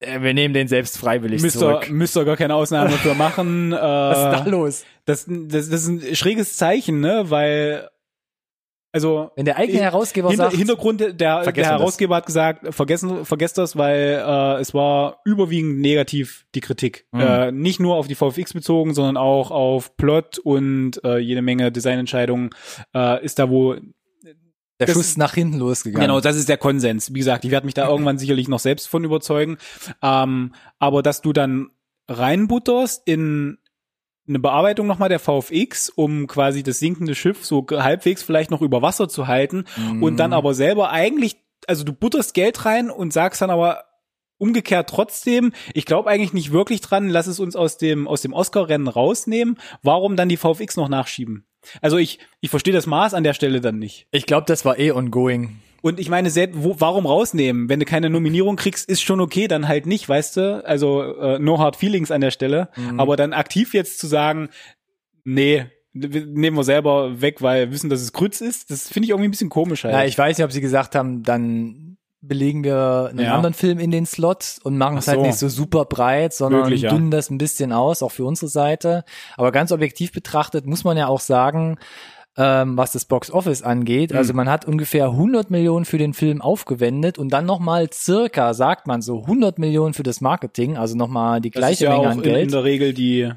äh, 0.00 0.20
wir 0.20 0.32
nehmen 0.32 0.54
den 0.54 0.68
selbst 0.68 0.96
freiwillig 0.96 1.42
Müsst 1.42 1.56
ihr, 1.56 1.60
zurück. 1.60 1.90
müsst 1.90 2.16
ihr 2.16 2.24
gar 2.24 2.36
keine 2.36 2.54
Ausnahme 2.54 2.90
für 2.90 3.14
machen. 3.14 3.72
Äh, 3.72 3.76
Was 3.80 4.18
ist 4.18 4.46
da 4.46 4.50
los? 4.50 4.84
das, 5.04 5.26
das, 5.28 5.68
das 5.68 5.82
ist 5.82 5.88
ein 5.88 6.16
schräges 6.16 6.56
Zeichen, 6.56 7.00
ne, 7.00 7.24
weil, 7.28 7.88
also, 8.92 9.30
Wenn 9.36 9.44
der 9.44 9.56
eigene 9.56 9.80
Herausgeber 9.80 10.30
Hinter, 10.30 10.44
sagt, 10.44 10.56
Hintergrund, 10.56 11.00
der, 11.00 11.12
der 11.12 11.42
Vergessen 11.44 11.70
das. 11.70 11.80
Herausgeber 11.80 12.16
hat 12.16 12.26
gesagt, 12.26 12.74
vergessen, 12.74 13.24
vergesst 13.24 13.56
das, 13.56 13.76
weil 13.76 14.22
äh, 14.26 14.60
es 14.60 14.74
war 14.74 15.20
überwiegend 15.24 15.78
negativ, 15.78 16.46
die 16.54 16.60
Kritik. 16.60 17.06
Mhm. 17.12 17.20
Äh, 17.20 17.52
nicht 17.52 17.78
nur 17.78 17.96
auf 17.96 18.08
die 18.08 18.16
VFX 18.16 18.52
bezogen, 18.52 18.92
sondern 18.94 19.16
auch 19.16 19.52
auf 19.52 19.96
Plot 19.96 20.38
und 20.38 21.02
äh, 21.04 21.18
jede 21.18 21.42
Menge 21.42 21.70
Designentscheidungen 21.70 22.50
äh, 22.94 23.24
ist 23.24 23.38
da 23.38 23.48
wo 23.48 23.76
der 24.80 24.86
das- 24.86 24.96
Schuss 24.96 25.16
nach 25.16 25.34
hinten 25.34 25.58
losgegangen. 25.58 26.08
Genau, 26.08 26.20
das 26.20 26.36
ist 26.36 26.48
der 26.48 26.56
Konsens. 26.56 27.14
Wie 27.14 27.18
gesagt, 27.18 27.44
ich 27.44 27.50
werde 27.50 27.66
mich 27.66 27.74
da 27.74 27.88
irgendwann 27.90 28.18
sicherlich 28.18 28.48
noch 28.48 28.60
selbst 28.60 28.88
von 28.88 29.04
überzeugen. 29.04 29.58
Ähm, 30.02 30.54
aber 30.78 31.02
dass 31.02 31.22
du 31.22 31.32
dann 31.32 31.70
reinbutterst 32.08 33.02
in 33.06 33.58
eine 34.30 34.38
Bearbeitung 34.38 34.86
nochmal 34.86 35.08
der 35.10 35.18
VFX, 35.18 35.90
um 35.90 36.26
quasi 36.26 36.62
das 36.62 36.78
sinkende 36.78 37.14
Schiff 37.14 37.44
so 37.44 37.66
halbwegs 37.70 38.22
vielleicht 38.22 38.50
noch 38.50 38.62
über 38.62 38.80
Wasser 38.80 39.08
zu 39.08 39.26
halten 39.26 39.64
Mhm. 39.76 40.02
und 40.02 40.16
dann 40.16 40.32
aber 40.32 40.54
selber 40.54 40.90
eigentlich, 40.90 41.36
also 41.66 41.84
du 41.84 41.92
butterst 41.92 42.32
Geld 42.32 42.64
rein 42.64 42.90
und 42.90 43.12
sagst 43.12 43.42
dann 43.42 43.50
aber, 43.50 43.84
umgekehrt 44.38 44.88
trotzdem, 44.88 45.52
ich 45.74 45.84
glaube 45.84 46.08
eigentlich 46.08 46.32
nicht 46.32 46.50
wirklich 46.50 46.80
dran, 46.80 47.10
lass 47.10 47.26
es 47.26 47.38
uns 47.40 47.56
aus 47.56 47.76
dem, 47.76 48.08
aus 48.08 48.22
dem 48.22 48.32
Oscar-Rennen 48.32 48.88
rausnehmen. 48.88 49.58
Warum 49.82 50.16
dann 50.16 50.30
die 50.30 50.38
VFX 50.38 50.76
noch 50.76 50.88
nachschieben? 50.88 51.44
Also 51.82 51.98
ich, 51.98 52.20
ich 52.40 52.48
verstehe 52.48 52.72
das 52.72 52.86
Maß 52.86 53.12
an 53.12 53.22
der 53.22 53.34
Stelle 53.34 53.60
dann 53.60 53.78
nicht. 53.78 54.06
Ich 54.12 54.24
glaube, 54.24 54.46
das 54.46 54.64
war 54.64 54.78
eh 54.78 54.92
ongoing. 54.92 55.58
Und 55.82 55.98
ich 55.98 56.08
meine, 56.08 56.30
selbst, 56.30 56.62
wo, 56.62 56.76
warum 56.78 57.06
rausnehmen? 57.06 57.68
Wenn 57.68 57.80
du 57.80 57.86
keine 57.86 58.10
Nominierung 58.10 58.56
kriegst, 58.56 58.88
ist 58.88 59.02
schon 59.02 59.20
okay, 59.20 59.48
dann 59.48 59.68
halt 59.68 59.86
nicht, 59.86 60.08
weißt 60.08 60.36
du? 60.36 60.64
Also 60.64 61.02
äh, 61.02 61.38
no 61.38 61.58
hard 61.58 61.76
feelings 61.76 62.10
an 62.10 62.20
der 62.20 62.30
Stelle. 62.30 62.68
Mhm. 62.76 63.00
Aber 63.00 63.16
dann 63.16 63.32
aktiv 63.32 63.74
jetzt 63.74 63.98
zu 63.98 64.06
sagen, 64.06 64.50
nee, 65.24 65.66
nehmen 65.92 66.56
wir 66.56 66.64
selber 66.64 67.20
weg, 67.20 67.42
weil 67.42 67.66
wir 67.66 67.72
wissen, 67.72 67.90
dass 67.90 68.00
es 68.00 68.12
Grütz 68.12 68.40
ist, 68.40 68.70
das 68.70 68.88
finde 68.88 69.06
ich 69.06 69.10
irgendwie 69.10 69.28
ein 69.28 69.32
bisschen 69.32 69.50
komisch 69.50 69.84
halt. 69.84 69.94
Ja, 69.94 70.04
ich 70.04 70.16
weiß 70.16 70.38
nicht, 70.38 70.44
ob 70.44 70.52
sie 70.52 70.60
gesagt 70.60 70.94
haben, 70.94 71.22
dann 71.22 71.96
belegen 72.22 72.64
wir 72.64 73.08
einen 73.10 73.20
ja. 73.20 73.34
anderen 73.34 73.54
Film 73.54 73.78
in 73.78 73.90
den 73.90 74.06
Slot 74.06 74.58
und 74.62 74.76
machen 74.76 74.98
es 74.98 75.08
halt 75.08 75.16
so. 75.16 75.22
halt 75.22 75.30
nicht 75.30 75.38
so 75.38 75.48
super 75.48 75.86
breit, 75.86 76.34
sondern 76.34 76.62
Möglich, 76.62 76.82
ja. 76.82 76.90
dünnen 76.90 77.10
das 77.10 77.30
ein 77.30 77.38
bisschen 77.38 77.72
aus, 77.72 78.02
auch 78.02 78.12
für 78.12 78.24
unsere 78.24 78.48
Seite. 78.48 79.04
Aber 79.36 79.52
ganz 79.52 79.72
objektiv 79.72 80.12
betrachtet 80.12 80.66
muss 80.66 80.84
man 80.84 80.96
ja 80.96 81.06
auch 81.06 81.20
sagen, 81.20 81.78
ähm, 82.40 82.78
was 82.78 82.92
das 82.92 83.04
Box 83.04 83.30
Office 83.30 83.62
angeht. 83.62 84.12
Mhm. 84.12 84.16
Also 84.16 84.32
man 84.32 84.48
hat 84.48 84.64
ungefähr 84.64 85.06
100 85.06 85.50
Millionen 85.50 85.84
für 85.84 85.98
den 85.98 86.14
Film 86.14 86.40
aufgewendet 86.40 87.18
und 87.18 87.28
dann 87.28 87.44
nochmal 87.44 87.90
circa, 87.92 88.54
sagt 88.54 88.86
man 88.86 89.02
so, 89.02 89.20
100 89.20 89.58
Millionen 89.58 89.92
für 89.92 90.02
das 90.02 90.22
Marketing, 90.22 90.78
also 90.78 90.96
nochmal 90.96 91.42
die 91.42 91.50
gleiche 91.50 91.70
das 91.70 91.72
ist 91.72 91.80
ja 91.80 91.90
Menge 91.90 92.08
an 92.08 92.22
Geld. 92.22 92.36
In, 92.36 92.42
in 92.44 92.50
der 92.50 92.64
Regel 92.64 92.94
die, 92.94 93.30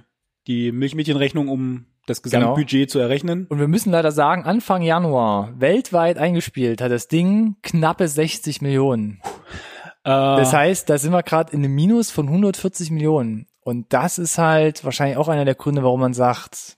die 0.47 0.71
Milchmädchenrechnung 0.71 1.49
um 1.49 1.87
das 2.05 2.21
Gesamtbudget 2.21 2.69
genau. 2.69 2.87
zu 2.87 2.99
errechnen. 2.99 3.45
Und 3.49 3.59
wir 3.59 3.67
müssen 3.67 3.91
leider 3.91 4.11
sagen, 4.11 4.43
Anfang 4.45 4.81
Januar 4.81 5.53
weltweit 5.57 6.17
eingespielt 6.17 6.81
hat 6.81 6.91
das 6.91 7.09
Ding 7.09 7.55
knappe 7.61 8.07
60 8.07 8.61
Millionen. 8.61 9.19
Äh, 10.03 10.09
das 10.09 10.53
heißt, 10.53 10.89
da 10.89 10.97
sind 10.97 11.11
wir 11.11 11.23
gerade 11.23 11.53
in 11.53 11.59
einem 11.59 11.75
Minus 11.75 12.09
von 12.09 12.27
140 12.27 12.91
Millionen. 12.91 13.47
Und 13.61 13.91
das 13.93 14.17
ist 14.17 14.37
halt 14.37 14.83
wahrscheinlich 14.83 15.17
auch 15.17 15.29
einer 15.29 15.45
der 15.45 15.55
Gründe, 15.55 15.83
warum 15.83 16.01
man 16.01 16.13
sagt, 16.13 16.77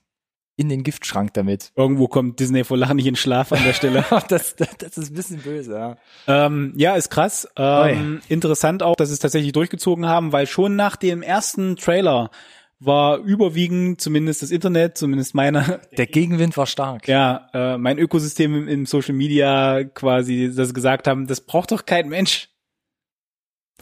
in 0.56 0.68
den 0.70 0.82
Giftschrank 0.82 1.34
damit. 1.34 1.72
Irgendwo 1.76 2.08
kommt 2.08 2.40
Disney 2.40 2.64
vor 2.64 2.78
Lachen 2.78 2.96
nicht 2.96 3.06
in 3.06 3.16
Schlaf 3.16 3.52
an 3.52 3.62
der 3.64 3.74
Stelle. 3.74 4.04
das, 4.28 4.56
das, 4.56 4.68
das 4.78 4.98
ist 4.98 5.10
ein 5.10 5.14
bisschen 5.14 5.38
böse, 5.40 5.74
ja. 5.74 5.96
Ähm, 6.26 6.72
ja, 6.76 6.96
ist 6.96 7.10
krass. 7.10 7.46
Ähm, 7.56 8.20
interessant 8.28 8.82
auch, 8.82 8.96
dass 8.96 9.08
sie 9.08 9.14
es 9.14 9.20
tatsächlich 9.20 9.52
durchgezogen 9.52 10.06
haben, 10.06 10.32
weil 10.32 10.46
schon 10.46 10.74
nach 10.74 10.96
dem 10.96 11.22
ersten 11.22 11.76
Trailer 11.76 12.30
war 12.78 13.18
überwiegend, 13.18 14.00
zumindest 14.00 14.42
das 14.42 14.50
Internet, 14.50 14.98
zumindest 14.98 15.34
meine. 15.34 15.80
Der 15.96 16.06
Gegenwind 16.06 16.56
war 16.56 16.66
stark. 16.66 17.08
Ja, 17.08 17.48
äh, 17.52 17.78
mein 17.78 17.98
Ökosystem 17.98 18.68
im, 18.68 18.86
Social 18.86 19.14
Media 19.14 19.84
quasi, 19.84 20.50
sie 20.52 20.72
gesagt 20.72 21.06
haben, 21.06 21.26
das 21.26 21.40
braucht 21.42 21.72
doch 21.72 21.86
kein 21.86 22.08
Mensch. 22.08 22.50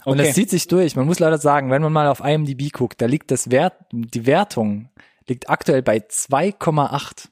Okay. 0.01 0.09
Und 0.11 0.19
das 0.19 0.33
zieht 0.33 0.49
sich 0.49 0.67
durch. 0.67 0.95
Man 0.95 1.05
muss 1.05 1.19
leider 1.19 1.37
sagen, 1.37 1.71
wenn 1.71 1.81
man 1.81 1.91
mal 1.91 2.07
auf 2.07 2.19
IMDb 2.19 2.71
guckt, 2.71 3.01
da 3.01 3.05
liegt 3.05 3.31
das 3.31 3.49
Wert, 3.49 3.73
die 3.91 4.25
Wertung 4.25 4.89
liegt 5.27 5.49
aktuell 5.49 5.81
bei 5.81 5.97
2,8. 5.97 7.29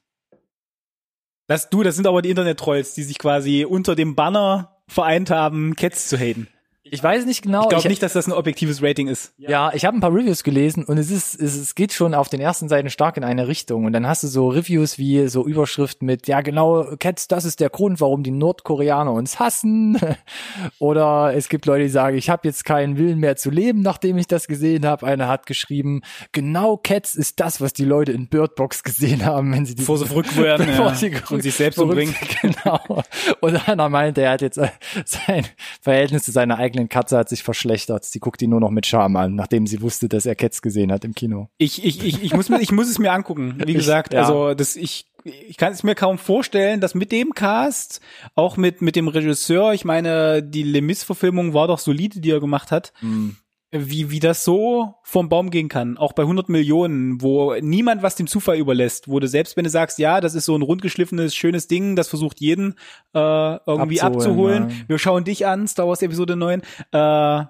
Das 1.48 1.70
du, 1.70 1.84
das 1.84 1.96
sind 1.96 2.08
aber 2.08 2.22
die 2.22 2.30
Internet-Trolls, 2.30 2.94
die 2.96 3.04
sich 3.04 3.20
quasi 3.20 3.66
unter 3.66 3.96
dem 3.96 4.16
Banner 4.16 4.82
vereint 4.88 5.30
haben, 5.30 5.76
Cats 5.76 6.08
zu 6.08 6.18
haten. 6.18 6.48
Ich 6.94 7.02
weiß 7.02 7.26
nicht 7.26 7.42
genau. 7.42 7.64
Ich 7.64 7.70
glaube 7.70 7.88
nicht, 7.88 8.04
dass 8.04 8.14
das 8.14 8.28
ein 8.28 8.34
objektives 8.34 8.84
Rating 8.84 9.08
ist. 9.08 9.34
Ja, 9.40 9.74
ich 9.74 9.84
habe 9.84 9.98
ein 9.98 10.00
paar 10.00 10.14
Reviews 10.14 10.44
gelesen 10.44 10.84
und 10.84 11.00
es 11.00 11.10
ist, 11.10 11.34
es, 11.42 11.58
es 11.58 11.74
geht 11.74 11.92
schon 11.92 12.14
auf 12.14 12.30
den 12.30 12.40
ersten 12.40 12.70
Seiten 12.70 12.92
stark 12.92 13.18
in 13.18 13.24
eine 13.24 13.48
Richtung. 13.48 13.86
Und 13.86 13.94
dann 13.94 14.06
hast 14.06 14.22
du 14.22 14.28
so 14.28 14.50
Reviews 14.50 15.00
wie 15.00 15.28
so 15.28 15.44
Überschriften 15.44 16.06
mit, 16.06 16.28
ja 16.28 16.42
genau, 16.42 16.86
Cats, 17.00 17.28
das 17.28 17.46
ist 17.46 17.62
der 17.62 17.72
Grund, 17.72 18.00
warum 18.00 18.22
die 18.22 18.30
Nordkoreaner 18.30 19.12
uns 19.12 19.40
hassen. 19.40 20.00
Oder 20.78 21.34
es 21.34 21.50
gibt 21.50 21.66
Leute, 21.66 21.86
die 21.86 21.90
sagen, 21.90 22.16
ich 22.16 22.30
habe 22.30 22.48
jetzt 22.48 22.64
keinen 22.64 22.96
Willen 23.00 23.18
mehr 23.18 23.38
zu 23.38 23.50
leben, 23.50 23.82
nachdem 23.82 24.20
ich 24.20 24.28
das 24.28 24.46
gesehen 24.46 24.86
habe. 24.86 25.08
Einer 25.08 25.28
hat 25.28 25.48
geschrieben, 25.48 26.02
genau 26.32 26.78
Cats 26.78 27.16
ist 27.16 27.40
das, 27.40 27.60
was 27.60 27.74
die 27.74 27.86
Leute 27.86 28.12
in 28.12 28.28
Birdbox 28.28 28.84
gesehen 28.84 29.26
haben, 29.26 29.52
wenn 29.52 29.66
sie 29.66 29.74
die 29.74 29.82
bevor 29.82 29.98
sie 29.98 30.06
verrückt 30.06 30.38
werden 30.42 30.70
ja. 30.70 30.94
sie 30.94 31.12
und 31.32 31.42
sich 31.42 31.56
selbst 31.56 31.80
umbringen. 31.80 32.14
Genau. 32.44 33.04
Und 33.40 33.70
einer 33.70 33.88
meinte, 33.90 34.22
er 34.22 34.32
hat 34.32 34.42
jetzt 34.42 34.60
sein 35.06 35.48
Verhältnis 35.82 36.24
zu 36.24 36.32
seiner 36.32 36.58
eigenen 36.58 36.83
eigenen 36.84 36.90
Katze 36.90 37.18
hat 37.18 37.30
sich 37.30 37.44
verschlechtert. 37.44 38.06
Sie 38.06 38.20
guckt 38.20 38.42
ihn 38.42 38.50
nur 38.50 38.60
noch 38.60 38.70
mit 38.70 38.86
Scham 38.86 39.16
an, 39.16 39.36
nachdem 39.36 39.68
sie 39.68 39.82
wusste, 39.82 40.10
dass 40.10 40.26
er 40.26 40.36
Cats 40.36 40.62
gesehen 40.62 40.92
hat 40.92 41.06
im 41.06 41.14
Kino. 41.14 41.50
Ich, 41.58 41.84
ich, 41.84 42.04
ich, 42.04 42.24
ich, 42.24 42.34
muss, 42.34 42.50
mir, 42.50 42.62
ich 42.62 42.72
muss 42.72 42.90
es 42.90 43.00
mir 43.00 43.12
angucken. 43.12 43.62
Wie 43.66 43.74
gesagt, 43.74 44.14
ich, 44.14 44.18
ja. 44.18 44.22
also 44.22 44.54
das, 44.54 44.76
ich, 44.76 45.08
ich 45.24 45.58
kann 45.58 45.74
es 45.74 45.84
mir 45.84 45.96
kaum 45.96 46.18
vorstellen, 46.18 46.82
dass 46.82 46.96
mit 46.96 47.12
dem 47.12 47.34
Cast, 47.34 48.02
auch 48.36 48.58
mit, 48.58 48.82
mit 48.82 48.96
dem 48.96 49.08
Regisseur, 49.08 49.74
ich 49.74 49.86
meine, 49.86 50.44
die 50.44 50.64
Lemis-Verfilmung 50.64 51.54
war 51.54 51.68
doch 51.68 51.80
solide, 51.80 52.20
die 52.20 52.32
er 52.32 52.40
gemacht 52.40 52.72
hat. 52.72 52.94
Mhm 53.02 53.38
wie, 53.74 54.12
wie 54.12 54.20
das 54.20 54.44
so 54.44 54.94
vom 55.02 55.30
Baum 55.30 55.50
gehen 55.50 55.68
kann, 55.68 55.98
auch 55.98 56.14
bei 56.14 56.22
100 56.24 56.48
Millionen, 56.48 57.22
wo 57.22 57.56
niemand 57.60 58.04
was 58.04 58.16
dem 58.16 58.28
Zufall 58.28 58.58
überlässt, 58.58 59.08
wo 59.08 59.20
du 59.20 59.28
selbst, 59.28 59.58
wenn 59.58 59.64
du 59.64 59.70
sagst, 59.72 59.98
ja, 59.98 60.22
das 60.22 60.36
ist 60.36 60.46
so 60.46 60.56
ein 60.56 60.62
rundgeschliffenes, 60.62 61.34
schönes 61.34 61.68
Ding, 61.68 61.96
das 61.96 62.08
versucht 62.08 62.40
jeden 62.40 62.76
äh, 63.16 63.20
irgendwie 63.66 64.02
abzuholen, 64.02 64.64
abzuholen. 64.64 64.70
Ja. 64.70 64.76
wir 64.90 65.00
schauen 65.00 65.24
dich 65.24 65.48
an, 65.48 65.68
Star 65.68 65.88
Wars 65.88 66.04
Episode 66.04 66.36
9, 66.36 66.62
äh, 66.92 67.44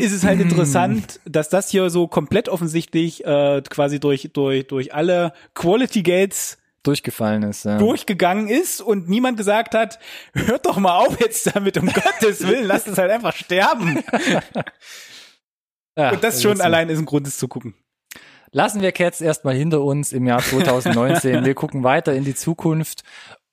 ist 0.00 0.12
es 0.12 0.24
halt 0.24 0.40
interessant, 0.40 1.18
dass 1.28 1.48
das 1.48 1.70
hier 1.70 1.90
so 1.90 2.06
komplett 2.06 2.48
offensichtlich 2.48 3.24
äh, 3.24 3.62
quasi 3.68 3.98
durch, 3.98 4.30
durch, 4.32 4.68
durch 4.68 4.94
alle 4.94 5.32
Quality 5.54 6.04
Gates 6.04 6.58
durchgefallen 6.88 7.42
ist. 7.42 7.64
Ja. 7.64 7.78
Durchgegangen 7.78 8.48
ist 8.48 8.80
und 8.80 9.08
niemand 9.08 9.36
gesagt 9.36 9.74
hat, 9.74 9.98
hört 10.32 10.66
doch 10.66 10.78
mal 10.78 10.96
auf 10.96 11.20
jetzt 11.20 11.54
damit, 11.54 11.76
um 11.76 11.86
Gottes 11.92 12.46
Willen, 12.46 12.64
lasst 12.64 12.88
es 12.88 12.98
halt 12.98 13.10
einfach 13.10 13.36
sterben. 13.36 14.02
ja, 15.96 16.10
und 16.10 16.24
das 16.24 16.42
schon 16.42 16.60
allein 16.60 16.88
ist 16.88 16.98
ein 16.98 17.04
Grund, 17.04 17.26
es 17.26 17.36
zu 17.36 17.46
gucken. 17.46 17.74
Lassen 18.50 18.80
wir 18.80 18.92
Cats 18.92 19.20
erstmal 19.20 19.54
hinter 19.54 19.82
uns 19.82 20.12
im 20.12 20.26
Jahr 20.26 20.40
2019. 20.42 21.44
wir 21.44 21.54
gucken 21.54 21.84
weiter 21.84 22.14
in 22.14 22.24
die 22.24 22.34
Zukunft 22.34 23.02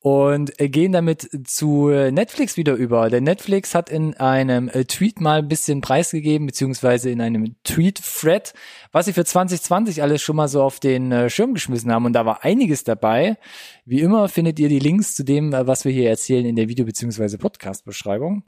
und 0.06 0.56
gehen 0.60 0.91
damit 0.91 1.28
zu 1.48 1.89
Netflix 1.89 2.58
wieder 2.58 2.76
über. 2.76 3.10
Denn 3.10 3.24
Netflix 3.24 3.74
hat 3.74 3.89
in 3.89 4.13
einem 4.13 4.70
äh, 4.70 4.86
Tweet 4.86 5.20
mal 5.20 5.39
ein 5.39 5.48
bisschen 5.48 5.82
preisgegeben, 5.82 6.46
beziehungsweise 6.46 7.10
in 7.10 7.22
einem 7.22 7.56
Tweet-Thread, 7.63 8.54
was 8.91 9.08
sie 9.08 9.13
für 9.13 9.26
2020 9.26 10.04
alles 10.04 10.22
schon 10.22 10.36
mal 10.36 10.48
so 10.48 10.62
auf 10.62 10.80
den 10.80 11.12
äh, 11.12 11.32
Schirm 11.32 11.56
geschmissen 11.56 11.91
haben. 11.91 12.06
Und 12.06 12.13
da 12.13 12.24
war 12.24 12.44
einiges 12.44 12.84
dabei. 12.84 13.39
Wie 13.84 14.02
immer 14.02 14.30
findet 14.30 14.60
ihr 14.60 14.70
die 14.70 14.78
Links 14.78 15.15
zu 15.15 15.24
dem, 15.24 15.52
äh, 15.54 15.65
was 15.65 15.86
wir 15.86 15.91
hier 15.91 16.08
erzählen, 16.08 16.46
in 16.46 16.56
der 16.56 16.70
Video- 16.70 16.86
beziehungsweise 16.86 17.39
Podcast-Beschreibung. 17.39 18.44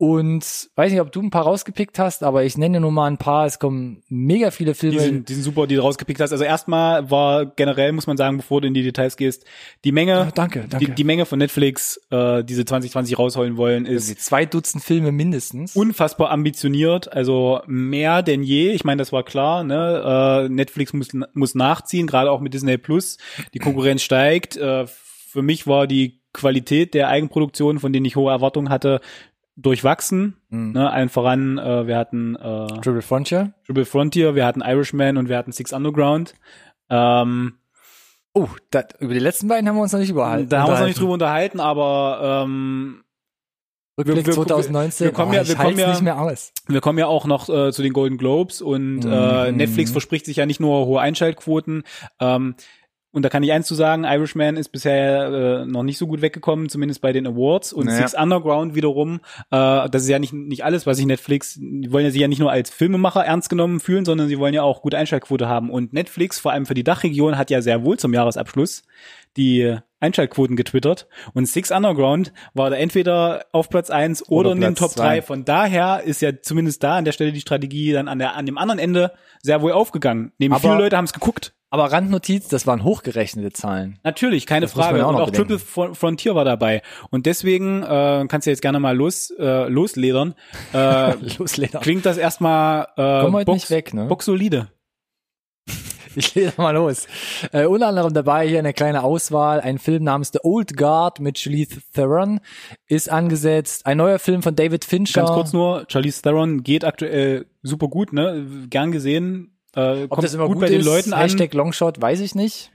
Und 0.00 0.70
weiß 0.76 0.92
nicht, 0.92 1.00
ob 1.00 1.10
du 1.10 1.20
ein 1.20 1.30
paar 1.30 1.42
rausgepickt 1.42 1.98
hast, 1.98 2.22
aber 2.22 2.44
ich 2.44 2.56
nenne 2.56 2.78
nur 2.78 2.92
mal 2.92 3.08
ein 3.08 3.18
paar. 3.18 3.46
Es 3.46 3.58
kommen 3.58 4.04
mega 4.08 4.52
viele 4.52 4.74
Filme. 4.74 4.96
Die 4.96 5.02
sind, 5.02 5.28
die 5.28 5.34
sind 5.34 5.42
super, 5.42 5.66
die 5.66 5.74
du 5.74 5.82
rausgepickt 5.82 6.20
hast. 6.20 6.30
Also 6.30 6.44
erstmal 6.44 7.10
war 7.10 7.46
generell, 7.46 7.90
muss 7.90 8.06
man 8.06 8.16
sagen, 8.16 8.36
bevor 8.36 8.60
du 8.60 8.68
in 8.68 8.74
die 8.74 8.84
Details 8.84 9.16
gehst, 9.16 9.44
die 9.84 9.90
Menge, 9.90 10.26
oh, 10.28 10.32
danke, 10.32 10.66
danke. 10.68 10.86
Die, 10.86 10.92
die 10.92 11.02
Menge 11.02 11.26
von 11.26 11.40
Netflix, 11.40 12.00
äh, 12.10 12.44
diese 12.44 12.64
2020 12.64 13.18
rausholen 13.18 13.56
wollen, 13.56 13.86
ist 13.86 14.08
also 14.08 14.20
zwei 14.20 14.46
Dutzend 14.46 14.84
Filme 14.84 15.10
mindestens. 15.10 15.74
Unfassbar 15.74 16.30
ambitioniert, 16.30 17.12
also 17.12 17.60
mehr 17.66 18.22
denn 18.22 18.44
je. 18.44 18.70
Ich 18.70 18.84
meine, 18.84 19.00
das 19.00 19.12
war 19.12 19.24
klar. 19.24 19.64
Ne? 19.64 20.46
Äh, 20.46 20.48
Netflix 20.48 20.92
muss 20.92 21.08
muss 21.34 21.56
nachziehen, 21.56 22.06
gerade 22.06 22.30
auch 22.30 22.40
mit 22.40 22.54
Disney 22.54 22.78
Plus. 22.78 23.18
Die 23.52 23.58
Konkurrenz 23.58 24.02
steigt. 24.02 24.56
Äh, 24.56 24.86
für 24.86 25.42
mich 25.42 25.66
war 25.66 25.88
die 25.88 26.20
Qualität 26.32 26.94
der 26.94 27.08
Eigenproduktion, 27.08 27.80
von 27.80 27.92
denen 27.92 28.06
ich 28.06 28.16
hohe 28.16 28.30
Erwartungen 28.30 28.68
hatte, 28.68 29.00
durchwachsen. 29.58 30.36
Mhm. 30.48 30.72
Ne, 30.72 30.90
allen 30.90 31.08
voran, 31.08 31.58
äh, 31.58 31.86
wir 31.86 31.96
hatten 31.96 32.36
äh, 32.36 32.66
Triple 32.80 33.02
Frontier. 33.02 33.52
Triple 33.66 33.84
Frontier, 33.84 34.34
wir 34.34 34.46
hatten 34.46 34.60
Irishman 34.60 35.16
und 35.16 35.28
wir 35.28 35.36
hatten 35.36 35.52
Six 35.52 35.72
Underground. 35.72 36.34
Ähm, 36.88 37.54
oh, 38.32 38.48
dat, 38.70 38.94
über 39.00 39.12
die 39.12 39.20
letzten 39.20 39.48
beiden 39.48 39.68
haben 39.68 39.76
wir 39.76 39.82
uns 39.82 39.92
noch 39.92 40.00
nicht 40.00 40.10
überhalten. 40.10 40.48
Da 40.48 40.60
haben 40.60 40.68
wir 40.68 40.72
uns 40.72 40.80
noch 40.80 40.86
nicht 40.86 41.00
drüber 41.00 41.12
unterhalten, 41.12 41.60
aber 41.60 42.44
ähm, 42.44 43.02
Rückblick 43.98 44.18
wir, 44.18 44.26
wir, 44.26 44.32
2019. 44.34 45.06
Wir 45.06 45.12
kommen 45.12 45.32
oh, 45.32 45.34
ja, 45.34 45.48
wir 45.48 45.56
kommen 45.56 45.78
ja 45.78 45.90
nicht 45.90 46.02
mehr 46.02 46.20
aus. 46.20 46.52
Wir 46.68 46.80
kommen 46.80 46.98
ja 46.98 47.08
auch 47.08 47.26
noch 47.26 47.48
äh, 47.48 47.72
zu 47.72 47.82
den 47.82 47.92
Golden 47.92 48.16
Globes 48.16 48.62
und 48.62 49.04
äh, 49.04 49.08
mhm. 49.08 49.12
äh, 49.12 49.52
Netflix 49.52 49.90
verspricht 49.90 50.24
sich 50.24 50.36
ja 50.36 50.46
nicht 50.46 50.60
nur 50.60 50.86
hohe 50.86 51.00
Einschaltquoten. 51.00 51.82
Ähm, 52.20 52.54
und 53.10 53.22
da 53.24 53.30
kann 53.30 53.42
ich 53.42 53.52
eins 53.52 53.66
zu 53.66 53.74
sagen, 53.74 54.04
Irishman 54.04 54.56
ist 54.56 54.68
bisher 54.68 55.62
äh, 55.62 55.66
noch 55.66 55.82
nicht 55.82 55.96
so 55.96 56.06
gut 56.06 56.20
weggekommen, 56.20 56.68
zumindest 56.68 57.00
bei 57.00 57.12
den 57.12 57.26
Awards. 57.26 57.72
Und 57.72 57.86
naja. 57.86 57.98
Six 57.98 58.14
Underground 58.14 58.74
wiederum, 58.74 59.20
äh, 59.50 59.88
das 59.88 60.02
ist 60.02 60.08
ja 60.08 60.18
nicht, 60.18 60.34
nicht 60.34 60.62
alles, 60.62 60.86
was 60.86 60.98
sich 60.98 61.06
Netflix, 61.06 61.54
die 61.58 61.90
wollen 61.90 62.04
ja 62.04 62.10
sich 62.10 62.20
ja 62.20 62.28
nicht 62.28 62.38
nur 62.38 62.50
als 62.50 62.68
Filmemacher 62.68 63.24
ernst 63.24 63.48
genommen 63.48 63.80
fühlen, 63.80 64.04
sondern 64.04 64.28
sie 64.28 64.38
wollen 64.38 64.52
ja 64.52 64.62
auch 64.62 64.82
gute 64.82 64.98
Einschaltquote 64.98 65.48
haben. 65.48 65.70
Und 65.70 65.94
Netflix, 65.94 66.38
vor 66.38 66.52
allem 66.52 66.66
für 66.66 66.74
die 66.74 66.84
Dachregion, 66.84 67.38
hat 67.38 67.50
ja 67.50 67.62
sehr 67.62 67.82
wohl 67.82 67.98
zum 67.98 68.12
Jahresabschluss 68.12 68.82
die 69.38 69.78
Einschaltquoten 70.00 70.56
getwittert. 70.56 71.08
Und 71.32 71.46
Six 71.46 71.70
Underground 71.70 72.32
war 72.52 72.68
da 72.68 72.76
entweder 72.76 73.46
auf 73.52 73.70
Platz 73.70 73.88
eins 73.88 74.22
oder, 74.28 74.50
oder 74.50 74.52
in 74.52 74.60
den 74.60 74.74
Top 74.74 74.94
drei. 74.94 75.22
Von 75.22 75.44
daher 75.44 76.02
ist 76.04 76.20
ja 76.20 76.42
zumindest 76.42 76.82
da 76.82 76.96
an 76.98 77.04
der 77.04 77.12
Stelle 77.12 77.32
die 77.32 77.40
Strategie 77.40 77.92
dann 77.92 78.06
an 78.08 78.18
der, 78.18 78.36
an 78.36 78.46
dem 78.46 78.58
anderen 78.58 78.78
Ende 78.78 79.12
sehr 79.42 79.62
wohl 79.62 79.72
aufgegangen. 79.72 80.32
Neben 80.38 80.54
viele 80.56 80.76
Leute 80.76 80.96
haben 80.96 81.06
es 81.06 81.12
geguckt. 81.12 81.54
Aber 81.70 81.92
Randnotiz, 81.92 82.48
das 82.48 82.66
waren 82.66 82.82
hochgerechnete 82.82 83.52
Zahlen. 83.52 83.98
Natürlich, 84.02 84.46
keine 84.46 84.64
Das 84.66 84.72
Frage. 84.72 85.04
auch 85.04 85.10
Und 85.10 85.16
auch 85.16 85.26
bedenken. 85.26 85.48
Triple 85.48 85.58
Fron- 85.58 85.94
Frontier 85.94 86.34
war 86.34 86.46
dabei. 86.46 86.80
Und 87.10 87.26
deswegen 87.26 87.82
äh, 87.82 88.24
kannst 88.28 88.46
du 88.46 88.50
jetzt 88.50 88.62
gerne 88.62 88.80
mal 88.80 88.96
los 88.96 89.30
äh, 89.38 89.68
losledern. 89.68 90.34
Äh, 90.72 91.12
Losleder. 91.38 91.80
klingt 91.80 92.06
das 92.06 92.16
erstmal 92.18 92.88
äh, 92.96 93.22
Komm 93.22 93.34
heute 93.34 93.44
Box, 93.46 93.54
nicht 93.56 93.70
weg, 93.70 93.92
ne? 93.94 94.06
Ich 96.16 96.34
lese 96.34 96.54
mal 96.56 96.72
los. 96.72 97.06
Äh, 97.52 97.66
unter 97.66 97.88
anderem 97.88 98.12
dabei 98.12 98.48
hier 98.48 98.58
eine 98.58 98.72
kleine 98.72 99.04
Auswahl. 99.04 99.60
Ein 99.60 99.78
Film 99.78 100.02
namens 100.04 100.30
The 100.32 100.40
Old 100.42 100.76
Guard 100.76 101.20
mit 101.20 101.38
Charlize 101.38 101.80
Theron 101.92 102.40
ist 102.86 103.08
angesetzt. 103.10 103.86
Ein 103.86 103.98
neuer 103.98 104.18
Film 104.18 104.42
von 104.42 104.56
David 104.56 104.84
Fincher. 104.84 105.20
Ganz 105.20 105.30
kurz 105.32 105.52
nur, 105.52 105.84
Charlize 105.88 106.22
Theron 106.22 106.62
geht 106.64 106.84
aktuell 106.84 107.46
super 107.62 107.88
gut, 107.88 108.12
ne? 108.12 108.46
Gern 108.68 108.90
gesehen. 108.90 109.57
Äh, 109.76 110.04
Ob 110.04 110.10
kommt 110.10 110.24
das 110.24 110.34
immer 110.34 110.46
gut, 110.46 110.54
gut, 110.54 110.62
bei 110.62 110.68
den 110.68 110.84
Leuten 110.84 111.12
an. 111.12 111.20
Hashtag 111.20 111.52
Longshot, 111.54 112.00
weiß 112.00 112.20
ich 112.20 112.34
nicht. 112.34 112.70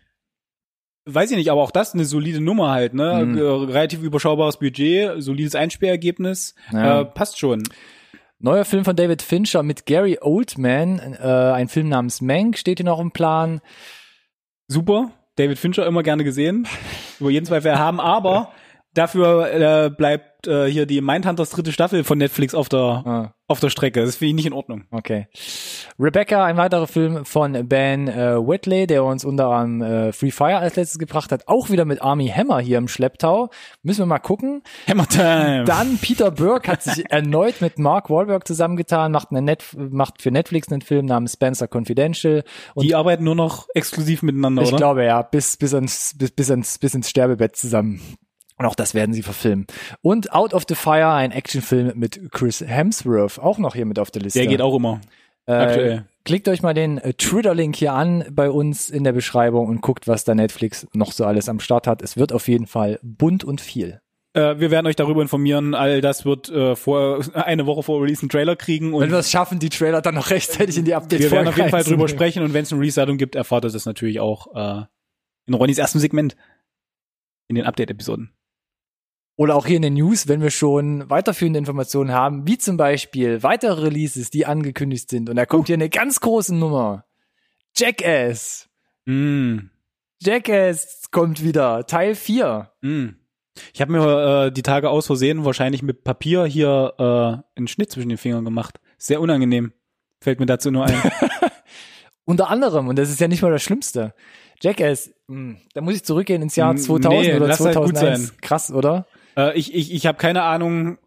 Weiß 1.06 1.32
ich 1.32 1.38
nicht, 1.38 1.52
aber 1.52 1.62
auch 1.62 1.72
das 1.72 1.94
eine 1.94 2.06
solide 2.06 2.40
Nummer 2.40 2.72
halt, 2.72 2.94
ne? 2.94 3.26
Mhm. 3.26 3.38
Äh, 3.38 3.42
Relativ 3.42 4.02
überschaubares 4.02 4.58
Budget, 4.58 5.22
solides 5.22 5.56
Einspielergebnis. 5.56 6.56
Ja. 6.72 7.02
Äh, 7.02 7.06
passt 7.06 7.40
schon. 7.40 7.64
Neuer 8.40 8.66
Film 8.66 8.86
von 8.86 8.96
David 8.96 9.22
Fincher 9.22 9.64
mit 9.64 9.86
Gary 9.86 10.18
Oldman. 10.22 11.00
Äh, 11.00 11.28
ein 11.28 11.68
Film 11.68 11.90
namens 11.90 12.22
Mank 12.22 12.58
steht 12.58 12.80
hier 12.80 12.86
noch 12.86 13.00
im 13.00 13.12
Plan. 13.12 13.62
Super. 14.68 15.12
David 15.36 15.58
Fincher 15.60 15.86
immer 15.86 16.04
gerne 16.04 16.24
gesehen. 16.24 16.68
Über 17.20 17.32
jeden 17.32 17.46
Zweifel 17.46 17.70
erhaben, 17.70 18.00
aber 18.00 18.54
dafür 18.94 19.52
äh, 19.86 19.90
bleibt 19.90 20.48
äh, 20.48 20.66
hier 20.66 20.86
die 20.86 21.02
Mindhunters 21.02 21.50
dritte 21.52 21.72
Staffel 21.72 22.04
von 22.04 22.18
Netflix 22.18 22.54
auf 22.54 22.68
der, 22.70 22.80
Ah. 23.06 23.34
auf 23.48 23.60
der 23.62 23.70
Strecke. 23.70 24.04
Das 24.06 24.18
finde 24.18 24.30
ich 24.30 24.36
nicht 24.36 24.46
in 24.46 24.54
Ordnung. 24.54 24.84
Okay. 24.92 25.28
Rebecca, 26.00 26.44
ein 26.44 26.58
weiterer 26.58 26.88
Film 26.88 27.24
von 27.26 27.68
Ben 27.68 28.08
äh, 28.08 28.36
Whitley, 28.38 28.88
der 28.88 29.04
uns 29.06 29.24
unter 29.24 29.48
anderem 29.50 30.10
äh, 30.10 30.12
Free 30.12 30.32
Fire 30.32 30.58
als 30.58 30.76
letztes 30.76 31.00
gebracht 31.00 31.32
hat. 31.32 31.48
Auch 31.48 31.70
wieder 31.70 31.86
mit 31.86 32.02
Army 32.02 32.28
Hammer 32.28 32.60
hier 32.60 32.78
im 32.78 32.88
Schlepptau. 32.88 33.50
Müssen 33.84 34.02
wir 34.02 34.06
mal 34.06 34.20
gucken. 34.20 34.64
Hammer 34.88 35.08
Time. 35.08 35.64
Dann 35.66 35.98
Peter 36.00 36.32
Burke 36.32 36.70
hat 36.72 36.84
sich 36.84 37.06
erneut 37.10 37.62
mit 37.62 37.80
Mark 37.80 38.10
Wahlberg 38.10 38.46
zusammengetan, 38.48 39.12
macht, 39.14 39.32
eine 39.32 39.42
Net 39.42 39.64
macht 39.78 40.22
für 40.22 40.32
Netflix 40.32 40.70
einen 40.72 40.82
Film 40.82 41.06
namens 41.06 41.34
Spencer 41.34 41.68
Confidential. 41.72 42.44
Und 42.74 42.84
die 42.86 42.96
arbeiten 42.96 43.24
nur 43.24 43.36
noch 43.36 43.68
exklusiv 43.74 44.24
miteinander, 44.24 44.64
ich 44.64 44.70
oder? 44.70 44.78
glaube 44.78 45.06
ja, 45.06 45.22
bis, 45.22 45.56
bis, 45.58 45.74
ans, 45.74 46.16
bis, 46.18 46.32
bis, 46.32 46.52
ans, 46.52 46.80
bis 46.80 46.94
ins 46.96 47.10
Sterbebett 47.10 47.56
zusammen. 47.56 48.02
Und 48.58 48.66
auch 48.66 48.76
das 48.76 48.94
werden 48.94 49.14
sie 49.14 49.24
verfilmen. 49.24 49.66
Und 50.02 50.32
Out 50.32 50.54
of 50.54 50.64
the 50.68 50.76
Fire, 50.76 51.12
ein 51.14 51.32
Actionfilm 51.32 51.94
mit 51.96 52.32
Chris 52.32 52.62
Hemsworth, 52.62 53.40
auch 53.40 53.58
noch 53.58 53.76
hier 53.76 53.86
mit 53.86 54.00
auf 54.00 54.12
der 54.12 54.22
Liste. 54.22 54.40
Der 54.40 54.48
geht 54.48 54.62
auch 54.62 54.76
immer. 54.76 55.02
Äh, 55.46 55.52
aktuell. 55.54 56.06
Klickt 56.26 56.48
euch 56.48 56.62
mal 56.62 56.74
den 56.74 57.00
äh, 57.00 57.14
Twitter-Link 57.14 57.76
hier 57.76 57.94
an 57.94 58.26
bei 58.32 58.50
uns 58.50 58.90
in 58.90 59.04
der 59.04 59.12
Beschreibung 59.12 59.68
und 59.68 59.82
guckt, 59.82 60.08
was 60.08 60.24
da 60.24 60.36
Netflix 60.36 60.88
noch 60.94 61.12
so 61.12 61.26
alles 61.26 61.50
am 61.50 61.60
Start 61.60 61.86
hat. 61.86 62.02
Es 62.02 62.16
wird 62.16 62.32
auf 62.32 62.48
jeden 62.48 62.68
Fall 62.68 63.00
bunt 63.02 63.44
und 63.44 63.60
viel. 63.60 64.00
Äh, 64.34 64.60
wir 64.60 64.72
werden 64.72 64.88
euch 64.88 64.96
darüber 64.96 65.22
informieren. 65.22 65.76
All 65.76 66.00
das 66.00 66.24
wird 66.24 66.50
äh, 66.50 66.76
vor 66.76 67.22
eine 67.34 67.66
Woche 67.66 67.84
vor 67.84 68.02
Release 68.02 68.22
einen 68.22 68.30
Trailer 68.30 68.56
kriegen 68.56 68.94
und 68.94 69.02
Wenn 69.02 69.12
wir 69.12 69.20
es 69.20 69.32
schaffen, 69.32 69.60
die 69.60 69.70
Trailer 69.70 70.02
dann 70.02 70.16
noch 70.16 70.30
rechtzeitig 70.30 70.78
in 70.78 70.86
die 70.86 70.96
update 70.96 71.20
wir 71.20 71.32
werden 71.32 71.48
auf 71.50 71.58
jeden 71.58 71.70
Fall 71.70 71.84
drüber 71.84 72.08
sprechen 72.08 72.42
und 72.42 72.54
wenn 72.54 72.64
es 72.64 72.72
ein 72.72 72.80
Resetting 72.80 73.18
gibt, 73.18 73.36
erfahrt 73.36 73.66
ihr 73.66 73.72
das 73.72 73.86
natürlich 73.86 74.22
auch 74.22 74.56
äh, 74.56 74.86
in 75.46 75.54
Ronnys 75.54 75.78
ersten 75.78 76.00
Segment 76.00 76.38
in 77.50 77.56
den 77.56 77.66
Update-Episoden. 77.66 78.32
Oder 79.36 79.56
auch 79.56 79.66
hier 79.66 79.78
in 79.78 79.82
den 79.82 79.96
News, 79.96 80.28
wenn 80.28 80.42
wir 80.42 80.52
schon 80.52 81.10
weiterführende 81.10 81.58
Informationen 81.58 82.12
haben, 82.12 82.48
wie 82.48 82.58
zum 82.58 82.78
Beispiel 82.78 83.42
weitere 83.42 83.82
Releases, 83.82 84.30
die 84.30 84.46
angekündigt 84.46 85.10
sind. 85.10 85.30
Und 85.30 85.36
da 85.38 85.46
kommt 85.46 85.68
hier 85.68 85.74
eine 85.74 85.90
ganz 85.90 86.20
große 86.20 86.54
Nummer. 86.54 87.06
Jackass. 87.76 88.70
Mm. 89.06 89.58
Jackass 90.22 91.10
kommt 91.10 91.44
wieder. 91.44 91.88
Teil 91.88 92.14
4. 92.14 92.72
Mm. 92.82 93.08
Ich 93.74 93.82
habe 93.82 93.92
mir 93.92 94.46
äh, 94.46 94.52
die 94.52 94.62
Tage 94.62 94.90
aus 94.90 95.08
Versehen 95.08 95.46
wahrscheinlich 95.46 95.82
mit 95.82 96.04
Papier 96.04 96.46
hier 96.46 96.94
äh, 96.98 97.58
einen 97.58 97.68
Schnitt 97.68 97.92
zwischen 97.92 98.10
den 98.10 98.18
Fingern 98.18 98.46
gemacht. 98.46 98.80
Sehr 98.98 99.20
unangenehm. 99.20 99.74
Fällt 100.22 100.40
mir 100.40 100.46
dazu 100.46 100.70
nur 100.70 100.86
ein. 100.86 101.02
Unter 102.26 102.50
anderem, 102.50 102.88
und 102.88 102.98
das 102.98 103.10
ist 103.10 103.20
ja 103.20 103.28
nicht 103.28 103.42
mal 103.42 103.52
das 103.52 103.64
Schlimmste. 103.64 104.14
Jackass, 104.62 105.12
mh, 105.28 105.58
da 105.74 105.82
muss 105.82 105.96
ich 105.96 106.04
zurückgehen 106.04 106.42
ins 106.42 106.56
Jahr 106.56 106.74
Mm, 106.74 106.78
2000 106.78 107.14
nee, 107.14 107.36
oder 107.36 107.48
lass 107.48 107.60
halt 107.60 107.76
gut 107.76 107.98
2001. 107.98 108.28
sein. 108.28 108.38
Krass, 108.42 108.72
oder? 108.72 109.06
Äh, 109.38 109.58
ich 109.58 109.74
ich, 109.74 109.94
ich 109.94 110.06
habe 110.06 110.18
keine 110.18 110.44
Ahnung, 110.44 110.98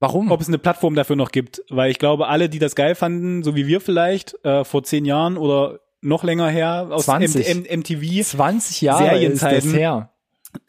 Warum? 0.00 0.30
ob 0.30 0.40
es 0.40 0.48
eine 0.48 0.58
Plattform 0.58 0.94
dafür 0.94 1.16
noch 1.16 1.30
gibt, 1.30 1.62
weil 1.68 1.90
ich 1.90 1.98
glaube, 1.98 2.28
alle, 2.28 2.48
die 2.48 2.58
das 2.58 2.74
geil 2.74 2.94
fanden, 2.94 3.42
so 3.42 3.54
wie 3.54 3.66
wir 3.66 3.80
vielleicht 3.80 4.34
äh, 4.44 4.64
vor 4.64 4.82
zehn 4.82 5.04
Jahren 5.04 5.36
oder 5.36 5.78
noch 6.00 6.24
länger 6.24 6.48
her 6.48 6.88
aus 6.90 7.04
20. 7.04 7.48
M 7.48 7.64
M 7.64 7.80
MTV, 7.80 8.22
20 8.24 8.80
Jahre 8.80 9.02
ist 9.22 9.42
das 9.42 9.50
Serienzeiten. 9.50 9.70
her. 9.74 10.10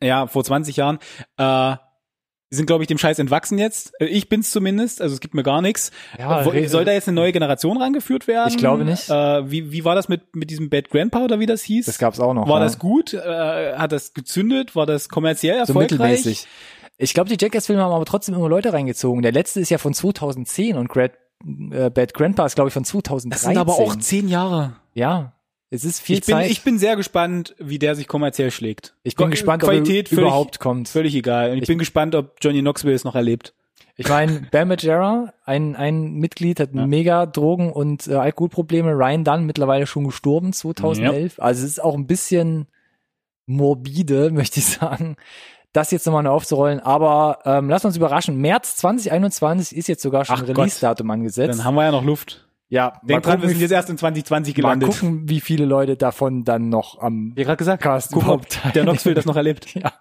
ja, 0.02 0.28
vor 0.28 0.44
20 0.44 0.76
Jahren, 0.78 1.00
äh, 1.38 1.76
sind, 2.54 2.68
glaube 2.68 2.84
ich, 2.84 2.88
dem 2.88 3.00
Scheiß 3.00 3.18
entwachsen 3.20 3.58
jetzt. 3.58 3.94
Äh, 4.00 4.06
Ich 4.06 4.30
bin's 4.30 4.52
zumindest, 4.52 5.02
also 5.02 5.14
es 5.16 5.20
gibt 5.20 5.34
mir 5.34 5.44
gar 5.44 5.62
nichts. 5.62 5.92
Ja, 6.20 6.44
Soll 6.68 6.86
da 6.86 6.92
jetzt 6.92 7.08
eine 7.08 7.16
neue 7.16 7.32
Generation 7.32 7.78
rangeführt 7.82 8.28
werden? 8.28 8.50
Ich 8.50 8.58
glaube 8.58 8.86
nicht. 8.86 9.10
Äh, 9.10 9.50
wie, 9.50 9.72
wie 9.72 9.84
war 9.84 9.96
das 9.96 10.08
mit, 10.08 10.36
mit 10.36 10.52
diesem 10.52 10.70
Bad 10.70 10.90
Grandpa 10.90 11.24
oder 11.24 11.40
wie 11.40 11.48
das 11.48 11.64
hieß? 11.64 11.88
Das 11.88 11.98
gab's 11.98 12.20
auch 12.20 12.34
noch. 12.36 12.48
war 12.48 12.60
ja. 12.60 12.66
das 12.66 12.78
gut? 12.78 13.14
Äh, 13.14 13.74
hat 13.74 13.92
das 13.92 14.14
gezündet? 14.14 14.76
War 14.76 14.86
das 14.86 15.10
kommerziell 15.10 15.56
so 15.66 15.74
erfolgreich? 15.74 15.92
mittelmäßig. 15.92 16.48
Ich 17.04 17.14
glaube, 17.14 17.30
die 17.30 17.38
Jackass-Filme 17.44 17.82
haben 17.82 17.92
aber 17.94 18.06
trotzdem 18.06 18.36
immer 18.36 18.50
Leute 18.50 18.74
reingezogen. 18.74 19.22
Der 19.22 19.32
letzte 19.32 19.60
ist 19.60 19.70
ja 19.70 19.78
von 19.78 19.94
2010 19.94 20.78
und 20.78 20.90
Grad, 20.90 21.12
äh, 21.72 21.90
Bad 21.90 22.14
Grandpa 22.14 22.46
ist, 22.46 22.56
glaube 22.56 22.70
ich, 22.70 22.74
von 22.74 22.86
2013. 22.86 23.30
Das 23.32 23.42
sind 23.42 23.58
aber 23.58 23.74
auch 23.74 23.96
zehn 23.98 24.28
Jahre. 24.30 24.76
Ja, 24.94 25.34
es 25.70 25.84
ist 25.86 26.00
viel 26.02 26.20
Ich 26.20 26.26
bin, 26.26 26.36
Zeit. 26.36 26.52
ich 26.52 26.64
bin 26.64 26.78
sehr 26.78 26.96
gespannt, 26.96 27.56
wie 27.60 27.80
der 27.80 27.96
sich 27.96 28.08
kommerziell 28.08 28.52
schlägt. 28.52 28.96
Ich 29.04 29.16
bin 29.16 29.28
Qu- 29.28 29.32
gespannt, 29.32 29.64
Qualität 29.64 30.06
ob 30.08 30.12
er 30.12 30.16
völlig, 30.16 30.28
überhaupt 30.28 30.60
kommt. 30.60 30.88
Völlig 30.88 31.16
egal. 31.16 31.50
Und 31.52 31.58
ich, 31.58 31.64
Ich- 31.64 31.68
bin 31.68 31.80
gespannt, 31.80 32.16
ob 32.16 32.36
Johnny 32.42 32.62
Knoxville 32.62 32.94
es 32.94 33.04
noch 33.04 33.16
erlebt. 33.16 33.54
Ich 33.96 34.08
meine, 34.10 34.48
Bam 34.52 34.70
Margera, 34.70 35.34
ein, 35.46 35.76
ein 35.76 36.14
Mitglied, 36.14 36.60
hat 36.60 36.74
Ja. 36.74 36.88
mega 36.88 37.26
Drogen- 37.28 37.72
und 37.72 38.08
äh, 38.08 38.14
Alkoholprobleme. 38.16 38.92
Ryan 38.92 39.24
Dunn 39.24 39.46
mittlerweile 39.46 39.86
schon 39.86 40.06
gestorben, 40.06 40.52
2011. 40.54 41.40
Also 41.40 41.64
es 41.66 41.72
ist 41.74 41.84
auch 41.84 41.94
ein 41.96 42.08
bisschen 42.08 42.68
morbide, 43.46 44.32
möchte 44.32 44.60
ich 44.60 44.66
sagen, 44.66 45.16
das 45.74 45.92
jetzt 45.92 46.06
nochmal 46.06 46.24
neu 46.24 46.30
aufzurollen. 46.30 46.80
Aber 46.80 47.40
ähm, 47.46 47.70
lass 47.70 47.84
uns 47.84 47.98
überraschen. 47.98 48.38
März 48.38 48.78
2021 48.78 49.76
ist 49.78 49.88
jetzt 49.88 50.02
sogar 50.02 50.24
schon. 50.24 50.40
Release-Datum 50.40 51.10
angesetzt. 51.12 51.58
Dann 51.60 51.66
haben 51.66 51.76
wir 51.76 51.84
ja 51.84 51.92
noch 51.92 52.04
Luft. 52.04 52.48
ja, 52.70 52.94
Denk 53.04 53.04
mal 53.04 53.08
dran, 53.08 53.24
wir 53.24 53.24
gucken, 53.24 53.50
sind 53.50 53.58
wie, 53.58 53.62
jetzt 53.62 53.72
erst 53.72 53.90
in 53.90 53.98
2020 53.98 54.54
mal 54.54 54.62
gelandet. 54.62 54.90
gucken, 54.90 55.28
wie 55.30 55.42
viele 55.42 55.66
Leute 55.66 55.98
davon 55.98 56.44
dann 56.44 56.70
noch 56.70 57.00
am 57.00 57.34
Wie 57.36 57.44
gerade 57.44 57.58
gesagt, 57.58 57.84
Cast 57.84 58.12
gucken, 58.12 58.30
ob 58.30 58.46
der 58.74 58.84
Knoxville 58.84 59.16
das 59.16 59.26
noch 59.26 59.36
erlebt. 59.36 59.68
Ja, 59.76 59.92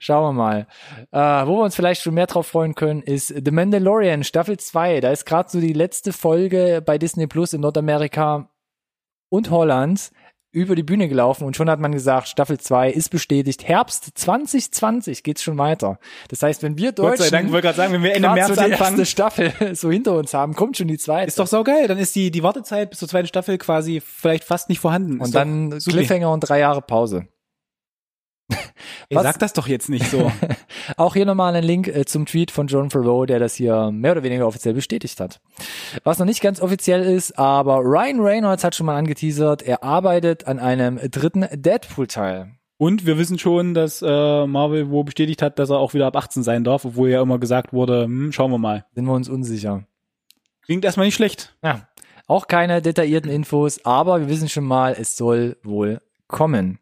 schauen 0.00 0.24
wir 0.24 0.32
mal. 0.32 0.66
Äh, 1.12 1.46
wo 1.46 1.58
wir 1.58 1.64
uns 1.64 1.76
vielleicht 1.76 2.02
schon 2.02 2.14
mehr 2.14 2.26
drauf 2.26 2.46
freuen 2.46 2.74
können, 2.74 3.02
ist 3.02 3.28
The 3.28 3.50
Mandalorian 3.50 4.24
Staffel 4.24 4.58
2. 4.58 5.00
Da 5.00 5.10
ist 5.10 5.26
gerade 5.26 5.48
so 5.50 5.60
die 5.60 5.72
letzte 5.74 6.12
Folge 6.12 6.82
bei 6.84 6.96
Disney 6.98 7.26
Plus 7.26 7.52
in 7.52 7.60
Nordamerika 7.60 8.48
und 9.28 9.50
Holland 9.50 10.10
über 10.54 10.76
die 10.76 10.82
Bühne 10.82 11.08
gelaufen 11.08 11.44
und 11.44 11.56
schon 11.56 11.68
hat 11.68 11.80
man 11.80 11.92
gesagt, 11.92 12.28
Staffel 12.28 12.58
2 12.58 12.90
ist 12.90 13.10
bestätigt. 13.10 13.66
Herbst 13.66 14.10
2020 14.14 15.22
geht's 15.24 15.42
schon 15.42 15.58
weiter. 15.58 15.98
Das 16.28 16.42
heißt, 16.42 16.62
wenn 16.62 16.78
wir 16.78 16.92
Gott 16.92 16.98
Deutschen 16.98 17.24
sei 17.24 17.30
Dank, 17.30 17.50
wollte 17.50 17.66
gerade 17.66 17.76
sagen, 17.76 17.92
wenn 17.92 18.02
wir 18.02 18.14
Ende 18.14 18.30
März 18.30 18.48
so 18.48 18.54
die 18.54 18.60
anfangen, 18.60 18.98
erste 18.98 19.06
Staffel 19.06 19.52
so 19.74 19.90
hinter 19.90 20.14
uns 20.14 20.32
haben, 20.32 20.54
kommt 20.54 20.76
schon 20.76 20.88
die 20.88 20.96
zweite. 20.98 21.26
ist 21.26 21.38
doch 21.38 21.46
saugeil. 21.46 21.88
Dann 21.88 21.98
ist 21.98 22.14
die, 22.14 22.30
die 22.30 22.42
Wartezeit 22.42 22.90
bis 22.90 23.00
zur 23.00 23.08
zweiten 23.08 23.26
Staffel 23.26 23.58
quasi 23.58 24.00
vielleicht 24.00 24.44
fast 24.44 24.68
nicht 24.68 24.78
vorhanden. 24.78 25.18
und 25.18 25.26
Ist 25.26 25.34
dann. 25.34 25.78
Cliffhanger 25.78 26.32
und 26.32 26.40
drei 26.40 26.60
Jahre 26.60 26.82
Pause. 26.82 27.26
Ey, 29.08 29.18
sag 29.22 29.38
das 29.38 29.52
doch 29.52 29.66
jetzt 29.66 29.88
nicht 29.88 30.10
so. 30.10 30.30
Auch 30.96 31.14
hier 31.14 31.26
nochmal 31.26 31.54
ein 31.54 31.64
Link 31.64 31.88
äh, 31.88 32.04
zum 32.04 32.26
Tweet 32.26 32.50
von 32.50 32.66
John 32.66 32.90
Favreau, 32.90 33.26
der 33.26 33.38
das 33.38 33.54
hier 33.54 33.90
mehr 33.90 34.12
oder 34.12 34.22
weniger 34.22 34.46
offiziell 34.46 34.74
bestätigt 34.74 35.20
hat. 35.20 35.40
Was 36.04 36.18
noch 36.18 36.26
nicht 36.26 36.42
ganz 36.42 36.60
offiziell 36.60 37.02
ist, 37.02 37.38
aber 37.38 37.78
Ryan 37.78 38.20
Reynolds 38.20 38.64
hat 38.64 38.74
schon 38.74 38.86
mal 38.86 38.96
angeteasert, 38.96 39.62
er 39.62 39.82
arbeitet 39.82 40.46
an 40.46 40.58
einem 40.58 40.98
dritten 41.10 41.46
Deadpool-Teil. 41.52 42.52
Und 42.76 43.06
wir 43.06 43.18
wissen 43.18 43.38
schon, 43.38 43.72
dass 43.72 44.02
äh, 44.02 44.46
Marvel 44.46 44.90
wo 44.90 45.04
bestätigt 45.04 45.42
hat, 45.42 45.58
dass 45.58 45.70
er 45.70 45.78
auch 45.78 45.94
wieder 45.94 46.06
ab 46.06 46.16
18 46.16 46.42
sein 46.42 46.64
darf, 46.64 46.84
obwohl 46.84 47.08
ja 47.08 47.22
immer 47.22 47.38
gesagt 47.38 47.72
wurde, 47.72 48.04
hm, 48.04 48.32
schauen 48.32 48.50
wir 48.50 48.58
mal. 48.58 48.84
Sind 48.94 49.06
wir 49.06 49.12
uns 49.12 49.28
unsicher. 49.28 49.84
Klingt 50.62 50.84
erstmal 50.84 51.06
nicht 51.06 51.14
schlecht. 51.14 51.54
Ja, 51.62 51.88
auch 52.26 52.48
keine 52.48 52.82
detaillierten 52.82 53.30
Infos, 53.30 53.84
aber 53.84 54.20
wir 54.20 54.28
wissen 54.28 54.48
schon 54.48 54.64
mal, 54.64 54.96
es 54.98 55.16
soll 55.16 55.56
wohl 55.62 56.00
kommen. 56.26 56.78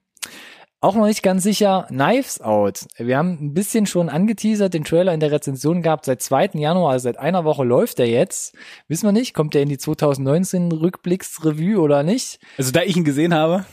Auch 0.84 0.96
noch 0.96 1.06
nicht 1.06 1.22
ganz 1.22 1.44
sicher, 1.44 1.86
Knives 1.88 2.40
Out. 2.40 2.86
Wir 2.98 3.16
haben 3.16 3.38
ein 3.40 3.54
bisschen 3.54 3.86
schon 3.86 4.08
angeteasert, 4.08 4.74
den 4.74 4.82
Trailer 4.82 5.14
in 5.14 5.20
der 5.20 5.30
Rezension 5.30 5.80
gehabt, 5.80 6.06
seit 6.06 6.20
2. 6.20 6.50
Januar, 6.54 6.90
also 6.90 7.04
seit 7.04 7.18
einer 7.20 7.44
Woche 7.44 7.62
läuft 7.62 8.00
er 8.00 8.08
jetzt. 8.08 8.56
Wissen 8.88 9.06
wir 9.06 9.12
nicht, 9.12 9.32
kommt 9.32 9.54
er 9.54 9.62
in 9.62 9.68
die 9.68 9.78
2019 9.78 10.72
Rückblicksrevue 10.72 11.78
oder 11.80 12.02
nicht? 12.02 12.40
Also 12.58 12.72
da 12.72 12.82
ich 12.82 12.96
ihn 12.96 13.04
gesehen 13.04 13.32
habe, 13.32 13.64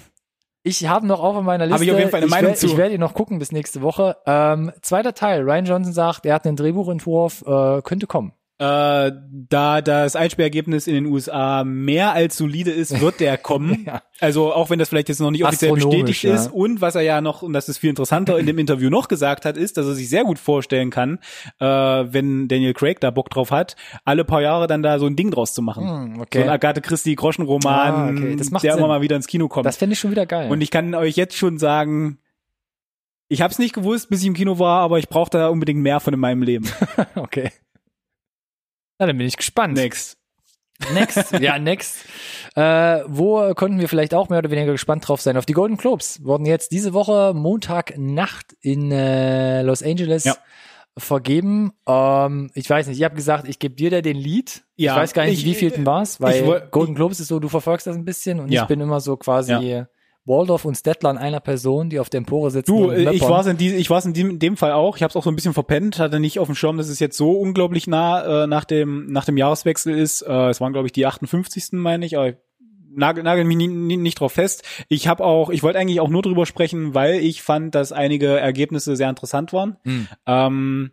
Ich 0.62 0.88
habe 0.88 1.08
noch 1.08 1.22
auf 1.24 1.41
meiner 1.41 1.65
Liste. 1.65 1.76
Hab 1.80 1.82
ich 1.82 1.91
auf 1.91 1.98
jeden 1.98 2.12
Fall 2.12 2.19
eine 2.19 2.28
ich 2.28 2.32
Meinung 2.32 2.50
werd- 2.52 2.60
zu. 2.60 2.67
Ich 2.67 2.78
werde 2.78 2.93
ihn 2.93 3.00
noch 3.00 3.15
gucken 3.15 3.39
bis 3.39 3.52
nächste 3.52 3.82
Woche. 3.82 4.17
Ähm, 4.28 4.72
zweiter 4.84 5.15
Teil. 5.15 5.41
Ryan 5.41 5.65
Johnson 5.65 5.93
sagt, 5.93 6.28
er 6.28 6.36
hat 6.36 6.45
einen 6.45 6.58
Drehbuchentwurf, 6.58 7.41
äh, 7.48 7.82
könnte 7.82 8.06
kommen. 8.06 8.34
Äh, 8.60 9.13
da 9.32 9.82
das 9.82 10.17
Einspielergebnis 10.17 10.86
in 10.88 10.93
den 10.93 11.06
USA 11.06 11.63
mehr 11.63 12.12
als 12.12 12.36
solide 12.36 12.72
ist, 12.72 13.00
wird 13.00 13.22
der 13.22 13.38
kommen. 13.38 13.69
Ja. 13.89 14.04
Also 14.19 14.54
auch 14.54 14.69
wenn 14.69 14.78
das 14.78 14.89
vielleicht 14.89 15.08
jetzt 15.08 15.22
noch 15.22 15.32
nicht 15.32 15.45
offiziell 15.45 15.72
bestätigt 15.72 16.24
ja. 16.24 16.36
ist. 16.36 16.52
Und 16.52 16.82
was 16.82 16.95
er 16.95 17.02
ja 17.02 17.22
noch, 17.22 17.41
und 17.41 17.54
das 17.54 17.69
ist 17.69 17.78
viel 17.78 17.89
interessanter, 17.89 18.38
in 18.38 18.45
dem 18.45 18.60
Interview 18.60 18.89
noch 18.89 19.08
gesagt 19.08 19.45
hat, 19.45 19.56
ist, 19.56 19.78
dass 19.78 19.86
er 19.88 19.93
sich 19.95 20.10
sehr 20.10 20.26
gut 20.26 20.38
vorstellen 20.38 20.89
kann, 20.89 21.19
äh, 21.60 21.65
wenn 21.65 22.50
Daniel 22.50 22.74
Craig 22.74 23.00
da 23.00 23.12
Bock 23.12 23.30
drauf 23.30 23.50
hat, 23.52 23.78
alle 24.04 24.26
paar 24.26 24.41
Jahre 24.41 24.67
dann 24.67 24.84
da 24.84 25.00
so 25.00 25.06
ein 25.06 25.15
Ding 25.15 25.32
draus 25.32 25.54
zu 25.54 25.62
machen. 25.62 25.88
Hm, 25.88 26.15
So 26.17 26.22
okay. 26.24 26.43
ein 26.43 26.50
Agathe 26.50 26.82
Christie 26.82 27.15
Groschenroman, 27.15 27.93
Ah, 27.93 28.10
okay. 28.10 28.36
Das 28.36 28.52
macht 28.52 28.63
der 28.65 28.74
Sinn. 28.74 28.80
immer 28.80 28.89
mal 28.89 29.02
wieder 29.02 29.15
ins 29.15 29.28
Kino 29.28 29.48
kommt. 29.48 29.65
Das 29.65 29.78
fände 29.78 29.93
ich 29.93 30.00
schon 30.00 30.12
wieder 30.12 30.26
geil. 30.26 30.52
Und 30.52 30.60
ich 30.62 30.69
kann 30.69 30.93
euch 30.93 31.15
jetzt 31.15 31.38
schon 31.38 31.58
sagen, 31.58 32.19
ich 33.30 33.41
habe 33.41 33.52
es 33.52 33.60
nicht 33.60 33.74
gewusst, 33.74 34.10
bis 34.10 34.22
ich 34.22 34.28
im 34.28 34.34
Kino 34.34 34.60
war, 34.60 34.82
aber 34.82 35.00
ich 35.00 35.08
brauche 35.08 35.30
da 35.30 35.48
unbedingt 35.48 35.82
mehr 35.82 36.00
von 36.02 36.13
in 36.13 36.19
meinem 36.19 36.41
Leben. 36.43 36.67
okay. 37.15 37.52
Na, 38.99 39.05
dann 39.07 39.17
bin 39.17 39.25
ich 39.27 39.38
gespannt. 39.38 39.75
Next. 39.75 40.17
Next, 40.93 41.31
ja, 41.39 41.57
next. 41.59 42.05
Äh, 42.55 42.99
wo 43.07 43.53
konnten 43.53 43.79
wir 43.79 43.89
vielleicht 43.89 44.13
auch 44.13 44.29
mehr 44.29 44.39
oder 44.39 44.51
weniger 44.51 44.71
gespannt 44.71 45.07
drauf 45.07 45.19
sein? 45.21 45.35
Auf 45.38 45.45
die 45.45 45.53
Golden 45.53 45.77
Globes 45.77 46.23
wurden 46.23 46.45
jetzt 46.45 46.71
diese 46.71 46.93
Woche 46.93 47.33
Montagnacht 47.33 48.53
in 48.62 48.91
äh, 48.91 49.62
Los 49.62 49.83
Angeles 49.83 50.23
Ja. 50.25 50.35
vergeben. 50.97 51.71
Ähm, 51.88 52.49
ich 52.53 52.69
weiß 52.69 52.88
nicht, 52.88 52.97
ich 52.97 53.03
habe 53.03 53.15
gesagt, 53.15 53.47
ich 53.47 53.59
gebe 53.59 53.75
dir 53.75 53.89
da 53.89 54.01
den 54.01 54.17
Lied. 54.17 54.63
Ja, 54.77 54.93
ich 54.93 54.99
weiß 55.01 55.13
gar 55.13 55.25
nicht, 55.25 55.39
ich- 55.39 55.45
wie 55.45 55.55
vielten 55.55 55.85
war's, 55.85 56.21
weil 56.21 56.43
ich 56.43 56.71
Golden 56.71 56.95
Globes 56.95 57.19
ist 57.19 57.27
so, 57.27 57.39
du 57.39 57.49
verfolgst 57.49 57.88
das 57.88 57.95
ein 57.95 58.05
bisschen 58.05 58.39
und 58.39 58.49
Ja. 58.51 58.62
ich 58.63 58.67
bin 58.67 58.79
immer 58.79 58.99
so 59.01 59.17
quasi 59.17 59.53
Ja. 59.53 59.88
Waldorf 60.25 60.65
und 60.65 60.75
Stettler 60.75 61.10
an 61.10 61.17
einer 61.17 61.39
Person, 61.39 61.89
die 61.89 61.99
auf 61.99 62.10
der 62.10 62.19
Empore 62.19 62.51
sitzen. 62.51 62.75
Du, 62.75 62.91
äh, 62.91 63.13
ich 63.13 63.21
war's 63.21 63.47
in, 63.47 63.58
die, 63.58 63.73
ich 63.73 63.89
war's 63.89 64.05
in 64.05 64.13
dem, 64.13 64.29
in 64.32 64.39
dem 64.39 64.58
Fall 64.58 64.73
auch. 64.73 64.95
Ich 64.95 65.03
habe 65.03 65.10
es 65.10 65.15
auch 65.15 65.23
so 65.23 65.32
ein 65.32 65.36
bisschen 65.36 65.53
verpennt, 65.53 65.99
hatte 65.99 66.19
nicht 66.19 66.39
auf 66.39 66.47
dem 66.47 66.55
Schirm, 66.55 66.77
dass 66.77 66.89
es 66.89 66.99
jetzt 66.99 67.17
so 67.17 67.32
unglaublich 67.32 67.88
nah 67.88 68.43
äh, 68.43 68.47
nach 68.47 68.65
dem 68.65 69.08
nach 69.12 69.25
dem 69.25 69.38
Jahreswechsel 69.38 69.97
ist. 69.97 70.21
Äh, 70.21 70.49
es 70.49 70.62
waren 70.62 70.73
glaube 70.73 70.88
ich 70.88 70.91
die 70.91 71.05
58. 71.05 71.73
meine 71.73 72.05
ich, 72.05 72.17
aber 72.17 72.34
nagel, 72.91 73.23
nagel 73.23 73.43
mich 73.43 73.58
nie, 73.58 73.67
nie, 73.67 73.97
nicht 73.97 74.19
drauf 74.19 74.34
fest. 74.34 74.63
Ich 74.88 75.08
habe 75.08 75.23
auch, 75.23 75.49
ich 75.49 75.63
wollte 75.63 75.79
eigentlich 75.79 75.99
auch 75.99 76.10
nur 76.10 76.21
drüber 76.21 76.45
sprechen, 76.45 76.93
weil 76.93 77.15
ich 77.15 77.41
fand, 77.41 77.75
dass 77.75 77.91
einige 77.91 78.39
Ergebnisse 78.39 78.95
sehr 78.95 79.10
interessant 79.10 79.53
waren. 79.53 79.77
Hm. 79.84 80.08
Ähm, 80.25 80.91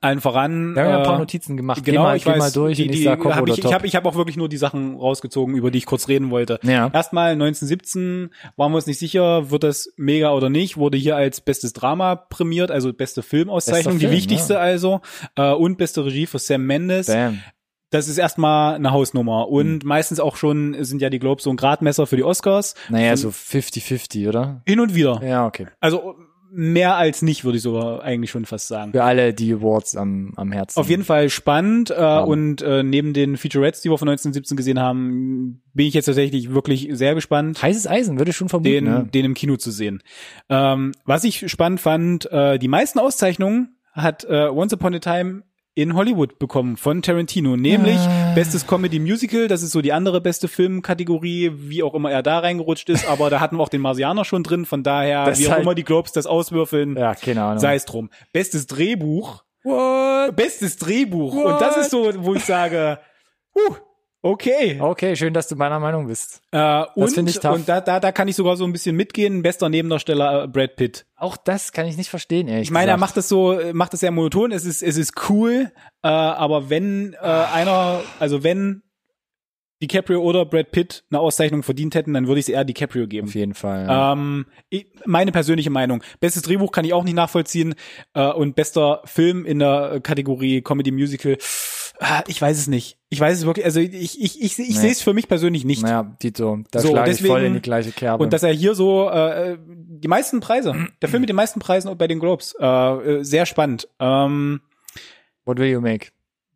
allen 0.00 0.20
voran. 0.20 0.74
Wir 0.74 0.82
haben 0.82 0.90
ja 0.90 0.98
ein 0.98 1.04
paar 1.04 1.16
äh, 1.16 1.18
Notizen 1.18 1.56
gemacht. 1.56 1.84
Genau, 1.84 2.02
geh 2.02 2.04
mal, 2.04 2.16
ich 2.16 2.24
geh 2.24 2.30
weiß, 2.30 2.38
mal 2.38 2.52
durch 2.52 2.76
die, 2.76 2.84
und 2.84 2.90
ich 2.90 2.98
die 2.98 3.04
sag 3.04 3.24
hab 3.24 3.48
ich, 3.48 3.58
ich 3.58 3.72
habe 3.72 3.86
ich 3.86 3.96
hab 3.96 4.06
auch 4.06 4.14
wirklich 4.14 4.36
nur 4.36 4.48
die 4.48 4.56
Sachen 4.56 4.96
rausgezogen, 4.96 5.54
über 5.54 5.70
die 5.70 5.78
ich 5.78 5.86
kurz 5.86 6.08
reden 6.08 6.30
wollte. 6.30 6.58
ja. 6.62 6.90
Erstmal 6.92 7.32
1917 7.32 8.30
waren 8.56 8.72
wir 8.72 8.76
uns 8.76 8.86
nicht 8.86 8.98
sicher, 8.98 9.50
wird 9.50 9.64
das 9.64 9.92
mega 9.96 10.32
oder 10.32 10.48
nicht, 10.48 10.76
wurde 10.76 10.96
hier 10.96 11.16
als 11.16 11.40
bestes 11.40 11.72
Drama 11.72 12.16
prämiert, 12.16 12.70
also 12.70 12.92
beste 12.92 13.22
Filmauszeichnung, 13.22 13.94
Bester 13.94 13.98
die 13.98 14.06
Film, 14.06 14.12
wichtigste 14.12 14.54
ja. 14.54 14.60
also, 14.60 15.00
äh, 15.36 15.52
und 15.52 15.76
beste 15.76 16.04
Regie 16.04 16.26
für 16.26 16.38
Sam 16.38 16.66
Mendes. 16.66 17.06
Bam. 17.06 17.40
Das 17.90 18.06
ist 18.06 18.18
erstmal 18.18 18.76
eine 18.76 18.92
Hausnummer 18.92 19.48
und 19.48 19.84
meistens 19.84 20.20
auch 20.20 20.36
schon 20.36 20.76
sind 20.84 21.02
ja 21.02 21.10
die 21.10 21.18
Globes 21.18 21.42
so 21.42 21.50
ein 21.50 21.56
Gradmesser 21.56 22.06
für 22.06 22.16
die 22.16 22.22
Oscars. 22.22 22.76
Naja, 22.88 23.10
Und 23.10 23.16
so 23.16 23.28
50-50, 23.30 24.28
oder? 24.28 24.62
hin 24.64 24.78
und 24.78 24.94
wieder. 24.94 25.20
Ja, 25.24 25.44
okay. 25.44 25.66
Also 25.80 26.14
mehr 26.52 26.96
als 26.96 27.22
nicht, 27.22 27.44
würde 27.44 27.56
ich 27.58 27.62
sogar 27.62 28.02
eigentlich 28.02 28.30
schon 28.30 28.44
fast 28.44 28.68
sagen. 28.68 28.92
Für 28.92 29.04
alle 29.04 29.32
die 29.32 29.52
Awards 29.52 29.96
am, 29.96 30.32
am 30.36 30.52
Herzen. 30.52 30.78
Auf 30.80 30.88
jeden 30.90 31.04
Fall 31.04 31.28
spannend 31.30 31.90
äh, 31.90 31.94
Ja. 32.00 32.20
und 32.20 32.60
äh, 32.62 32.82
neben 32.82 33.12
den 33.12 33.36
Featurettes, 33.36 33.82
die 33.82 33.90
wir 33.90 33.98
von 33.98 34.08
1917 34.08 34.56
gesehen 34.56 34.80
haben, 34.80 35.62
bin 35.74 35.86
ich 35.86 35.94
jetzt 35.94 36.06
tatsächlich 36.06 36.52
wirklich 36.52 36.88
sehr 36.92 37.14
gespannt. 37.14 37.62
Heißes 37.62 37.86
Eisen, 37.86 38.18
würde 38.18 38.30
ich 38.32 38.36
schon 38.36 38.48
vermuten. 38.48 38.70
den, 38.70 38.84
ne? 38.84 39.08
den 39.12 39.24
im 39.26 39.34
Kino 39.34 39.56
zu 39.56 39.70
sehen. 39.70 40.02
Ähm, 40.48 40.92
was 41.04 41.24
ich 41.24 41.50
spannend 41.50 41.80
fand, 41.80 42.30
äh, 42.32 42.58
die 42.58 42.68
meisten 42.68 42.98
Auszeichnungen 42.98 43.76
hat 43.92 44.24
äh, 44.24 44.48
Once 44.48 44.72
Upon 44.72 44.94
a 44.94 44.98
Time 44.98 45.42
in 45.74 45.94
Hollywood 45.94 46.38
bekommen 46.38 46.76
von 46.76 47.00
Tarantino, 47.00 47.56
nämlich 47.56 47.96
Ah. 47.98 48.32
bestes 48.34 48.66
Comedy 48.66 48.98
Musical, 48.98 49.46
das 49.48 49.62
ist 49.62 49.70
so 49.70 49.80
die 49.80 49.92
andere 49.92 50.20
beste 50.20 50.48
Filmkategorie, 50.48 51.52
wie 51.54 51.82
auch 51.82 51.94
immer 51.94 52.10
er 52.10 52.22
da 52.22 52.40
reingerutscht 52.40 52.88
ist, 52.90 53.08
aber 53.08 53.30
da 53.30 53.40
hatten 53.40 53.56
wir 53.56 53.62
auch 53.62 53.68
den 53.68 53.80
Marsianer 53.80 54.24
schon 54.24 54.42
drin, 54.42 54.66
von 54.66 54.82
daher, 54.82 55.24
Das 55.26 55.38
wie 55.38 55.46
auch 55.46 55.52
halt- 55.52 55.62
immer 55.62 55.74
die 55.74 55.84
Globes 55.84 56.12
das 56.12 56.26
auswürfeln, 56.26 56.96
Ja, 56.96 57.14
keine 57.14 57.42
Ahnung. 57.44 57.58
sei 57.60 57.76
es 57.76 57.84
drum. 57.84 58.10
Bestes 58.32 58.66
Drehbuch, 58.66 59.44
What? 59.62 60.34
bestes 60.36 60.76
Drehbuch 60.76 61.34
und 61.34 61.60
das 61.60 61.76
What? 61.76 61.82
ist 61.84 61.90
so, 61.90 62.12
wo 62.24 62.34
ich 62.34 62.44
sage, 62.44 62.98
huh, 63.54 63.76
okay. 64.22 64.78
Okay, 64.80 65.16
schön, 65.16 65.34
dass 65.34 65.48
du 65.48 65.56
meiner 65.56 65.78
Meinung 65.80 66.06
bist. 66.06 66.42
Äh, 66.52 66.84
und 66.94 67.10
find 67.10 67.28
ich 67.28 67.38
tough. 67.38 67.54
und 67.54 67.68
da, 67.68 67.80
da, 67.80 68.00
da 68.00 68.12
kann 68.12 68.28
ich 68.28 68.36
sogar 68.36 68.56
so 68.56 68.64
ein 68.64 68.72
bisschen 68.72 68.96
mitgehen. 68.96 69.42
Bester 69.42 69.68
Nebendarsteller 69.68 70.44
äh, 70.44 70.48
Brad 70.48 70.76
Pitt. 70.76 71.06
Auch 71.16 71.36
das 71.36 71.72
kann 71.72 71.86
ich 71.86 71.96
nicht 71.96 72.10
verstehen, 72.10 72.48
ehrlich 72.48 72.68
Ich 72.68 72.72
meine, 72.72 72.90
er 72.90 72.96
macht 72.96 73.16
das 73.16 73.28
so, 73.28 73.58
macht 73.72 73.92
das 73.92 74.00
sehr 74.00 74.10
monoton. 74.10 74.52
Es 74.52 74.64
ist, 74.64 74.82
es 74.82 74.96
ist 74.96 75.14
cool, 75.28 75.72
äh, 76.02 76.08
aber 76.08 76.70
wenn 76.70 77.14
äh, 77.14 77.26
einer, 77.26 78.02
also 78.18 78.42
wenn 78.42 78.82
DiCaprio 79.82 80.20
oder 80.20 80.44
Brad 80.44 80.72
Pitt 80.72 81.04
eine 81.10 81.20
Auszeichnung 81.20 81.62
verdient 81.62 81.94
hätten, 81.94 82.12
dann 82.12 82.26
würde 82.26 82.40
ich 82.40 82.46
es 82.46 82.48
eher 82.50 82.64
DiCaprio 82.64 83.06
geben. 83.06 83.28
Auf 83.28 83.34
jeden 83.34 83.54
Fall. 83.54 83.86
Ja. 83.86 84.12
Ähm, 84.12 84.46
meine 85.06 85.32
persönliche 85.32 85.70
Meinung. 85.70 86.02
Bestes 86.20 86.42
Drehbuch 86.42 86.70
kann 86.70 86.84
ich 86.84 86.92
auch 86.92 87.04
nicht 87.04 87.14
nachvollziehen 87.14 87.74
äh, 88.14 88.30
und 88.30 88.56
bester 88.56 89.00
Film 89.06 89.46
in 89.46 89.58
der 89.58 90.00
Kategorie 90.02 90.60
Comedy 90.60 90.90
Musical. 90.90 91.38
Ah, 92.00 92.22
Ich 92.26 92.40
weiß 92.42 92.58
es 92.58 92.66
nicht. 92.66 92.98
Ich 93.08 93.20
weiß 93.20 93.38
es 93.38 93.46
wirklich. 93.46 93.64
Also 93.64 93.78
ich 93.80 93.94
ich 93.94 94.20
ich, 94.20 94.42
ich 94.42 94.58
Nee. 94.58 94.72
sehe 94.74 94.90
es 94.90 95.00
für 95.02 95.14
mich 95.14 95.28
persönlich 95.28 95.64
nicht. 95.64 95.82
naja, 95.82 96.16
Tito, 96.18 96.58
da 96.72 96.80
So, 96.80 96.88
schlage 96.88 97.10
ich 97.12 97.18
voll 97.20 97.28
deswegen- 97.28 97.46
in 97.46 97.54
die 97.54 97.62
gleiche 97.62 97.92
Kerbe. 97.92 98.22
Und 98.24 98.32
dass 98.32 98.42
er 98.42 98.52
hier 98.52 98.74
so 98.74 99.08
äh, 99.10 99.56
die 99.66 100.08
meisten 100.08 100.40
Preise, 100.40 100.74
der 101.02 101.08
Film 101.08 101.20
mit 101.20 101.28
den 101.28 101.36
meisten 101.36 101.60
Preisen 101.60 101.96
bei 101.96 102.06
den 102.08 102.18
Globes, 102.20 102.54
äh, 102.60 102.66
äh, 102.66 103.22
sehr 103.24 103.46
spannend. 103.46 103.88
Ähm, 104.00 104.60
What 105.44 105.58
will 105.58 105.68
you 105.70 105.80
make? 105.80 106.08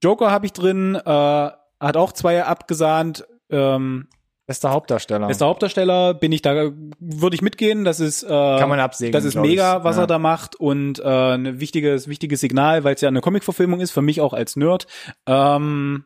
Joker 0.02 0.30
habe 0.30 0.46
ich 0.46 0.52
drin, 0.52 0.94
äh, 0.96 1.00
hat 1.00 1.96
auch 1.96 2.12
zwei 2.12 2.44
abgesahnt. 2.44 3.24
Ähm, 3.50 4.08
Bester 4.46 4.70
Hauptdarsteller. 4.70 5.26
Bester 5.26 5.46
Hauptdarsteller 5.46 6.12
bin 6.14 6.30
ich 6.32 6.42
da, 6.42 6.70
würde 7.00 7.34
ich 7.34 7.40
mitgehen. 7.42 7.84
Das 7.84 7.98
ist, 7.98 8.22
äh, 8.24 8.28
Kann 8.28 8.68
man 8.68 8.78
absegnen, 8.80 9.12
Das 9.12 9.24
ist 9.24 9.36
mega, 9.36 9.78
ich. 9.78 9.84
was 9.84 9.96
Ja. 9.96 10.02
er 10.02 10.06
da 10.06 10.18
macht 10.18 10.54
und 10.56 10.98
äh, 10.98 11.02
ein 11.34 11.60
wichtiges, 11.60 12.08
wichtiges 12.08 12.40
Signal, 12.40 12.84
weil 12.84 12.94
es 12.94 13.00
ja 13.00 13.08
eine 13.08 13.20
Comic-Verfilmung 13.22 13.80
ist, 13.80 13.90
für 13.92 14.02
mich 14.02 14.20
auch 14.20 14.34
als 14.34 14.56
Nerd. 14.56 14.86
Ähm, 15.26 16.04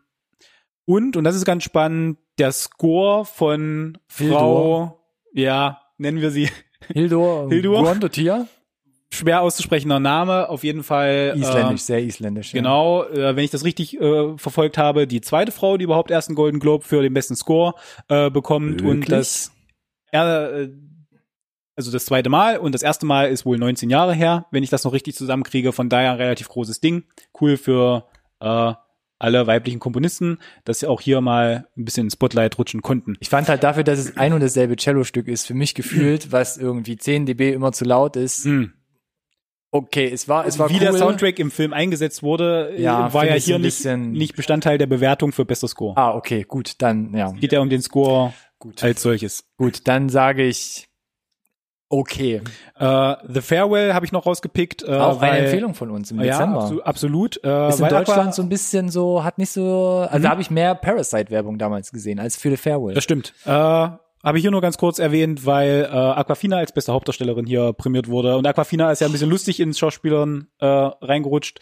und, 0.85 1.16
und 1.16 1.24
das 1.24 1.35
ist 1.35 1.44
ganz 1.44 1.64
spannend, 1.64 2.18
der 2.38 2.53
Score 2.53 3.24
von 3.24 3.98
Hildur. 4.16 4.38
Frau, 4.38 5.05
ja, 5.35 5.81
nennen 5.98 6.20
wir 6.20 6.31
sie, 6.31 6.48
Hildur, 6.92 7.48
Hildur. 7.51 7.83
Guandotia? 7.83 8.46
Schwer 9.12 9.42
auszusprechender 9.42 9.99
Name, 10.01 10.49
auf 10.49 10.64
jeden 10.64 10.83
Fall. 10.83 11.35
Isländisch, 11.37 11.81
Äh, 11.83 11.85
sehr 11.85 12.03
isländisch. 12.05 12.53
ja. 12.53 12.59
Genau, 12.61 13.05
äh, 13.05 13.35
wenn 13.37 13.44
ich 13.44 13.51
das 13.51 13.64
richtig 13.64 14.01
äh, 14.01 14.37
verfolgt 14.37 14.79
habe, 14.79 15.07
die 15.07 15.21
zweite 15.21 15.51
Frau, 15.53 15.77
die 15.77 15.85
überhaupt 15.85 16.11
erst 16.11 16.29
einen 16.29 16.37
Golden 16.37 16.61
Globe 16.61 16.85
für 16.85 17.03
den 17.03 17.14
besten 17.14 17.37
Score 17.37 17.75
äh, 18.09 18.31
bekommt 18.31 18.83
Wirklich? 18.83 18.90
und 18.90 19.11
das 19.12 19.53
äh, 20.12 20.68
also 21.77 21.92
das 21.92 22.07
zweite 22.07 22.29
Mal 22.29 22.59
und 22.59 22.75
das 22.75 22.83
erste 22.83 23.07
Mal 23.07 23.29
ist 23.29 23.47
wohl 23.47 23.57
19 23.57 23.88
Jahre 23.88 24.12
her, 24.12 24.47
wenn 24.51 24.64
ich 24.64 24.71
das 24.71 24.83
noch 24.85 24.92
richtig 24.92 25.14
zusammenkriege, 25.14 25.73
von 25.73 25.88
daher 25.88 26.11
ein 26.12 26.16
relativ 26.16 26.49
großes 26.49 26.81
Ding. 26.81 27.05
Cool 27.40 27.57
für 27.57 28.05
äh, 28.40 28.73
alle 29.21 29.47
weiblichen 29.47 29.79
Komponisten, 29.79 30.38
dass 30.64 30.81
sie 30.81 30.87
auch 30.88 31.01
hier 31.01 31.21
mal 31.21 31.68
ein 31.77 31.85
bisschen 31.85 32.07
ins 32.07 32.14
Spotlight 32.14 32.59
rutschen 32.59 32.83
konnten. 32.83 33.16
Ich 33.21 33.29
fand 33.29 33.49
halt 33.49 33.62
dafür, 33.62 33.85
dass 33.85 33.99
es 34.01 34.16
ein 34.16 34.33
und 34.33 34.40
dasselbe 34.40 34.77
Cello-Stück 34.77 35.29
ist, 35.29 35.47
für 35.47 35.55
mich 35.55 35.75
gefühlt, 35.75 36.33
was 36.33 36.57
irgendwie 36.57 36.97
10 36.97 37.27
dB 37.27 37.53
immer 37.53 37.73
zu 37.73 37.85
laut 37.85 38.16
ist. 38.16 38.44
Hm. 38.44 38.73
Okay, 39.70 40.11
es 40.11 40.28
war, 40.28 40.46
es 40.46 40.59
war 40.59 40.70
Wie 40.70 40.74
cool. 40.74 40.81
der 40.81 40.92
Soundtrack 40.94 41.38
im 41.38 41.50
Film 41.50 41.72
eingesetzt 41.74 42.22
wurde, 42.22 42.70
äh, 42.74 42.81
Ja, 42.83 43.12
war 43.12 43.26
ja 43.26 43.35
hier 43.35 43.59
nicht, 43.59 43.85
nicht 43.85 44.35
Bestandteil 44.35 44.78
der 44.78 44.87
Bewertung 44.87 45.33
für 45.33 45.44
bester 45.44 45.68
Score. 45.68 45.94
Ah, 45.96 46.14
okay, 46.14 46.44
gut, 46.48 46.72
dann, 46.78 47.14
ja, 47.14 47.33
Geht 47.33 47.52
ja 47.52 47.61
um 47.61 47.68
den 47.68 47.83
Score 47.83 48.33
gut. 48.59 48.83
als 48.83 49.02
solches. 49.02 49.44
Gut, 49.59 49.87
dann 49.87 50.09
sage 50.09 50.44
ich, 50.44 50.88
okay. 51.90 52.40
Äh, 52.78 53.14
The 53.28 53.40
Farewell 53.42 53.92
habe 53.92 54.07
ich 54.07 54.12
noch 54.12 54.24
rausgepickt. 54.24 54.85
Äh, 54.85 54.94
Auch 54.96 55.20
weil, 55.20 55.31
eine 55.33 55.38
Empfehlung 55.46 55.74
von 55.74 55.90
uns 55.90 56.11
im 56.11 56.18
Ja, 56.20 56.33
Dezember. 56.38 56.62
abso 56.62 56.81
absolut. 56.83 57.37
Ist 57.37 57.44
in 57.44 57.88
Deutschland 57.88 58.09
Aqua- 58.09 58.33
so 58.33 58.42
ein 58.42 58.48
bisschen 58.48 58.88
so, 58.88 59.22
hat 59.24 59.37
nicht 59.38 59.50
so, 59.50 60.07
also 60.09 60.22
da 60.22 60.31
habe 60.31 60.40
ich 60.40 60.50
mehr 60.50 60.74
Parasite-Werbung 60.76 61.59
damals 61.59 61.92
gesehen 61.92 62.20
als 62.20 62.37
für 62.37 62.48
The 62.50 62.57
Farewell. 62.57 62.94
Das 62.94 63.04
stimmt. 63.04 63.35
Äh, 63.44 63.88
habe 64.22 64.38
ich 64.38 64.42
hier 64.42 64.50
nur 64.50 64.61
ganz 64.61 64.78
kurz 64.78 64.98
erwähnt, 64.98 65.46
weil 65.46 65.88
äh, 65.90 65.94
Aquafina 65.94 66.57
als 66.57 66.72
beste 66.72 66.92
Hauptdarstellerin 66.92 67.46
hier 67.46 67.72
prämiert 67.72 68.09
wurde. 68.09 68.37
Und 68.37 68.46
Aquafina 68.46 68.90
ist 68.90 69.00
ja 69.00 69.07
ein 69.07 69.12
bisschen 69.12 69.31
lustig 69.31 69.61
ins 69.61 69.78
Schauspielern 69.78 70.48
äh, 70.59 70.66
reingerutscht. 70.66 71.61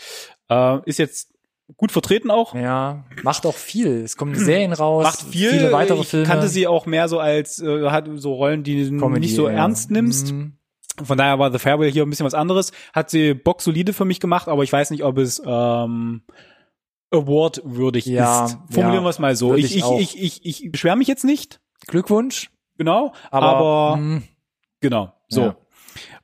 Äh, 0.48 0.78
ist 0.86 0.98
jetzt 0.98 1.34
gut 1.76 1.92
vertreten 1.92 2.30
auch. 2.30 2.54
Ja, 2.54 3.04
macht 3.22 3.44
auch 3.46 3.54
viel. 3.54 4.02
Es 4.02 4.16
kommen 4.16 4.34
Serien 4.34 4.72
raus, 4.72 5.04
Macht 5.04 5.22
viel. 5.22 5.50
viele 5.50 5.72
weitere 5.72 6.00
ich 6.00 6.08
Filme. 6.08 6.26
kannte 6.26 6.48
sie 6.48 6.66
auch 6.66 6.86
mehr 6.86 7.08
so 7.08 7.18
als, 7.18 7.60
äh, 7.60 7.90
hat 7.90 8.08
so 8.14 8.34
Rollen, 8.34 8.62
die 8.62 8.88
du 8.88 9.08
nicht 9.10 9.34
so 9.34 9.48
ja. 9.48 9.56
ernst 9.56 9.90
nimmst. 9.90 10.32
Mhm. 10.32 10.54
Von 11.04 11.18
daher 11.18 11.38
war 11.38 11.52
The 11.52 11.58
Farewell 11.58 11.90
hier 11.90 12.04
ein 12.04 12.10
bisschen 12.10 12.24
was 12.24 12.32
anderes. 12.32 12.72
Hat 12.94 13.10
sie 13.10 13.34
Bock 13.34 13.60
solide 13.60 13.92
für 13.92 14.06
mich 14.06 14.18
gemacht, 14.18 14.48
aber 14.48 14.62
ich 14.62 14.72
weiß 14.72 14.90
nicht, 14.90 15.04
ob 15.04 15.18
es 15.18 15.42
ähm, 15.44 16.22
award-würdig 17.10 18.06
Ja, 18.06 18.46
ist. 18.46 18.58
Formulieren 18.70 19.02
ja, 19.02 19.06
wir 19.06 19.10
es 19.10 19.18
mal 19.18 19.36
so. 19.36 19.54
Ich, 19.54 19.76
ich 19.76 19.84
ich, 19.84 20.16
ich, 20.16 20.42
ich, 20.44 20.64
ich 20.64 20.72
beschwere 20.72 20.96
mich 20.96 21.06
jetzt 21.08 21.24
nicht, 21.24 21.60
Glückwunsch, 21.86 22.50
genau, 22.78 23.12
aber, 23.30 23.46
aber, 23.46 23.96
mh, 23.96 24.22
genau, 24.80 25.12
so. 25.28 25.40
Ja. 25.40 25.56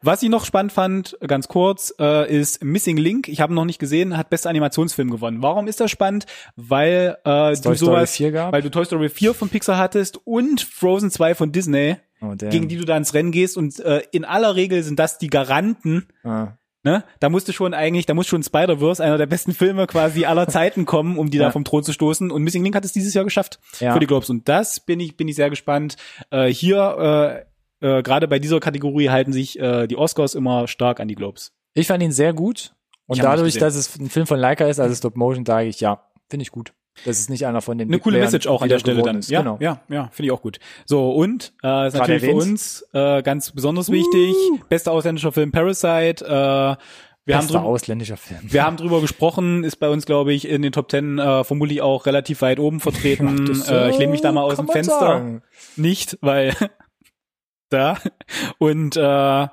Was 0.03 0.23
ich 0.23 0.29
noch 0.29 0.45
spannend 0.45 0.73
fand, 0.73 1.17
ganz 1.27 1.49
kurz, 1.49 1.95
äh, 1.99 2.31
ist 2.31 2.63
Missing 2.63 2.97
Link. 2.97 3.29
Ich 3.29 3.41
habe 3.41 3.55
noch 3.55 3.65
nicht 3.65 3.79
gesehen, 3.79 4.17
hat 4.17 4.31
bester 4.31 4.51
Animationsfilm 4.51 5.11
gewonnen. 5.11 5.43
Warum 5.43 5.69
ist 5.69 5.81
das 5.81 5.91
spannend? 5.91 6.27
Weil 6.57 7.17
äh, 7.25 7.55
du 7.55 7.63
Toy 7.63 7.77
Story 7.77 7.77
sowas, 7.77 8.17
4 8.17 8.33
gab? 8.33 8.53
weil 8.53 8.63
du 8.63 8.71
Toy 8.71 8.85
Story 8.85 9.09
4 9.09 9.33
von 9.33 9.49
Pixar 9.49 9.79
hattest 9.79 10.19
und 10.27 10.61
Frozen 10.61 11.11
2 11.11 11.35
von 11.35 11.53
Disney, 11.53 11.97
Oh, 12.21 12.35
gegen 12.37 12.69
die 12.69 12.77
du 12.77 12.85
da 12.85 12.97
ins 12.97 13.15
Rennen 13.15 13.33
gehst. 13.33 13.57
Und 13.57 13.81
äh, 13.81 14.03
in 14.13 14.25
aller 14.25 14.55
Regel 14.55 14.83
sind 14.85 14.99
das 14.99 15.19
die 15.19 15.27
Garanten. 15.27 16.07
Ah. 16.23 16.53
Ne? 16.85 17.05
Da 17.21 17.29
musste 17.29 17.53
schon 17.53 17.75
eigentlich, 17.75 18.07
da 18.07 18.15
muss 18.15 18.27
schon 18.27 18.43
Spider-Verse, 18.43 19.03
einer 19.03 19.17
der 19.17 19.27
besten 19.27 19.53
Filme 19.55 19.87
quasi 19.87 20.25
aller 20.25 20.49
Zeiten 20.49 20.85
kommen, 20.85 21.17
um 21.17 21.31
die 21.31 21.39
Ja. 21.39 21.45
da 21.45 21.51
vom 21.53 21.65
Thron 21.65 21.85
zu 21.85 21.93
stoßen. 21.93 22.31
Und 22.33 22.43
Missing 22.43 22.65
Link 22.65 22.75
hat 22.75 22.85
es 22.85 22.93
dieses 22.93 23.15
Jahr 23.15 23.25
geschafft 23.25 23.61
Ja. 23.79 23.93
für 23.93 24.01
die 24.01 24.07
Globes. 24.07 24.31
Und 24.31 24.49
das 24.49 24.81
bin 24.81 24.99
ich, 24.99 25.17
bin 25.17 25.29
ich 25.29 25.37
sehr 25.37 25.49
gespannt. 25.51 25.97
Äh, 26.31 26.49
hier, 26.49 27.45
äh, 27.81 27.99
äh, 27.99 28.03
gerade 28.03 28.27
bei 28.27 28.39
dieser 28.41 28.59
Kategorie 28.59 29.11
halten 29.11 29.33
sich 29.33 29.59
äh, 29.61 29.87
die 29.87 29.97
Oscars 29.97 30.35
immer 30.35 30.67
stark 30.67 30.99
an 30.99 31.07
die 31.09 31.15
Globes. 31.15 31.53
Ich 31.75 31.87
fand 31.87 32.03
ihn 32.03 32.13
sehr 32.13 32.33
gut. 32.33 32.75
Und 33.07 33.23
dadurch, 33.23 33.59
dass 33.59 33.75
es 33.77 33.99
ein 33.99 34.09
Film 34.09 34.27
von 34.27 34.39
Leica 34.39 34.67
ist, 34.67 34.81
also 34.81 34.95
Stop 34.95 35.17
Motion, 35.17 35.45
sage 35.47 35.69
ich, 35.69 35.81
ja, 35.81 36.03
finde 36.31 36.43
ich 36.43 36.51
gut. 36.51 36.73
Das 37.05 37.19
ist 37.19 37.31
nicht 37.31 37.47
einer 37.47 37.63
von 37.63 37.79
den 37.79 37.89
Eine 37.89 37.99
coole 37.99 38.15
Playern 38.17 38.27
Message 38.27 38.47
auch 38.47 38.63
an 38.63 38.69
der 38.69 38.79
Stelle 38.79 39.03
dann. 39.03 39.19
Ist. 39.19 39.31
Ja, 39.31 39.41
Genau. 39.41 39.57
ja, 39.61 39.81
ja, 39.89 40.09
finde 40.13 40.27
ich 40.27 40.33
auch 40.33 40.43
gut. 40.43 40.59
So, 40.85 41.11
und 41.13 41.53
äh, 41.63 41.87
ist 41.89 41.95
natürlich 41.95 42.21
für 42.23 42.29
erwähnt. 42.29 42.43
uns 42.51 42.85
äh, 42.93 43.23
ganz 43.23 43.51
besonders 43.53 43.91
wichtig, 43.91 44.35
bester 44.69 44.93
ausländischer 44.93 45.33
Film 45.33 45.53
Parasite. 45.53 46.25
Äh, 46.25 46.29
wir 47.25 47.37
haben 47.37 47.45
Bester 47.47 47.61
drü- 47.61 47.63
ausländischer 47.65 48.17
Film. 48.17 48.41
Wir 48.43 48.65
haben 48.65 48.77
drüber 48.79 49.01
gesprochen, 49.01 49.65
ist 49.65 49.77
bei 49.77 49.89
uns, 49.89 50.07
glaube 50.07 50.33
ich, 50.35 50.47
in 50.49 50.61
den 50.63 50.73
Top 50.73 50.89
Ten 50.89 51.19
äh, 51.19 51.45
vermutlich 51.45 51.81
auch 51.81 52.05
relativ 52.07 52.43
weit 52.43 52.59
oben 52.59 52.81
vertreten. 52.81 53.47
Das, 53.47 53.69
äh, 53.71 53.91
ich 53.91 53.99
lehne 53.99 54.11
mich 54.13 54.21
da 54.21 54.33
mal 54.33 54.43
aus 54.43 54.57
dem 54.57 54.69
Fenster. 54.69 54.99
sagen. 54.99 55.43
Nicht, 55.77 56.19
weil 56.21 56.55
da. 57.71 57.97
Und 58.59 58.97
äh, 58.97 59.01
an 59.01 59.51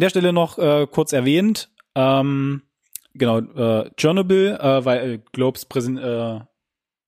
der 0.00 0.08
Stelle 0.10 0.32
noch 0.32 0.58
äh, 0.58 0.86
kurz 0.90 1.12
erwähnt, 1.12 1.70
ähm, 1.94 2.62
genau, 3.14 3.38
äh, 3.40 3.90
Chernobyl, 3.96 4.58
äh, 4.60 4.84
weil 4.84 5.10
äh, 5.14 5.18
Globes 5.32 5.64
präsen, 5.64 5.98
äh, 5.98 6.40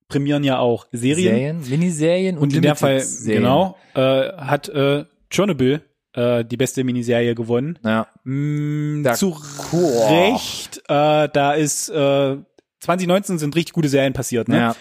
prämieren 0.07 0.43
ja 0.43 0.59
auch 0.59 0.85
Serien. 0.91 1.61
Serien, 1.63 1.69
Miniserien 1.69 2.37
und, 2.37 2.43
Und 2.43 2.53
in 2.55 2.61
der 2.61 2.75
Fall, 2.75 2.93
Limited-Serien. 2.97 3.41
genau, 3.43 3.77
äh, 3.95 4.31
hat 4.37 4.69
äh, 4.69 5.05
Chernobyl 5.29 5.81
äh, 6.13 6.45
die 6.45 6.57
beste 6.57 6.83
Miniserie 6.83 7.33
gewonnen. 7.35 7.79
Ja. 7.83 8.07
Mm, 8.23 9.03
Da- 9.03 9.13
zu 9.15 9.35
Cool. 9.71 9.91
Recht, 10.09 10.77
äh, 10.87 11.27
da 11.31 11.53
ist 11.53 11.89
äh, 11.89 12.37
2019 12.81 13.39
sind 13.39 13.55
richtig 13.55 13.73
gute 13.73 13.89
Serien 13.89 14.13
passiert, 14.13 14.47
ne? 14.47 14.57
ja. 14.57 14.75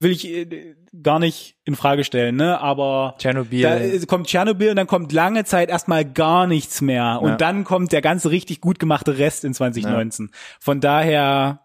Will 0.00 0.12
ich 0.12 0.26
äh, 0.28 0.74
gar 1.02 1.18
nicht 1.18 1.56
in 1.64 1.74
Frage 1.74 2.04
stellen, 2.04 2.36
ne? 2.36 2.60
Aber 2.60 3.16
Tschernobyl. 3.18 3.62
da 3.62 3.76
äh, 3.78 3.98
kommt 4.06 4.28
Tschernobyl 4.28 4.70
und 4.70 4.76
dann 4.76 4.86
kommt 4.86 5.12
lange 5.12 5.44
Zeit 5.44 5.68
erstmal 5.70 6.04
gar 6.04 6.46
nichts 6.46 6.80
mehr. 6.80 7.18
Und 7.20 7.30
Ja. 7.30 7.36
dann 7.36 7.64
kommt 7.64 7.90
der 7.92 8.00
ganze 8.00 8.30
richtig 8.30 8.60
gut 8.60 8.78
gemachte 8.78 9.18
Rest 9.18 9.44
in 9.44 9.54
2019. 9.54 10.30
Von 10.60 10.80
daher 10.80 11.62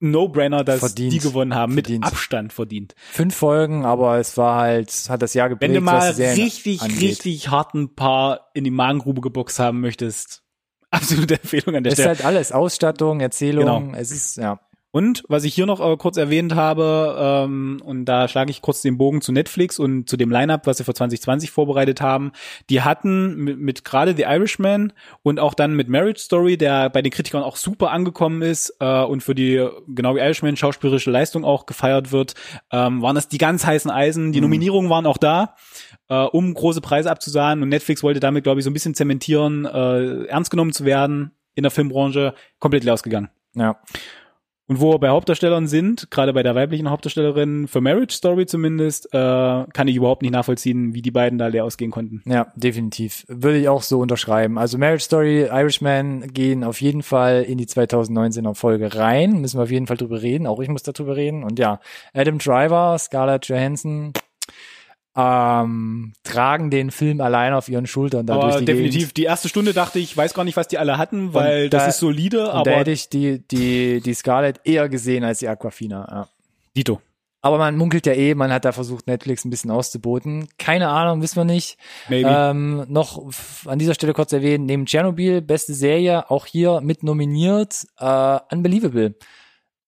No-Brainer, 0.00 0.64
dass 0.64 0.80
Verdient. 0.80 1.12
die 1.12 1.18
gewonnen 1.18 1.54
haben. 1.54 1.74
Verdient. 1.74 2.04
Mit 2.04 2.12
Abstand 2.12 2.52
verdient. 2.52 2.94
Fünf 3.12 3.34
Folgen, 3.34 3.84
aber 3.86 4.18
es 4.18 4.36
war 4.36 4.60
halt, 4.60 4.90
hat 5.08 5.22
das 5.22 5.34
Jahr 5.34 5.48
geprägt, 5.48 5.68
Wenn 5.70 5.74
du 5.74 5.80
mal 5.80 6.10
richtig, 6.10 6.82
angeht. 6.82 7.00
richtig 7.00 7.48
harten 7.50 7.94
Paar 7.94 8.50
in 8.54 8.64
die 8.64 8.70
Magengrube 8.70 9.20
geboxt 9.20 9.58
haben 9.58 9.80
möchtest, 9.80 10.42
absolute 10.90 11.34
Empfehlung 11.34 11.76
an 11.76 11.84
der 11.84 11.92
Es 11.92 11.98
ist 11.98 12.02
Stelle. 12.04 12.16
halt 12.18 12.24
alles, 12.26 12.52
Ausstattung, 12.52 13.20
Erzählung, 13.20 13.64
Genau. 13.88 13.98
es 13.98 14.10
ist, 14.10 14.36
ja. 14.36 14.58
Und 14.94 15.24
was 15.26 15.42
ich 15.42 15.52
hier 15.52 15.66
noch 15.66 15.80
äh, 15.80 15.96
kurz 15.96 16.16
erwähnt 16.16 16.54
habe, 16.54 17.16
ähm, 17.18 17.82
und 17.84 18.04
da 18.04 18.28
schlage 18.28 18.52
ich 18.52 18.62
kurz 18.62 18.80
den 18.80 18.96
Bogen 18.96 19.22
zu 19.22 19.32
Netflix 19.32 19.80
und 19.80 20.08
zu 20.08 20.16
dem 20.16 20.30
Lineup, 20.30 20.68
was 20.68 20.76
sie 20.76 20.84
für 20.84 20.94
2020 20.94 21.50
vorbereitet 21.50 22.00
haben. 22.00 22.30
Die 22.70 22.80
hatten 22.80 23.34
mit, 23.34 23.58
mit 23.58 23.84
gerade 23.84 24.14
The 24.16 24.22
Irishman 24.22 24.92
und 25.24 25.40
auch 25.40 25.54
dann 25.54 25.74
mit 25.74 25.88
Marriage 25.88 26.20
Story, 26.20 26.56
der 26.56 26.90
bei 26.90 27.02
den 27.02 27.10
Kritikern 27.10 27.42
auch 27.42 27.56
super 27.56 27.90
angekommen 27.90 28.40
ist 28.40 28.76
äh, 28.78 29.02
und 29.02 29.24
für 29.24 29.34
die 29.34 29.68
genau 29.88 30.14
wie 30.14 30.20
Irishman 30.20 30.56
schauspielerische 30.56 31.10
Leistung 31.10 31.44
auch 31.44 31.66
gefeiert 31.66 32.12
wird, 32.12 32.34
ähm, 32.70 33.02
waren 33.02 33.16
das 33.16 33.26
die 33.26 33.38
ganz 33.38 33.66
heißen 33.66 33.90
Eisen. 33.90 34.30
Die 34.30 34.40
Nominierungen 34.40 34.90
waren 34.90 35.06
auch 35.06 35.18
da. 35.18 35.56
Äh, 36.08 36.22
um 36.22 36.54
große 36.54 36.80
Preise 36.80 37.10
abzusahnen 37.10 37.64
und 37.64 37.68
Netflix 37.68 38.04
wollte 38.04 38.20
damit, 38.20 38.44
glaube 38.44 38.60
ich, 38.60 38.64
so 38.64 38.70
ein 38.70 38.74
bisschen 38.74 38.94
zementieren, 38.94 39.64
äh, 39.64 40.26
ernst 40.26 40.52
genommen 40.52 40.72
zu 40.72 40.84
werden 40.84 41.32
in 41.56 41.64
der 41.64 41.72
Filmbranche, 41.72 42.34
komplett 42.60 42.84
leer 42.84 42.94
ausgegangen. 42.94 43.28
Ja. 43.56 43.80
Und 44.66 44.80
wo 44.80 44.92
wir 44.92 44.98
bei 44.98 45.10
Hauptdarstellern 45.10 45.66
sind, 45.66 46.10
gerade 46.10 46.32
bei 46.32 46.42
der 46.42 46.54
weiblichen 46.54 46.88
Hauptdarstellerin, 46.88 47.68
für 47.68 47.82
Marriage 47.82 48.14
Story 48.14 48.46
zumindest, 48.46 49.12
äh, 49.12 49.18
kann 49.72 49.88
ich 49.88 49.96
überhaupt 49.96 50.22
nicht 50.22 50.32
nachvollziehen, 50.32 50.94
wie 50.94 51.02
die 51.02 51.10
beiden 51.10 51.38
da 51.38 51.48
leer 51.48 51.64
ausgehen 51.64 51.90
konnten. 51.90 52.22
Ja, 52.24 52.52
definitiv. 52.56 53.24
Würde 53.28 53.58
ich 53.58 53.68
auch 53.68 53.82
so 53.82 54.00
unterschreiben. 54.00 54.56
Also 54.56 54.78
Marriage 54.78 55.04
Story, 55.04 55.42
Irishman 55.42 56.32
gehen 56.32 56.64
auf 56.64 56.80
jeden 56.80 57.02
Fall 57.02 57.42
in 57.42 57.58
die 57.58 57.66
2019er 57.66 58.54
Folge 58.54 58.94
rein. 58.94 59.40
Müssen 59.42 59.58
wir 59.58 59.64
auf 59.64 59.70
jeden 59.70 59.86
Fall 59.86 59.98
drüber 59.98 60.22
reden. 60.22 60.46
Auch 60.46 60.60
ich 60.60 60.68
muss 60.68 60.82
darüber 60.82 61.16
reden. 61.16 61.44
Und 61.44 61.58
ja, 61.58 61.80
Adam 62.14 62.38
Driver, 62.38 62.96
Scarlett 62.98 63.46
Johansson 63.48 64.14
ähm, 65.16 66.12
tragen 66.24 66.70
den 66.70 66.90
Film 66.90 67.20
allein 67.20 67.52
auf 67.54 67.68
ihren 67.68 67.86
Schultern. 67.86 68.28
Aber 68.28 68.58
die 68.58 68.64
definitiv, 68.64 69.00
Gegend. 69.00 69.16
die 69.18 69.24
erste 69.24 69.48
Stunde 69.48 69.72
dachte 69.72 69.98
ich, 69.98 70.16
weiß 70.16 70.34
gar 70.34 70.44
nicht, 70.44 70.56
was 70.56 70.68
die 70.68 70.78
alle 70.78 70.98
hatten, 70.98 71.34
weil 71.34 71.68
da- 71.68 71.78
das 71.78 71.88
ist 71.94 71.98
solide, 72.00 72.44
Und 72.46 72.66
da 72.66 72.70
aber 72.70 72.70
hätte 72.72 72.90
ich 72.90 73.08
die, 73.08 73.46
die, 73.48 74.00
die 74.00 74.14
Scarlett 74.14 74.60
eher 74.64 74.88
gesehen 74.88 75.24
als 75.24 75.38
die 75.38 75.48
Aquafina. 75.48 76.06
Ja. 76.10 76.28
Dito. 76.76 77.00
Aber 77.42 77.58
man 77.58 77.76
munkelt 77.76 78.06
ja 78.06 78.14
eh, 78.14 78.34
man 78.34 78.50
hat 78.50 78.64
da 78.64 78.72
versucht, 78.72 79.06
Netflix 79.06 79.44
ein 79.44 79.50
bisschen 79.50 79.70
auszuboten. 79.70 80.48
Keine 80.56 80.88
Ahnung, 80.88 81.20
wissen 81.20 81.36
wir 81.36 81.44
nicht. 81.44 81.76
Maybe. 82.08 82.26
Ähm, 82.26 82.86
noch 82.88 83.22
an 83.66 83.78
dieser 83.78 83.92
Stelle 83.92 84.14
kurz 84.14 84.32
erwähnen, 84.32 84.64
neben 84.64 84.86
Tschernobyl, 84.86 85.42
beste 85.42 85.74
Serie, 85.74 86.30
auch 86.30 86.46
hier 86.46 86.80
mit 86.80 87.02
nominiert, 87.02 87.86
äh, 87.98 88.38
Unbelievable. 88.50 89.14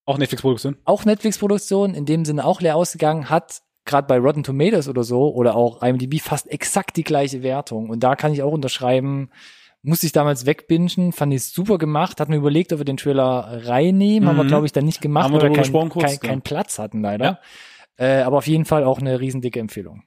Auch 0.05 0.19
Netflix-Produktion. 0.19 0.77
Auch 0.85 1.07
Netflix-Produktion, 1.07 1.95
in 1.95 2.05
dem 2.05 2.27
Sinne 2.27 2.45
auch 2.45 2.61
leer 2.61 2.77
ausgegangen, 2.77 3.31
hat 3.31 3.63
gerade 3.87 4.07
bei 4.07 4.19
Rotten 4.19 4.43
Tomatoes 4.43 4.89
oder 4.89 5.05
so 5.05 5.33
oder 5.33 5.57
auch 5.57 5.83
IMDb 5.83 6.21
fast 6.21 6.51
exakt 6.51 6.97
die 6.97 7.05
gleiche 7.05 7.43
Wertung. 7.43 7.89
Und 7.89 8.01
da 8.01 8.17
kann 8.17 8.33
ich 8.33 8.43
auch 8.43 8.53
unterschreiben, 8.53 9.31
musste 9.83 10.07
ich 10.07 10.13
damals 10.13 10.45
wegbingen, 10.47 11.13
fand 11.13 11.33
ich 11.33 11.45
super 11.45 11.79
gemacht, 11.79 12.21
hat 12.21 12.29
mir 12.29 12.37
überlegt, 12.37 12.73
ob 12.73 12.81
wir 12.81 12.85
den 12.85 12.97
Trailer 12.97 13.63
reinnehmen, 13.65 14.29
haben 14.29 14.37
wir 14.37 14.45
Mhm. 14.45 14.49
glaube 14.49 14.67
ich 14.67 14.73
dann 14.73 14.85
nicht 14.85 15.01
gemacht, 15.01 15.25
Haben 15.25 15.35
weil 15.35 15.43
wir 15.43 15.49
keinen 15.51 15.59
gesprochen 15.63 15.89
kurz, 15.91 16.21
kein, 16.21 16.35
ja. 16.35 16.41
Platz 16.41 16.79
hatten 16.79 17.01
leider. 17.03 17.41
Äh, 17.97 18.23
aber 18.23 18.39
auf 18.39 18.47
jeden 18.47 18.65
Fall 18.65 18.85
auch 18.85 18.99
eine 18.99 19.21
riesendicke 19.21 19.61
Empfehlung. 19.61 20.03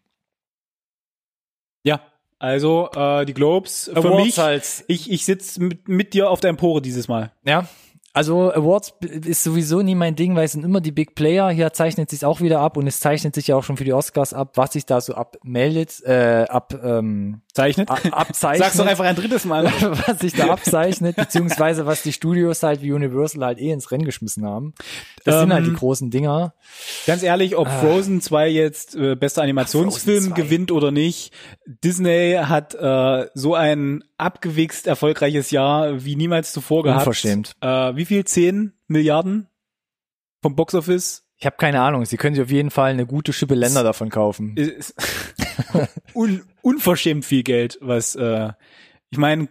Ja. 1.83 2.01
Also, 2.41 2.89
äh, 2.95 3.25
die 3.25 3.33
Globes 3.33 3.91
für 3.93 4.15
mich, 4.15 4.37
halt. 4.37 4.85
ich, 4.87 5.11
ich 5.11 5.25
sitze 5.25 5.61
mit, 5.61 5.89
mit 5.89 6.13
dir 6.13 6.29
auf 6.29 6.39
der 6.39 6.51
Empore 6.51 6.81
dieses 6.81 7.07
Mal. 7.09 7.33
Ja. 7.43 7.67
Also 8.13 8.51
Awards 8.51 8.93
ist 9.01 9.43
sowieso 9.43 9.81
nie 9.81 9.93
mein 9.95 10.15
Ding, 10.15 10.35
weil 10.35 10.45
es 10.45 10.53
sind 10.53 10.65
immer 10.65 10.81
die 10.81 10.91
Big 10.91 11.13
Player. 11.13 11.49
Hier 11.51 11.71
zeichnet 11.73 12.09
sich 12.09 12.25
auch 12.25 12.41
wieder 12.41 12.59
ab 12.59 12.75
und 12.75 12.87
es 12.87 12.99
zeichnet 12.99 13.35
sich 13.35 13.47
ja 13.47 13.55
auch 13.55 13.63
schon 13.63 13.77
für 13.77 13.83
die 13.83 13.93
Oscars 13.93 14.33
ab, 14.33 14.53
was 14.55 14.73
sich 14.73 14.85
da 14.85 14.99
so 14.99 15.13
abmeldet, 15.13 16.01
äh, 16.03 16.45
ab, 16.49 16.73
ähm, 16.83 17.41
Zeichnet. 17.53 17.89
abzeichnet. 17.89 18.63
Sag's 18.65 18.77
doch 18.77 18.85
einfach 18.87 19.05
ein 19.05 19.15
drittes 19.15 19.45
Mal. 19.45 19.65
was 20.07 20.19
sich 20.19 20.33
da 20.33 20.47
abzeichnet, 20.47 21.15
beziehungsweise 21.17 21.85
was 21.85 22.01
die 22.03 22.13
Studios 22.13 22.63
halt 22.63 22.81
wie 22.81 22.93
Universal 22.93 23.45
halt 23.45 23.59
eh 23.59 23.71
ins 23.71 23.91
Rennen 23.91 24.05
geschmissen 24.05 24.45
haben. 24.45 24.73
Das 25.23 25.41
sind 25.41 25.53
halt 25.53 25.65
die 25.65 25.69
Ähm, 25.69 25.75
großen 25.75 26.09
Dinger. 26.09 26.53
Ganz 27.05 27.21
ehrlich, 27.21 27.55
ob 27.57 27.67
Frozen 27.67 28.21
2 28.21 28.47
jetzt 28.49 28.95
äh, 28.95 29.15
bester 29.15 29.43
Animationsfilm 29.43 30.23
Frozen 30.23 30.35
2. 30.35 30.41
gewinnt 30.41 30.71
oder 30.71 30.91
nicht, 30.91 31.31
Disney 31.83 32.39
hat 32.41 32.73
äh, 32.75 33.27
so 33.33 33.53
ein 33.55 34.03
abgewichst 34.17 34.87
erfolgreiches 34.87 35.51
Jahr 35.51 36.03
wie 36.03 36.15
niemals 36.15 36.51
zuvor 36.53 36.83
gehabt. 36.83 37.01
Unverschämt. 37.01 37.53
Äh, 37.61 37.95
wie 37.99 38.05
viel? 38.05 38.23
10 38.23 38.71
Milliarden 38.87 39.47
vom 40.41 40.55
Boxoffice? 40.55 41.25
Ich 41.35 41.45
habe 41.45 41.57
keine 41.57 41.81
Ahnung. 41.81 42.05
Sie 42.05 42.15
können 42.15 42.33
sich 42.33 42.43
auf 42.43 42.49
jeden 42.49 42.71
Fall 42.71 42.91
eine 42.91 43.05
gute 43.05 43.33
Schippe 43.33 43.55
Länder 43.55 43.83
davon 43.83 44.09
kaufen. 44.09 44.55
Un 46.13 46.43
unverschämt 46.61 47.25
viel 47.25 47.43
Geld, 47.43 47.77
was 47.81 48.15
äh, 48.15 48.51
ich 49.09 49.17
meine, 49.17 49.49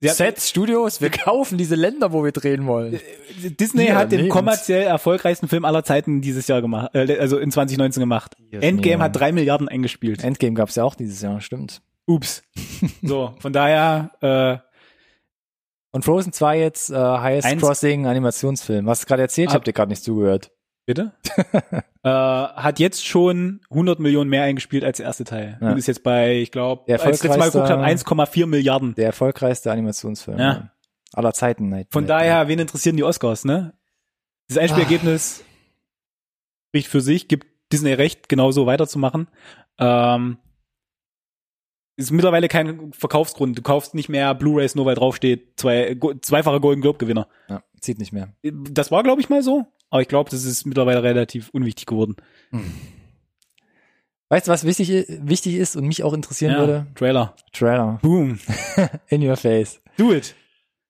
Sets, 0.00 0.48
Studios, 0.48 1.00
wir 1.00 1.10
kaufen 1.10 1.58
diese 1.58 1.74
Länder, 1.74 2.12
wo 2.12 2.24
wir 2.24 2.32
drehen 2.32 2.66
wollen. 2.66 3.00
Disney 3.60 3.84
Hier, 3.84 3.96
hat 3.96 4.10
den 4.10 4.22
nehmt's. 4.22 4.34
kommerziell 4.34 4.82
erfolgreichsten 4.82 5.48
Film 5.48 5.64
aller 5.64 5.84
Zeiten 5.84 6.20
dieses 6.20 6.48
Jahr 6.48 6.60
gemacht, 6.60 6.94
äh, 6.94 7.18
also 7.18 7.38
in 7.38 7.50
2019 7.50 8.00
gemacht. 8.00 8.36
Hier, 8.50 8.62
Endgame 8.62 8.98
mir. 8.98 9.04
hat 9.04 9.16
drei 9.16 9.32
Milliarden 9.32 9.68
eingespielt. 9.68 10.24
Endgame 10.24 10.54
gab's 10.54 10.74
ja 10.74 10.84
auch 10.84 10.94
dieses 10.94 11.22
Jahr, 11.22 11.40
stimmt. 11.40 11.82
Ups. 12.06 12.42
So, 13.02 13.34
von 13.38 13.52
daher, 13.52 14.10
äh, 14.20 14.71
Und 15.92 16.04
Frozen 16.04 16.32
2 16.32 16.58
jetzt 16.58 16.90
äh, 16.90 16.94
Highest 16.96 17.46
Eins- 17.46 17.62
Crossing 17.62 18.06
Animationsfilm. 18.06 18.86
Was 18.86 19.00
du 19.00 19.06
gerade 19.06 19.22
erzählt? 19.22 19.50
Ich 19.50 19.52
Ah. 19.52 19.56
hab 19.56 19.64
dir 19.64 19.72
gerade 19.72 19.90
nicht 19.90 20.02
zugehört. 20.02 20.50
bitte, 20.84 21.12
äh, 22.02 22.08
hat 22.08 22.80
jetzt 22.80 23.06
schon 23.06 23.60
100 23.70 24.00
Millionen 24.00 24.28
mehr 24.28 24.42
eingespielt 24.42 24.82
als 24.84 24.96
der 24.96 25.06
erste 25.06 25.22
Teil. 25.24 25.58
Ja. 25.60 25.70
Und 25.70 25.78
ist 25.78 25.86
jetzt 25.86 26.02
bei, 26.02 26.38
ich 26.38 26.50
glaube, 26.50 26.92
als 26.92 27.22
ich 27.22 27.22
mal 27.30 27.36
geguckt 27.46 27.70
habe, 27.70 27.82
erfolgreichste- 27.84 28.06
1,4 28.42 28.46
Milliarden. 28.46 28.94
Der 28.96 29.06
erfolgreichste 29.06 29.70
Animationsfilm 29.70 30.38
Ja. 30.40 30.52
ja. 30.52 30.70
aller 31.12 31.32
Zeiten. 31.34 31.68
Night, 31.68 31.86
Von 31.92 32.04
Night, 32.04 32.10
daher, 32.10 32.48
wen 32.48 32.58
interessieren 32.58 32.96
die 32.96 33.04
Oscars, 33.04 33.44
ne? 33.44 33.74
Das 34.48 34.58
Einspielergebnis 34.58 35.44
spricht 36.70 36.88
für 36.88 37.00
sich, 37.00 37.28
gibt 37.28 37.46
Disney 37.72 37.92
recht, 37.92 38.28
genauso 38.28 38.66
weiterzumachen. 38.66 39.28
Ähm, 39.78 40.38
ist 41.96 42.10
mittlerweile 42.10 42.48
kein 42.48 42.92
Verkaufsgrund. 42.92 43.58
Du 43.58 43.62
kaufst 43.62 43.94
nicht 43.94 44.08
mehr 44.08 44.34
Blu-rays 44.34 44.74
nur 44.74 44.86
weil 44.86 44.94
draufsteht, 44.94 45.58
zwei, 45.58 45.96
zweifacher 46.22 46.60
Golden 46.60 46.80
Globe 46.80 46.98
Gewinner. 46.98 47.28
Ja, 47.48 47.62
zieht 47.80 47.98
nicht 47.98 48.12
mehr. 48.12 48.32
Das 48.42 48.90
war 48.90 49.02
glaube 49.02 49.20
ich 49.20 49.28
mal 49.28 49.42
so, 49.42 49.66
aber 49.90 50.02
ich 50.02 50.08
glaube, 50.08 50.30
das 50.30 50.44
ist 50.44 50.64
mittlerweile 50.64 51.02
relativ 51.02 51.50
unwichtig 51.50 51.86
geworden. 51.86 52.16
Weißt 54.30 54.48
du, 54.48 54.50
was 54.50 54.64
wichtig, 54.64 55.06
wichtig 55.20 55.56
ist 55.56 55.76
und 55.76 55.86
mich 55.86 56.02
auch 56.02 56.14
interessieren 56.14 56.56
würde? 56.56 56.86
Trailer. 56.94 57.34
Trailer. 57.52 57.98
Boom. 58.00 58.38
In 59.08 59.22
your 59.22 59.36
face. 59.36 59.82
Do 59.98 60.12
it. 60.12 60.34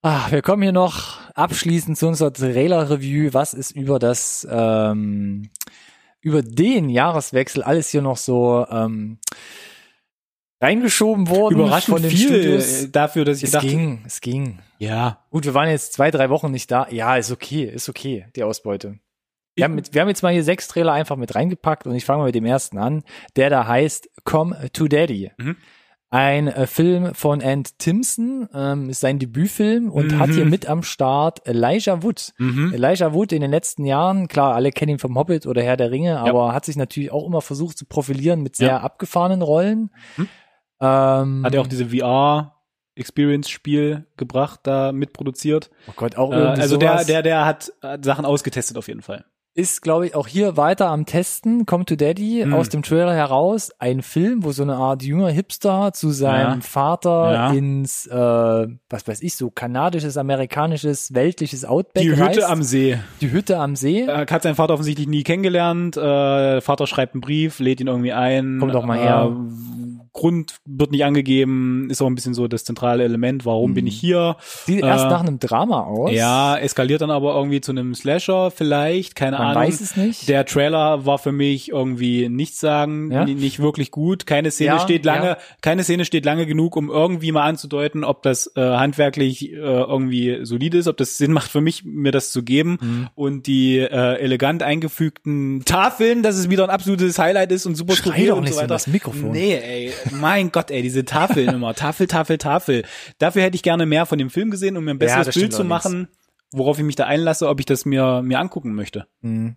Ah, 0.03 0.31
wir 0.31 0.43
kommen 0.43 0.63
hier 0.63 0.71
noch 0.71 1.19
abschließend 1.35 1.99
zu 1.99 2.07
unserer 2.07 2.33
Trailer-Review. 2.33 3.31
Was 3.33 3.55
ist 3.55 3.73
über 3.73 3.99
das, 3.99 4.47
ähm, 4.49 5.51
über 6.21 6.43
den 6.43 6.89
Jahreswechsel 6.89 7.65
alles 7.65 7.91
hier 7.91 8.03
noch 8.03 8.17
so 8.17 8.65
ähm, 8.71 9.19
reingeschoben 10.63 11.29
worden 11.29 11.57
Überraschend 11.59 11.95
von 11.95 12.03
den 12.03 12.11
viel 12.11 12.27
Studios? 12.29 12.85
äh, 12.85 12.89
dafür, 12.91 13.25
dass 13.25 13.39
ich 13.39 13.45
Es 13.45 13.51
gedacht 13.51 13.67
ging, 13.67 14.03
es 14.07 14.21
ging. 14.21 14.59
ja, 14.79 15.19
Gut, 15.31 15.45
wir 15.45 15.55
waren 15.55 15.69
jetzt 15.69 15.93
zwei, 15.93 16.11
drei 16.11 16.31
Wochen 16.31 16.51
nicht 16.51 16.71
da. 16.71 16.87
Ja, 16.91 17.17
ist 17.17 17.31
okay, 17.33 17.65
ist 17.65 17.89
okay, 17.89 18.27
die 18.37 18.43
Ausbeute. 18.45 18.99
Wir 19.55 19.65
haben, 19.65 19.75
mit, 19.75 19.93
wir 19.93 20.01
haben 20.01 20.09
jetzt 20.09 20.23
mal 20.23 20.33
hier 20.33 20.45
sechs 20.45 20.67
Trailer 20.69 20.93
einfach 20.93 21.17
mit 21.17 21.35
reingepackt 21.35 21.87
und 21.87 21.95
ich 21.95 22.07
fange 22.07 22.21
mal 22.21 22.27
mit 22.27 22.35
dem 22.35 22.47
ersten 22.47 22.79
an, 22.79 23.03
der 23.37 23.51
da 23.51 23.67
heißt 23.67 24.09
Come 24.25 24.71
to 24.73 24.89
Daddy. 24.89 25.31
Mhm. 25.37 25.57
Ein 26.09 26.49
äh, 26.49 26.67
Film 26.67 27.15
von 27.15 27.43
Ant 27.43 27.79
Timpson, 27.79 28.47
ähm, 28.55 28.91
ist 28.91 29.01
sein 29.01 29.19
Debütfilm 29.19 29.91
und 29.91 30.13
Mhm. 30.13 30.19
hat 30.19 30.31
hier 30.31 30.45
mit 30.45 30.67
am 30.67 30.83
Start 30.83 31.47
Elijah 31.47 32.03
Wood. 32.03 32.33
Mhm. 32.39 32.73
Elijah 32.75 33.15
Wood 33.15 33.33
in 33.33 33.41
den 33.41 33.51
letzten 33.51 33.85
Jahren, 33.87 34.29
klar, 34.29 34.55
alle 34.55 34.73
kennen 34.73 34.93
ihn 34.93 34.99
vom 34.99 35.17
Hobbit 35.19 35.47
oder 35.47 35.63
Herr 35.63 35.79
der 35.79 35.91
Ringe, 35.91 36.19
aber 36.19 36.53
hat 36.55 36.67
sich 36.67 36.77
natürlich 36.77 37.11
auch 37.13 37.27
immer 37.27 37.41
versucht 37.41 37.79
zu 37.79 37.87
profilieren 37.87 38.43
mit 38.43 38.57
sehr 38.57 38.69
Ja. 38.69 38.81
abgefahrenen 38.81 39.41
Rollen. 39.43 39.91
Mhm. 40.19 40.29
Ähm, 40.83 41.45
hat 41.45 41.55
er 41.55 41.61
auch 41.61 41.67
diese 41.69 41.89
VR 41.91 42.57
Experience 42.95 43.49
Spiel 43.49 44.07
gebracht, 44.17 44.61
da 44.65 44.93
mitproduziert. 44.93 45.71
oh 45.89 45.93
Gott, 45.97 46.17
auch 46.17 46.33
Äh, 46.33 46.37
irgendwie 46.37 46.61
also 46.61 46.77
der, 46.77 46.91
sowas. 46.93 47.07
der, 47.07 47.23
der 47.23 47.47
hat, 47.47 47.73
hat 47.81 48.05
Sachen 48.05 48.25
ausgetestet 48.27 48.77
auf 48.77 48.89
jeden 48.89 49.01
Fall. 49.03 49.25
Ist, 49.55 49.83
glaube 49.83 50.07
ich, 50.07 50.15
auch 50.15 50.27
hier 50.27 50.57
weiter 50.57 50.89
am 50.89 51.05
Testen. 51.05 51.67
Come 51.67 51.85
to 51.85 51.95
Daddy 51.95 52.43
Mhm. 52.45 52.55
aus 52.55 52.69
dem 52.71 52.83
Trailer 52.83 53.13
heraus. 53.15 53.71
Ein 53.79 54.01
Film, 54.03 54.45
wo 54.45 54.53
so 54.53 54.63
eine 54.63 54.77
Art 54.77 55.03
junger 55.03 55.29
Hipster 55.29 55.93
zu 55.93 56.11
seinem 56.11 56.61
Ja. 56.61 56.67
Vater 56.67 57.33
Ja. 57.33 57.51
ins, 57.53 58.07
äh, 58.07 58.15
was 58.17 59.07
weiß 59.07 59.23
ich, 59.23 59.37
so 59.37 59.51
kanadisches, 59.51 60.17
amerikanisches, 60.17 61.13
weltliches 61.15 61.65
Outback 61.65 62.03
Die 62.03 62.11
reist. 62.11 62.37
Hütte 62.39 62.49
am 62.49 62.63
See. 62.63 62.99
Die 63.21 63.31
Hütte 63.31 63.59
am 63.59 63.77
See. 63.77 64.03
Äh, 64.03 64.27
hat 64.31 64.43
seinen 64.43 64.55
Vater 64.55 64.73
offensichtlich 64.75 65.07
nie 65.09 65.23
kennengelernt. 65.23 65.97
Äh, 65.97 66.61
Vater 66.63 66.87
schreibt 66.87 67.15
einen 67.15 67.21
Brief, 67.21 67.59
lädt 67.61 67.81
ihn 67.81 67.89
irgendwie 67.89 68.13
ein. 68.13 68.57
Komm 68.59 68.73
doch 68.73 68.85
mal 68.87 68.99
her. 68.99 69.31
Äh, 69.31 69.63
Grund 70.15 70.57
wird 70.67 70.91
nicht 70.91 71.07
angegeben, 71.07 71.89
ist 71.91 72.03
auch 72.03 72.07
ein 72.07 72.15
bisschen 72.15 72.35
so 72.35 72.47
das 72.47 72.65
zentrale 72.65 73.03
Element. 73.03 73.47
Warum 73.47 73.71
Mhm. 73.71 73.75
bin 73.75 73.87
ich 73.87 73.99
hier? 73.99 74.37
Sieht 74.67 74.83
erst 74.85 75.07
äh, 75.07 75.09
nach 75.09 75.21
einem 75.23 75.39
Drama 75.39 75.85
aus. 75.85 76.13
Ja, 76.13 76.55
eskaliert 76.59 77.01
dann 77.01 77.11
aber 77.11 77.35
irgendwie 77.35 77.63
zu 77.63 77.73
einem 77.73 77.95
Slasher 77.95 78.51
vielleicht, 78.51 79.15
keine 79.15 79.39
Man 79.43 79.57
Ahnung. 79.57 79.63
weiß 79.69 79.81
es 79.81 79.97
nicht. 79.97 80.29
Der 80.29 80.45
Trailer 80.47 81.05
war 81.07 81.19
für 81.19 81.33
mich 81.33 81.71
irgendwie 81.71 82.29
nichts 82.29 82.61
sagen, 82.61 83.11
Ja? 83.11 83.25
ni- 83.25 83.35
nicht 83.35 83.61
wirklich 83.61 83.91
gut. 83.91 84.27
Keine 84.27 84.51
Szene 84.51 84.71
Ja, 84.75 84.79
steht 84.81 85.05
lange, 85.05 85.27
ja. 85.27 85.39
keine 85.61 85.85
Szene 85.85 86.05
steht 86.05 86.25
lange 86.25 86.47
genug, 86.47 86.77
um 86.77 86.91
irgendwie 86.91 87.33
mal 87.33 87.45
anzudeuten, 87.45 88.05
ob 88.05 88.23
das 88.23 88.51
äh, 88.57 88.61
handwerklich 88.61 89.53
äh, 89.53 89.57
irgendwie 89.57 90.41
solide 90.45 90.79
ist, 90.79 90.87
ob 90.89 90.97
das 90.97 91.19
Sinn 91.19 91.33
macht 91.33 91.51
für 91.51 91.61
mich, 91.61 91.85
mir 91.85 92.13
das 92.13 92.33
zu 92.33 92.43
geben. 92.43 92.79
Mhm. 92.81 93.09
Und 93.15 93.47
die 93.47 93.79
äh, 93.79 94.19
elegant 94.21 94.63
eingefügten 94.63 95.65
Tafeln, 95.65 96.23
dass 96.23 96.37
es 96.37 96.49
wieder 96.51 96.65
ein 96.65 96.71
absolutes 96.71 97.19
Highlight 97.19 97.53
ist 97.53 97.67
und 97.67 97.75
super 97.75 97.95
Schrei 97.97 98.27
doch 98.27 98.37
und 98.37 98.45
nicht 98.45 98.53
so 98.53 98.59
so 98.59 98.61
in 98.61 98.65
weiter. 98.65 98.75
das 98.75 98.87
Mikrofon. 98.87 99.31
Nee, 99.33 99.55
ey, 99.55 99.93
mein 100.13 100.53
Gott, 100.53 100.71
ey, 100.71 100.83
diese 100.83 101.05
Tafeln 101.05 101.49
immer, 101.49 101.75
Tafel, 101.75 102.07
Tafel, 102.07 102.39
Tafel. 102.39 102.83
Dafür 103.19 103.43
hätte 103.43 103.57
ich 103.57 103.63
gerne 103.63 103.87
mehr 103.87 104.07
von 104.07 104.19
dem 104.19 104.31
Film 104.31 104.51
gesehen, 104.51 104.77
um 104.77 104.85
mir 104.85 104.93
ein 104.93 104.99
besseres 104.99 105.35
Bild 105.35 105.53
zu 105.53 105.65
machen, 105.65 106.09
worauf 106.53 106.79
ich 106.79 106.85
mich 106.85 106.97
da 106.97 107.07
einlasse, 107.07 107.49
ob 107.49 107.61
ich 107.61 107.67
das 107.67 107.85
mir 107.85 108.23
mir 108.23 108.39
angucken 108.39 108.75
möchte. 108.75 109.07
Mhm. 109.21 109.57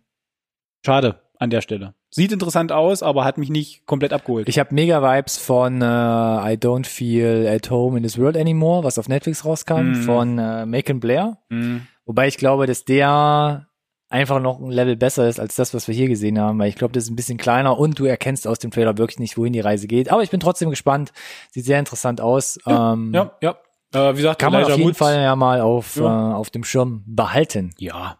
Schade 0.85 1.21
an 1.37 1.49
der 1.49 1.61
Stelle. 1.61 1.93
Sieht 2.11 2.31
interessant 2.31 2.71
aus, 2.71 3.03
aber 3.03 3.25
hat 3.25 3.37
mich 3.37 3.49
nicht 3.49 3.85
komplett 3.85 4.13
abgeholt. 4.13 4.47
Ich 4.47 4.57
habe 4.59 4.73
mega 4.73 5.01
Vibes 5.01 5.37
von 5.37 5.81
äh, 5.81 5.85
I 5.85 6.55
Don't 6.57 6.85
Feel 6.85 7.45
at 7.47 7.69
Home 7.69 7.97
in 7.97 8.03
this 8.03 8.17
World 8.17 8.37
Anymore, 8.37 8.83
was 8.85 8.97
auf 8.97 9.09
Netflix 9.09 9.43
rauskam, 9.43 9.89
Mhm. 9.89 9.95
von 10.03 10.39
äh, 10.39 10.65
Macon 10.65 10.99
Blair. 11.01 11.39
Mhm. 11.49 11.87
Wobei 12.05 12.27
ich 12.29 12.37
glaube, 12.37 12.67
dass 12.67 12.85
der 12.85 13.67
einfach 14.07 14.39
noch 14.39 14.59
ein 14.61 14.69
Level 14.71 14.95
besser 14.95 15.27
ist 15.27 15.39
als 15.41 15.55
das, 15.55 15.73
was 15.73 15.87
wir 15.89 15.95
hier 15.95 16.07
gesehen 16.07 16.39
haben, 16.39 16.57
weil 16.59 16.69
ich 16.69 16.75
glaube, 16.75 16.93
das 16.93 17.05
ist 17.05 17.09
ein 17.09 17.15
bisschen 17.17 17.37
kleiner 17.39 17.77
und 17.77 17.99
du 17.99 18.05
erkennst 18.05 18.47
aus 18.47 18.59
dem 18.59 18.71
Trailer 18.71 18.97
wirklich 18.97 19.19
nicht, 19.19 19.37
wohin 19.37 19.51
die 19.51 19.59
Reise 19.59 19.87
geht. 19.87 20.11
Aber 20.11 20.21
ich 20.23 20.29
bin 20.29 20.39
trotzdem 20.39 20.69
gespannt. 20.69 21.11
Sieht 21.51 21.65
sehr 21.65 21.79
interessant 21.79 22.21
aus. 22.21 22.59
ähm, 22.67 23.11
Ja, 23.13 23.31
ja. 23.41 23.57
Äh, 23.95 24.13
wie 24.13 24.17
gesagt, 24.17 24.39
Kann 24.41 24.51
man 24.51 24.63
auf 24.63 24.69
jeden 24.77 24.83
Wood- 24.89 24.97
Fall 24.97 25.15
ja 25.21 25.35
mal 25.35 25.61
auf, 25.61 25.95
Ja. 25.95 26.31
äh, 26.31 26.33
auf 26.35 26.49
dem 26.49 26.63
Schirm 26.63 27.03
behalten. 27.07 27.73
Ja. 27.77 28.19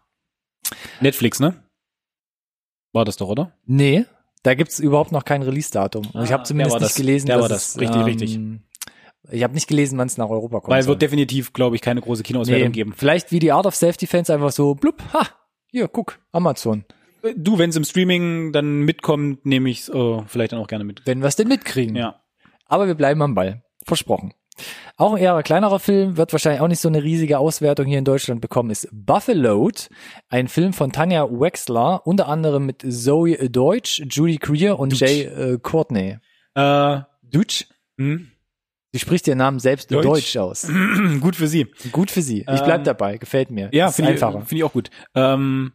Netflix, 1.00 1.38
ne? 1.40 1.62
War 2.92 3.04
das 3.04 3.16
doch, 3.16 3.28
oder? 3.28 3.52
Nee, 3.66 4.06
da 4.42 4.54
gibt's 4.54 4.78
überhaupt 4.80 5.12
noch 5.12 5.24
kein 5.24 5.42
Release-Datum. 5.42 6.06
Und 6.12 6.24
ich 6.24 6.30
Ah, 6.30 6.34
habe 6.34 6.42
zumindest 6.44 6.76
der 6.76 6.80
war 6.80 6.86
nicht 6.86 6.96
gelesen, 6.96 7.26
Der 7.26 7.36
dass 7.36 7.42
war 7.42 7.48
das. 7.48 7.68
es, 7.74 7.80
Richtig, 7.80 7.96
ähm, 7.96 8.04
richtig. 8.04 8.40
Ich 9.32 9.42
habe 9.42 9.54
nicht 9.54 9.66
gelesen, 9.66 9.98
wann 9.98 10.06
es 10.06 10.16
nach 10.18 10.28
Europa 10.28 10.60
kommt. 10.60 10.68
Weil 10.70 10.86
wird 10.86 11.02
definitiv, 11.02 11.52
glaube 11.52 11.74
ich, 11.76 11.82
keine 11.82 12.00
große 12.00 12.22
Kinoauswertung 12.22 12.68
nee, 12.68 12.72
geben. 12.72 12.94
Vielleicht 12.96 13.32
wie 13.32 13.40
die 13.40 13.50
Art 13.52 13.66
of 13.66 13.74
Self-Defense 13.74 14.32
einfach 14.32 14.52
so, 14.52 14.74
blub, 14.76 15.02
ha, 15.12 15.26
hier, 15.66 15.88
guck, 15.88 16.18
Amazon. 16.32 16.84
Äh, 17.22 17.34
Du, 17.36 17.58
wenn 17.58 17.70
es 17.70 17.76
im 17.76 17.82
Streaming 17.84 18.52
dann 18.52 18.82
mitkommt, 18.82 19.44
nehme 19.44 19.68
ich 19.68 19.80
es 19.80 19.88
äh, 19.88 20.22
vielleicht 20.28 20.52
dann 20.52 20.60
auch 20.60 20.68
gerne 20.68 20.84
mit. 20.84 21.02
Wenn 21.06 21.20
wir 21.20 21.26
es 21.26 21.34
denn 21.36 21.48
mitkriegen. 21.48 21.96
Ja. 21.96 22.20
Aber 22.66 22.86
wir 22.86 22.94
bleiben 22.94 23.20
am 23.20 23.34
Ball. 23.34 23.64
Versprochen. 23.84 24.32
Auch 24.96 25.12
ein 25.14 25.18
eher 25.18 25.42
kleinerer 25.42 25.78
Film, 25.78 26.16
wird 26.16 26.32
wahrscheinlich 26.32 26.60
auch 26.60 26.68
nicht 26.68 26.80
so 26.80 26.88
eine 26.88 27.02
riesige 27.02 27.38
Auswertung 27.38 27.86
hier 27.86 27.98
in 27.98 28.04
Deutschland 28.04 28.40
bekommen, 28.40 28.70
ist 28.70 28.88
Buffalo, 28.92 29.70
ein 30.28 30.48
Film 30.48 30.72
von 30.72 30.92
Tanja 30.92 31.24
Wexler, 31.30 32.06
unter 32.06 32.28
anderem 32.28 32.66
mit 32.66 32.82
Zoe 32.88 33.50
Deutsch, 33.50 34.02
Judy 34.10 34.36
Greer 34.36 34.78
und 34.78 34.92
Deutsch. 34.92 35.00
Jay 35.00 35.22
äh, 35.24 35.58
Courtney. 35.58 36.18
Äh, 36.54 37.00
Deutsch? 37.22 37.66
hm. 37.98 38.30
Sie 38.92 39.00
spricht 39.00 39.26
ihren 39.28 39.38
Namen 39.38 39.58
selbst 39.58 39.90
Deutsch. 39.90 40.06
Deutsch, 40.06 40.36
aus. 40.38 40.66
Gut 41.20 41.36
für 41.36 41.48
Sie. 41.48 41.66
Gut 41.92 42.10
für 42.10 42.22
sie. 42.22 42.38
Ich 42.40 42.62
bleib 42.62 42.78
Ähm, 42.78 42.84
dabei, 42.84 43.18
gefällt 43.18 43.50
mir. 43.50 43.68
Ja, 43.72 43.90
finde 43.90 44.12
ich, 44.12 44.22
einfacher. 44.22 44.40
finde 44.46 44.56
ich 44.56 44.64
auch 44.64 44.72
gut. 44.72 44.88
Ähm, 45.14 45.72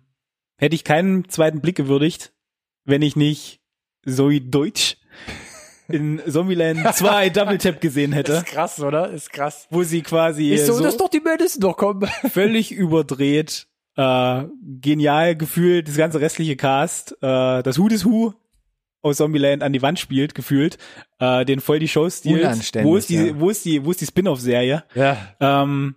hätte 0.57 0.73
ich 0.73 0.83
keinen 0.83 1.29
zweiten 1.29 1.61
Blick 1.61 1.75
gewürdigt, 1.75 2.33
wenn 2.83 3.03
ich 3.03 3.15
nicht 3.15 3.59
Zoe 4.07 4.41
Deutsch 4.41 4.97
in 5.93 6.21
Zombieland 6.27 6.79
2 6.95 7.29
Double 7.29 7.57
Tap 7.57 7.81
gesehen 7.81 8.11
hätte, 8.13 8.43
krass, 8.45 8.79
oder? 8.79 9.09
Ist 9.09 9.31
krass. 9.31 9.67
wo 9.69 9.83
sie 9.83 10.01
quasi 10.01 10.49
Ist 10.49 10.67
so, 10.67 10.73
so 10.73 10.83
dass 10.83 10.97
doch 10.97 11.09
die 11.09 11.19
Mädels 11.21 11.59
noch 11.59 11.77
kommen. 11.77 12.09
völlig 12.31 12.71
überdreht, 12.71 13.67
äh, 13.97 14.43
genial 14.81 15.35
gefühlt, 15.35 15.87
das 15.87 15.97
ganze 15.97 16.21
restliche 16.21 16.55
Cast, 16.55 17.13
äh, 17.21 17.61
das 17.63 17.77
Who 17.77 17.87
des 17.87 18.05
Who 18.05 18.33
aus 19.03 19.17
Zombieland 19.17 19.63
an 19.63 19.73
die 19.73 19.81
Wand 19.81 19.99
spielt, 19.99 20.35
gefühlt, 20.35 20.77
äh, 21.19 21.43
den 21.45 21.59
voll 21.59 21.79
die 21.79 21.87
Show 21.87 22.09
stiehlt. 22.09 22.41
Unanständig, 22.41 22.89
Wo 22.91 22.95
ist 22.97 23.09
die, 23.09 23.15
ja. 23.15 23.39
wo 23.39 23.49
ist 23.49 23.65
die, 23.65 23.83
wo 23.83 23.91
ist 23.91 23.99
die 24.01 24.05
Spin-off-Serie? 24.05 24.83
Ja. 24.93 25.17
Ähm, 25.39 25.95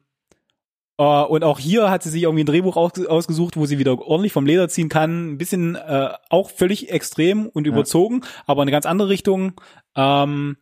äh, 0.98 1.02
und 1.02 1.44
auch 1.44 1.58
hier 1.58 1.90
hat 1.90 2.02
sie 2.02 2.10
sich 2.10 2.22
irgendwie 2.22 2.44
ein 2.44 2.46
Drehbuch 2.46 2.76
aus, 2.76 2.92
ausgesucht, 3.06 3.56
wo 3.56 3.66
sie 3.66 3.78
wieder 3.78 3.98
ordentlich 4.00 4.32
vom 4.32 4.46
Leder 4.46 4.68
ziehen 4.68 4.88
kann. 4.88 5.32
Ein 5.32 5.38
bisschen 5.38 5.76
äh, 5.76 6.10
auch 6.30 6.50
völlig 6.50 6.90
extrem 6.90 7.46
und 7.46 7.66
überzogen, 7.66 8.22
aber 8.46 8.62
in 8.62 8.64
eine 8.64 8.72
ganz 8.72 8.86
andere 8.86 9.08
Richtung. 9.08 9.60
Ähm, 9.96 10.56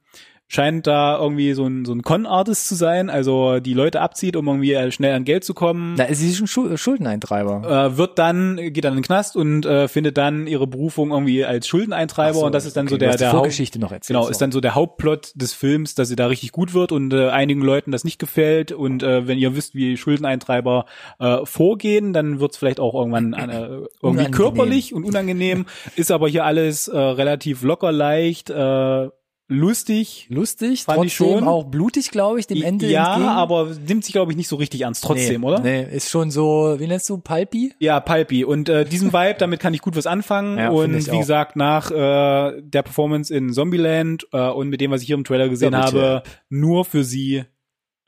scheint 0.53 0.87
da 0.87 1.19
irgendwie 1.19 1.55
so 1.55 1.67
ein, 1.67 1.87
so 1.87 1.95
ein 1.95 2.03
Con-Artist 2.03 2.69
zu 2.69 2.75
sein, 2.75 3.09
also 3.09 3.59
die 3.59 3.73
Leute 3.73 4.03
abzieht, 4.03 4.37
um 4.37 4.47
irgendwie 4.47 4.75
äh, 4.75 4.93
schnell 4.93 5.15
an 5.15 5.25
Geld 5.25 5.45
zu 5.45 5.55
kommen. 5.55 5.97
Da 5.97 6.05
ist 6.05 6.19
sie 6.19 6.35
schon 6.35 6.47
Schul 6.47 6.77
Schuldeneintreiber. 6.77 7.87
Äh, 7.87 7.97
wird 7.97 8.19
dann, 8.19 8.57
geht 8.57 8.85
dann 8.85 8.93
in 8.93 8.99
den 8.99 9.05
Knast 9.05 9.35
und 9.35 9.65
äh, 9.65 9.89
findet 9.89 10.19
dann 10.19 10.47
ihre 10.47 10.67
Berufung 10.67 11.11
irgendwie 11.11 11.43
als 11.43 11.67
Schuldeneintreiber 11.67 12.41
so, 12.41 12.47
und 12.47 12.55
das 12.55 12.67
ist 12.67 12.77
dann 12.77 12.85
okay, 12.85 12.95
so 12.95 12.99
der, 12.99 13.17
der 13.17 13.29
Haupt, 13.29 13.39
Vorgeschichte 13.39 13.79
noch 13.79 13.93
erzählt. 13.93 14.09
Genau, 14.15 14.25
so. 14.25 14.31
ist 14.31 14.43
dann 14.43 14.53
so 14.53 14.61
der 14.61 14.75
Hauptplot 14.75 15.33
des 15.35 15.55
Films, 15.55 15.95
dass 15.95 16.09
sie 16.09 16.17
da 16.17 16.27
richtig 16.27 16.53
gut 16.53 16.75
wird 16.75 16.93
und 16.93 17.15
äh, 17.15 17.31
einigen 17.31 17.63
Leuten 17.63 17.91
das 17.91 18.05
nicht 18.05 18.19
gefällt. 18.19 18.73
Und 18.73 19.03
äh, 19.03 19.27
wenn 19.27 19.39
ihr 19.39 19.57
wisst, 19.57 19.75
wie 19.75 19.97
Schuldeneintreiber 19.97 20.85
äh, 21.19 21.39
vorgehen, 21.45 22.13
dann 22.13 22.41
wird 22.41 22.53
es 22.53 22.59
vielleicht 22.59 22.79
auch 22.79 22.93
irgendwann 22.95 23.33
äh, 23.33 23.39
irgendwie 23.39 23.89
Unangenehm. 24.03 24.31
körperlich 24.33 24.93
und 24.93 25.05
unangenehm. 25.05 25.65
Ist 25.97 26.11
aber 26.11 26.29
hier 26.29 26.45
alles 26.45 26.89
äh, 26.89 26.99
relativ 26.99 27.63
locker, 27.63 27.91
leicht, 27.91 28.51
äh, 28.51 29.09
lustig. 29.53 30.27
lustig, 30.31 30.85
Fand 30.85 31.05
ich 31.05 31.17
trotzdem 31.17 31.39
schon. 31.41 31.49
auch 31.49 31.65
blutig, 31.65 32.11
glaube 32.11 32.41
ich, 32.41 32.47
dem 32.47 32.63
Ende 32.63 32.87
ja, 32.89 33.15
entgegen. 33.15 33.29
aber 33.29 33.71
nimmt 33.87 34.05
sich, 34.05 34.13
glaube 34.13 34.33
ich, 34.33 34.37
nicht 34.37 34.49
so 34.49 34.57
richtig 34.57 34.81
ernst 34.83 35.05
trotzdem, 35.05 35.41
nee, 35.43 35.47
oder? 35.47 35.61
Nee, 35.61 35.83
ist 35.85 36.11
schon 36.11 36.31
so, 36.31 36.75
wie 36.79 36.87
nennst 36.87 37.09
du, 37.09 37.19
Palpi? 37.19 37.75
Ja, 37.79 38.01
Palpi. 38.01 38.45
Und 38.45 38.69
äh, 38.69 38.85
diesen 38.85 39.13
Vibe, 39.13 39.37
damit 39.39 39.61
kann 39.61 39.75
ich 39.75 39.81
gut 39.83 39.97
was 39.97 40.07
anfangen. 40.07 40.59
Ja, 40.59 40.71
und 40.71 40.95
ich 40.95 41.07
wie 41.07 41.13
auch. 41.13 41.19
gesagt, 41.21 41.57
nach 41.57 41.91
äh, 41.91 42.61
der 42.63 42.83
Performance 42.83 43.35
in 43.35 43.53
Zombieland 43.53 44.27
äh, 44.33 44.49
und 44.49 44.69
mit 44.69 44.81
dem, 44.81 44.91
was 44.91 45.01
ich 45.03 45.07
hier 45.07 45.17
im 45.17 45.25
Trailer 45.25 45.49
gesehen 45.49 45.73
Double 45.73 45.85
habe, 45.85 46.23
nur 46.49 46.85
für 46.85 47.05
sie 47.05 47.45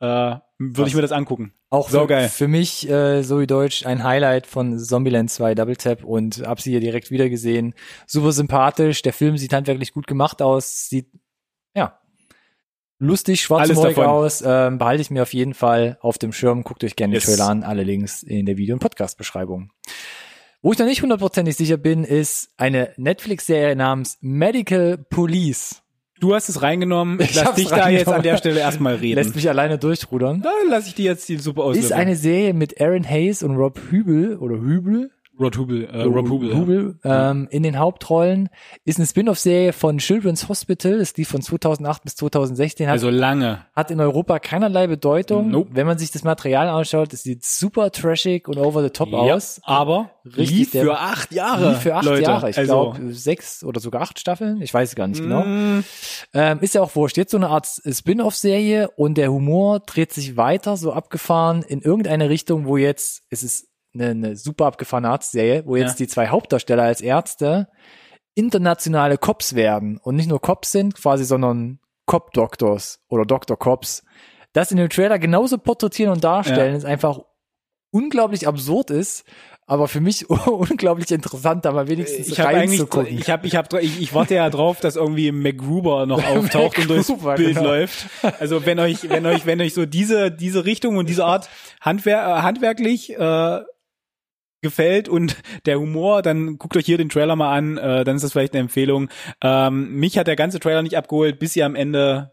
äh, 0.00 0.36
würde 0.58 0.88
ich 0.88 0.94
mir 0.94 1.02
das 1.02 1.12
angucken. 1.12 1.52
Auch 1.70 1.88
So 1.90 2.02
für, 2.02 2.06
geil. 2.06 2.28
für 2.28 2.46
mich, 2.46 2.88
äh, 2.88 3.22
so 3.22 3.40
wie 3.40 3.46
Deutsch, 3.48 3.84
ein 3.84 4.04
Highlight 4.04 4.46
von 4.46 4.78
Zombieland 4.78 5.28
2 5.30 5.56
Double 5.56 5.74
Tap 5.76 6.04
und 6.04 6.42
hab 6.46 6.60
sie 6.60 6.70
hier 6.70 6.78
direkt 6.80 7.10
wieder 7.10 7.28
gesehen. 7.28 7.74
Super 8.06 8.30
sympathisch, 8.30 9.02
der 9.02 9.12
Film 9.12 9.36
sieht 9.38 9.52
handwerklich 9.52 9.92
gut 9.92 10.06
gemacht 10.06 10.40
aus, 10.40 10.88
sieht, 10.88 11.08
ja, 11.74 11.98
lustig, 12.98 13.42
schwarzhumorig 13.42 13.98
aus. 13.98 14.42
Ähm, 14.46 14.78
behalte 14.78 15.02
ich 15.02 15.10
mir 15.10 15.22
auf 15.22 15.32
jeden 15.34 15.54
Fall 15.54 15.98
auf 16.00 16.18
dem 16.18 16.32
Schirm. 16.32 16.64
Guckt 16.64 16.84
euch 16.84 16.96
gerne 16.96 17.14
yes. 17.14 17.26
den 17.26 17.36
Trailer 17.36 17.50
an. 17.50 17.62
Alle 17.62 17.82
Links 17.82 18.22
in 18.22 18.46
der 18.46 18.56
Video- 18.56 18.74
und 18.74 18.80
Podcast-Beschreibung. 18.80 19.70
Wo 20.62 20.72
ich 20.72 20.78
noch 20.78 20.86
nicht 20.86 21.02
hundertprozentig 21.02 21.56
sicher 21.56 21.76
bin, 21.76 22.04
ist 22.04 22.54
eine 22.56 22.94
Netflix-Serie 22.96 23.76
namens 23.76 24.16
Medical 24.22 24.96
Police. 24.96 25.82
Du 26.20 26.34
hast 26.34 26.48
es 26.48 26.62
reingenommen. 26.62 27.20
Ich 27.20 27.34
lass 27.34 27.54
dich 27.54 27.68
da 27.68 27.88
jetzt 27.90 28.08
an 28.08 28.22
der 28.22 28.38
Stelle 28.38 28.60
erstmal 28.60 28.94
reden. 28.94 29.16
Lässt 29.16 29.34
mich 29.34 29.48
alleine 29.48 29.78
durchrudern. 29.78 30.40
Dann 30.40 30.70
lass 30.70 30.86
ich 30.86 30.94
dir 30.94 31.04
jetzt 31.04 31.28
die 31.28 31.36
super 31.36 31.64
auslösen. 31.64 31.84
Ist 31.84 31.92
eine 31.92 32.16
Serie 32.16 32.54
mit 32.54 32.80
Aaron 32.80 33.06
Hayes 33.06 33.42
und 33.42 33.56
Rob 33.56 33.78
Hübel 33.90 34.38
oder 34.38 34.56
Hübel. 34.56 35.10
Rod 35.38 35.56
Hubel, 35.56 35.84
äh, 35.86 36.02
Rob 36.02 36.28
Hubel, 36.28 36.56
Hubel 36.56 36.98
ja. 37.02 37.30
ähm, 37.30 37.48
in 37.50 37.64
den 37.64 37.78
Hauptrollen. 37.78 38.48
Ist 38.84 38.98
eine 38.98 39.06
Spin-off-Serie 39.06 39.72
von 39.72 39.98
Children's 39.98 40.48
Hospital, 40.48 40.94
ist 40.94 41.16
die 41.16 41.24
von 41.24 41.42
2008 41.42 42.04
bis 42.04 42.14
2016. 42.16 42.86
Hat, 42.86 42.92
also 42.92 43.10
lange. 43.10 43.66
Hat 43.74 43.90
in 43.90 44.00
Europa 44.00 44.38
keinerlei 44.38 44.86
Bedeutung. 44.86 45.50
Nope. 45.50 45.70
Wenn 45.72 45.86
man 45.86 45.98
sich 45.98 46.12
das 46.12 46.22
Material 46.22 46.68
anschaut, 46.68 47.12
es 47.12 47.24
sieht 47.24 47.44
super 47.44 47.90
trashig 47.90 48.46
und 48.48 48.58
over 48.58 48.82
the 48.82 48.90
top 48.90 49.10
ja, 49.10 49.18
aus. 49.18 49.60
Aber 49.64 50.10
lief 50.22 50.70
für 50.70 50.98
acht 50.98 51.32
Jahre. 51.32 51.70
Lief 51.70 51.78
für 51.78 51.96
acht 51.96 52.04
Leute. 52.04 52.22
Jahre. 52.22 52.50
Ich 52.50 52.58
also. 52.58 52.92
glaube 52.92 53.12
sechs 53.12 53.64
oder 53.64 53.80
sogar 53.80 54.02
acht 54.02 54.20
Staffeln. 54.20 54.62
Ich 54.62 54.72
weiß 54.72 54.94
gar 54.94 55.08
nicht 55.08 55.20
genau. 55.20 55.44
Mm. 55.44 55.84
Ähm, 56.32 56.58
ist 56.60 56.74
ja 56.74 56.82
auch 56.82 56.94
wurscht. 56.94 57.16
Jetzt 57.16 57.32
so 57.32 57.36
eine 57.36 57.48
Art 57.48 57.66
Spin-off-Serie 57.66 58.90
und 58.96 59.18
der 59.18 59.32
Humor 59.32 59.80
dreht 59.80 60.12
sich 60.12 60.36
weiter, 60.36 60.76
so 60.76 60.92
abgefahren 60.92 61.62
in 61.62 61.80
irgendeine 61.80 62.28
Richtung, 62.28 62.66
wo 62.66 62.76
jetzt, 62.76 63.22
es 63.30 63.42
ist 63.42 63.73
eine, 63.94 64.10
eine 64.10 64.36
super 64.36 64.66
abgefahrene 64.66 65.08
Arztserie, 65.08 65.62
wo 65.66 65.76
jetzt 65.76 65.92
Ja. 66.00 66.06
die 66.06 66.08
zwei 66.08 66.28
Hauptdarsteller 66.28 66.82
als 66.82 67.00
Ärzte 67.00 67.68
internationale 68.34 69.16
Cops 69.18 69.54
werden 69.54 69.98
und 70.02 70.16
nicht 70.16 70.28
nur 70.28 70.40
Cops 70.40 70.72
sind 70.72 70.94
quasi, 70.96 71.24
sondern 71.24 71.78
Cop-Doctors 72.06 73.00
oder 73.08 73.24
Doktor-Cops. 73.24 74.02
Das 74.52 74.70
in 74.70 74.76
dem 74.76 74.88
Trailer 74.88 75.18
genauso 75.18 75.58
porträtieren 75.58 76.12
und 76.12 76.22
darstellen, 76.24 76.72
Ja. 76.72 76.78
ist 76.78 76.84
einfach 76.84 77.20
unglaublich 77.90 78.48
absurd 78.48 78.90
ist, 78.90 79.24
aber 79.66 79.86
für 79.88 80.00
mich 80.00 80.28
unglaublich 80.46 81.10
interessant, 81.12 81.64
da 81.64 81.70
mal 81.72 81.86
wenigstens 81.88 82.26
Ich 82.28 82.40
reinzugucken. 82.40 83.16
ich 83.18 83.30
habe, 83.30 83.46
ich 83.46 83.54
habe, 83.56 83.80
ich, 83.80 84.00
ich 84.00 84.12
warte 84.12 84.34
ja 84.34 84.50
drauf, 84.50 84.80
dass 84.80 84.96
irgendwie 84.96 85.30
MacGruber 85.30 86.04
noch 86.06 86.24
auftaucht 86.28 86.78
und 86.78 86.90
durchs 86.90 87.06
Bild 87.36 87.54
genau. 87.54 87.62
läuft. 87.62 88.06
Also 88.40 88.66
wenn 88.66 88.80
euch, 88.80 89.08
wenn 89.08 89.24
euch, 89.26 89.46
wenn 89.46 89.60
euch 89.60 89.74
so 89.74 89.86
diese 89.86 90.30
diese 90.32 90.64
Richtung 90.64 90.96
und 90.96 91.08
diese 91.08 91.24
Art 91.24 91.48
handwer 91.80 92.18
äh, 92.38 92.42
handwerklich 92.42 93.16
äh, 93.16 93.60
gefällt 94.64 95.08
und 95.08 95.36
der 95.66 95.78
Humor, 95.78 96.22
dann 96.22 96.58
guckt 96.58 96.76
euch 96.76 96.84
hier 96.86 96.98
den 96.98 97.08
Trailer 97.08 97.36
mal 97.36 97.56
an, 97.56 97.78
äh, 97.78 98.02
dann 98.02 98.16
ist 98.16 98.22
das 98.22 98.32
vielleicht 98.32 98.54
eine 98.54 98.62
Empfehlung. 98.62 99.08
Ähm, 99.40 99.94
mich 99.94 100.18
hat 100.18 100.26
der 100.26 100.34
ganze 100.34 100.58
Trailer 100.58 100.82
nicht 100.82 100.96
abgeholt, 100.96 101.38
bis 101.38 101.52
sie 101.52 101.62
am 101.62 101.76
Ende 101.76 102.32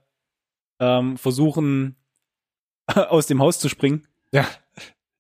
ähm, 0.80 1.18
versuchen 1.18 1.96
aus 2.96 3.28
dem 3.28 3.40
Haus 3.40 3.60
zu 3.60 3.70
springen. 3.70 4.08
ja. 4.32 4.46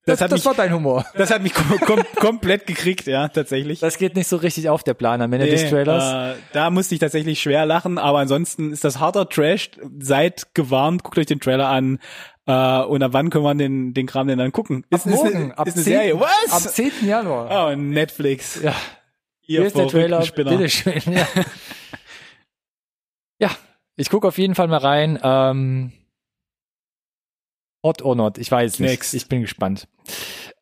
Das, 0.03 0.17
Das, 0.17 0.21
hat 0.21 0.31
das 0.31 0.39
mich, 0.39 0.45
war 0.47 0.55
dein 0.55 0.73
Humor. 0.73 1.05
das 1.15 1.29
hat 1.29 1.43
mich 1.43 1.53
kom 1.53 1.79
kom 1.81 2.03
komplett 2.15 2.65
gekriegt, 2.65 3.05
ja, 3.05 3.27
tatsächlich. 3.27 3.81
Das 3.81 3.99
geht 3.99 4.15
nicht 4.15 4.27
so 4.27 4.37
richtig 4.37 4.67
auf 4.67 4.83
der 4.83 4.95
Plan 4.95 5.21
am 5.21 5.31
Ende 5.31 5.45
des 5.45 5.61
Nee, 5.61 5.69
Trailers. 5.69 6.37
Äh, 6.37 6.39
da 6.53 6.71
musste 6.71 6.95
ich 6.95 6.99
tatsächlich 6.99 7.39
schwer 7.39 7.67
lachen, 7.67 7.99
aber 7.99 8.17
ansonsten 8.17 8.71
ist 8.73 8.83
das 8.83 8.99
harter 8.99 9.29
Trash. 9.29 9.69
Seid 9.99 10.55
gewarnt, 10.55 11.03
guckt 11.03 11.19
euch 11.19 11.27
den 11.27 11.39
Trailer 11.39 11.67
an. 11.67 11.99
Äh, 12.47 12.81
und 12.83 13.03
ab 13.03 13.13
wann 13.13 13.29
können 13.29 13.43
wir 13.43 13.55
den, 13.55 13.93
den 13.93 14.07
Kram 14.07 14.27
denn 14.27 14.39
dann 14.39 14.51
gucken? 14.51 14.83
Ab 14.89 14.97
ist, 14.97 15.05
morgen, 15.05 15.51
ist, 15.51 15.57
ab 15.57 15.67
ist 15.67 15.75
eine 15.75 15.83
10. 15.83 15.93
Serie. 15.93 16.19
Was? 16.19 16.51
Am 16.51 16.71
10. 16.73 16.91
Januar. 17.07 17.69
Oh, 17.69 17.75
Netflix. 17.75 18.61
Ja. 18.61 18.75
Ihr 19.45 19.59
Hier 19.59 19.65
ist 19.65 19.77
der 19.77 19.87
Trailer. 19.87 20.21
Spinner. 20.23 20.51
Bitteschön. 20.51 21.01
Ja. 21.13 21.27
ja, 23.39 23.51
ich 23.95 24.09
gucke 24.09 24.27
auf 24.27 24.37
jeden 24.37 24.55
Fall 24.55 24.67
mal 24.67 24.77
rein. 24.77 25.19
Ähm, 25.21 25.91
Hot 27.83 28.03
or 28.03 28.15
not, 28.15 28.37
ich 28.37 28.51
weiß 28.51 28.79
nicht. 28.79 28.89
Next. 28.89 29.13
Ich 29.13 29.27
bin 29.27 29.41
gespannt. 29.41 29.87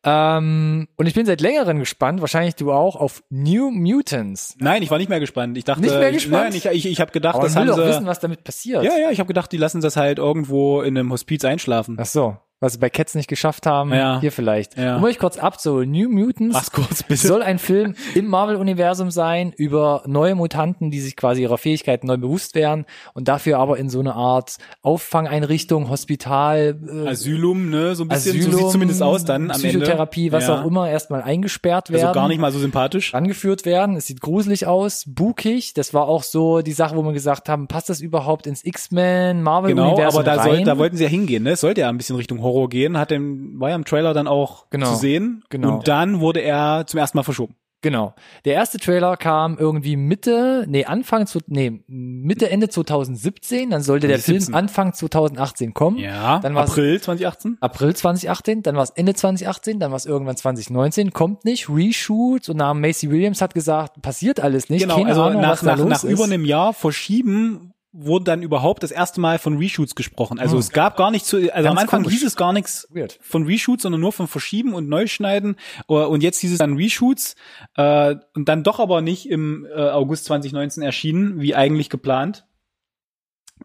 Ähm, 0.02 0.88
und 0.96 1.06
ich 1.06 1.14
bin 1.14 1.26
seit 1.26 1.40
längerem 1.42 1.78
gespannt, 1.78 2.20
wahrscheinlich 2.22 2.54
du 2.56 2.72
auch, 2.72 2.96
auf 2.96 3.22
New 3.28 3.70
Mutants. 3.70 4.56
Nein, 4.58 4.82
ich 4.82 4.90
war 4.90 4.96
nicht 4.98 5.10
mehr 5.10 5.20
gespannt. 5.20 5.58
Ich 5.58 5.64
dachte, 5.64 5.82
Nicht 5.82 5.94
mehr 5.94 6.10
gespannt? 6.12 6.44
nein, 6.44 6.54
ich, 6.54 6.64
ich, 6.66 6.86
ich 6.86 7.00
habe 7.00 7.12
gedacht, 7.12 7.34
Aber 7.34 7.44
das 7.44 7.54
will 7.54 7.60
haben 7.62 7.68
doch 7.68 7.76
sie. 7.76 7.84
wissen, 7.84 8.06
was 8.06 8.18
damit 8.18 8.42
passiert. 8.44 8.82
ja, 8.82 8.96
ja, 8.96 9.10
ich 9.10 9.18
habe 9.20 9.26
gedacht, 9.28 9.52
die 9.52 9.58
lassen 9.58 9.80
das 9.82 9.96
halt 9.96 10.18
irgendwo 10.18 10.80
in 10.80 10.96
einem 10.96 11.12
Hospiz 11.12 11.44
einschlafen. 11.44 11.98
Ach 12.00 12.06
so, 12.06 12.36
was 12.60 12.74
sie 12.74 12.78
bei 12.78 12.90
Cats 12.90 13.14
nicht 13.14 13.28
geschafft 13.28 13.66
haben, 13.66 13.92
Ja. 13.94 14.20
hier 14.20 14.32
vielleicht. 14.32 14.76
Ja. 14.76 14.96
Um 14.96 15.04
euch 15.04 15.18
kurz 15.18 15.38
abzuholen, 15.38 15.90
New 15.90 16.10
Mutants 16.10 16.52
Mach's 16.54 16.70
kurz, 16.70 17.02
bitte. 17.02 17.26
soll 17.26 17.42
ein 17.42 17.58
Film 17.58 17.94
im 18.14 18.26
Marvel-Universum 18.26 19.10
sein 19.10 19.52
über 19.56 20.02
neue 20.06 20.34
Mutanten, 20.34 20.90
die 20.90 21.00
sich 21.00 21.16
quasi 21.16 21.40
ihrer 21.42 21.56
Fähigkeiten 21.56 22.06
neu 22.06 22.18
bewusst 22.18 22.54
werden 22.54 22.84
und 23.14 23.28
dafür 23.28 23.58
aber 23.58 23.78
in 23.78 23.88
so 23.88 23.98
eine 24.00 24.14
Art 24.14 24.58
Auffangeinrichtung, 24.82 25.88
Hospital, 25.88 26.78
äh, 26.86 27.08
Asylum, 27.08 27.70
ne, 27.70 27.94
so 27.94 28.04
ein 28.04 28.08
bisschen, 28.08 28.32
Asylum, 28.32 28.52
so 28.52 28.58
sieht's 28.58 28.72
zumindest 28.72 29.02
aus 29.02 29.24
dann 29.24 29.50
am 29.50 29.56
Psychotherapie, 29.56 30.26
Ende. 30.26 30.36
was 30.36 30.48
ja. 30.48 30.60
auch 30.60 30.66
immer, 30.66 30.88
erstmal 30.90 31.22
eingesperrt 31.22 31.90
werden. 31.90 32.02
Also 32.08 32.14
gar 32.14 32.28
nicht 32.28 32.40
mal 32.40 32.52
so 32.52 32.58
sympathisch. 32.58 33.14
Angeführt 33.14 33.64
werden. 33.64 33.96
Es 33.96 34.06
sieht 34.06 34.20
gruselig 34.20 34.66
aus, 34.66 35.04
bukig. 35.06 35.72
Das 35.72 35.94
war 35.94 36.06
auch 36.08 36.22
so 36.22 36.60
die 36.60 36.72
Sache, 36.72 36.94
wo 36.96 37.02
wir 37.02 37.12
gesagt 37.12 37.48
haben, 37.48 37.68
passt 37.68 37.88
das 37.88 38.00
überhaupt 38.02 38.46
ins 38.46 38.64
X-Men, 38.64 39.38
Genau, 39.38 39.50
Marvel-Universum 39.50 40.20
aber 40.20 40.22
da, 40.24 40.42
soll, 40.44 40.62
da 40.64 40.76
wollten 40.76 40.96
sie 40.96 41.04
ja 41.04 41.10
hingehen, 41.10 41.42
ne? 41.44 41.52
Es 41.52 41.60
sollte 41.60 41.80
ja 41.82 41.88
ein 41.88 41.96
bisschen 41.96 42.16
Richtung 42.16 42.42
Horror 42.42 42.49
gehen, 42.68 42.98
hat 42.98 43.10
dem, 43.10 43.58
war 43.60 43.70
ja 43.70 43.76
im 43.76 43.84
Trailer 43.84 44.14
dann 44.14 44.28
auch 44.28 44.68
Genau, 44.70 44.92
zu 44.92 44.96
sehen. 44.96 45.44
genau. 45.48 45.76
Und 45.76 45.88
dann 45.88 46.20
wurde 46.20 46.40
er 46.40 46.84
zum 46.86 46.98
ersten 46.98 47.18
Mal 47.18 47.22
verschoben. 47.24 47.54
Genau. 47.82 48.14
Der 48.44 48.54
erste 48.54 48.76
Trailer 48.78 49.16
kam 49.16 49.56
irgendwie 49.56 49.96
Mitte, 49.96 50.66
nee, 50.68 50.84
Anfang, 50.84 51.26
zu, 51.26 51.38
nee, 51.46 51.82
Mitte, 51.86 52.50
Ende 52.50 52.68
2017. 52.68 53.70
Dann 53.70 53.80
sollte 53.82 54.06
der 54.06 54.18
2017. 54.18 54.52
Film 54.52 54.54
Anfang 54.54 54.92
2018 54.92 55.72
kommen. 55.72 55.96
Ja, 55.96 56.40
Dann 56.40 56.58
April 56.58 57.00
2018. 57.00 57.56
April 57.60 57.96
2018, 57.96 58.62
dann 58.62 58.76
war 58.76 58.82
es 58.82 58.90
Ende 58.90 59.14
2018, 59.14 59.80
dann 59.80 59.90
war 59.92 59.96
es 59.96 60.04
irgendwann 60.04 60.36
2019, 60.36 61.12
kommt 61.12 61.46
nicht, 61.46 61.70
Reshoot 61.70 62.50
und 62.50 62.58
nach 62.58 62.74
Macy 62.74 63.10
Williams 63.10 63.40
hat 63.40 63.54
gesagt, 63.54 64.02
passiert 64.02 64.40
alles 64.40 64.68
nicht, 64.68 64.82
Genau, 64.82 64.96
keine 64.96 65.08
also 65.08 65.22
Ahnung, 65.22 65.40
nach, 65.40 65.62
nach, 65.62 65.82
nach 65.82 66.04
über 66.04 66.24
einem 66.24 66.44
Jahr 66.44 66.74
verschieben 66.74 67.72
wurde 67.92 68.24
dann 68.26 68.42
überhaupt 68.42 68.82
das 68.82 68.90
erste 68.92 69.20
Mal 69.20 69.38
von 69.38 69.58
Reshoots 69.58 69.94
gesprochen. 69.96 70.38
Also 70.38 70.52
Hm. 70.54 70.60
es 70.60 70.70
gab 70.70 70.96
gar 70.96 71.10
nichts 71.10 71.28
zu, 71.28 71.36
also 71.38 71.50
am 71.68 71.74
Ganz 71.74 71.80
Anfang 71.80 72.02
komisch. 72.04 72.14
hieß 72.18 72.24
es 72.26 72.36
gar 72.36 72.52
nichts 72.52 72.86
Weird. 72.90 73.18
von 73.20 73.44
Reshoots, 73.46 73.82
sondern 73.82 74.00
nur 74.00 74.12
von 74.12 74.28
Verschieben 74.28 74.74
und 74.74 74.88
Neuschneiden. 74.88 75.56
Äh, 75.88 75.94
Und 75.94 76.22
jetzt 76.22 76.38
hieß 76.40 76.52
es 76.52 76.58
dann 76.58 76.76
Reshoots 76.76 77.34
äh, 77.76 78.14
und 78.34 78.48
dann 78.48 78.62
doch 78.62 78.78
aber 78.78 79.00
nicht 79.00 79.28
im 79.28 79.66
äh, 79.66 79.90
August 79.90 80.26
2019 80.26 80.82
erschienen, 80.82 81.40
wie 81.40 81.54
eigentlich 81.56 81.90
geplant. 81.90 82.46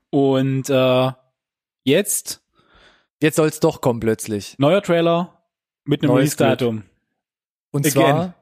Und 0.10 0.70
äh, 0.70 1.12
jetzt 1.84 2.42
Jetzt 3.22 3.38
soll 3.38 3.48
es 3.48 3.60
doch 3.62 3.80
kommen 3.80 4.02
plötzlich. 4.02 4.56
neuer 4.60 4.82
Trailer 4.84 5.42
mit 5.86 6.04
einem 6.04 6.14
Release-Datum. 6.16 6.84
Und 7.72 7.86
Again. 7.88 7.92
zwar 7.94 8.36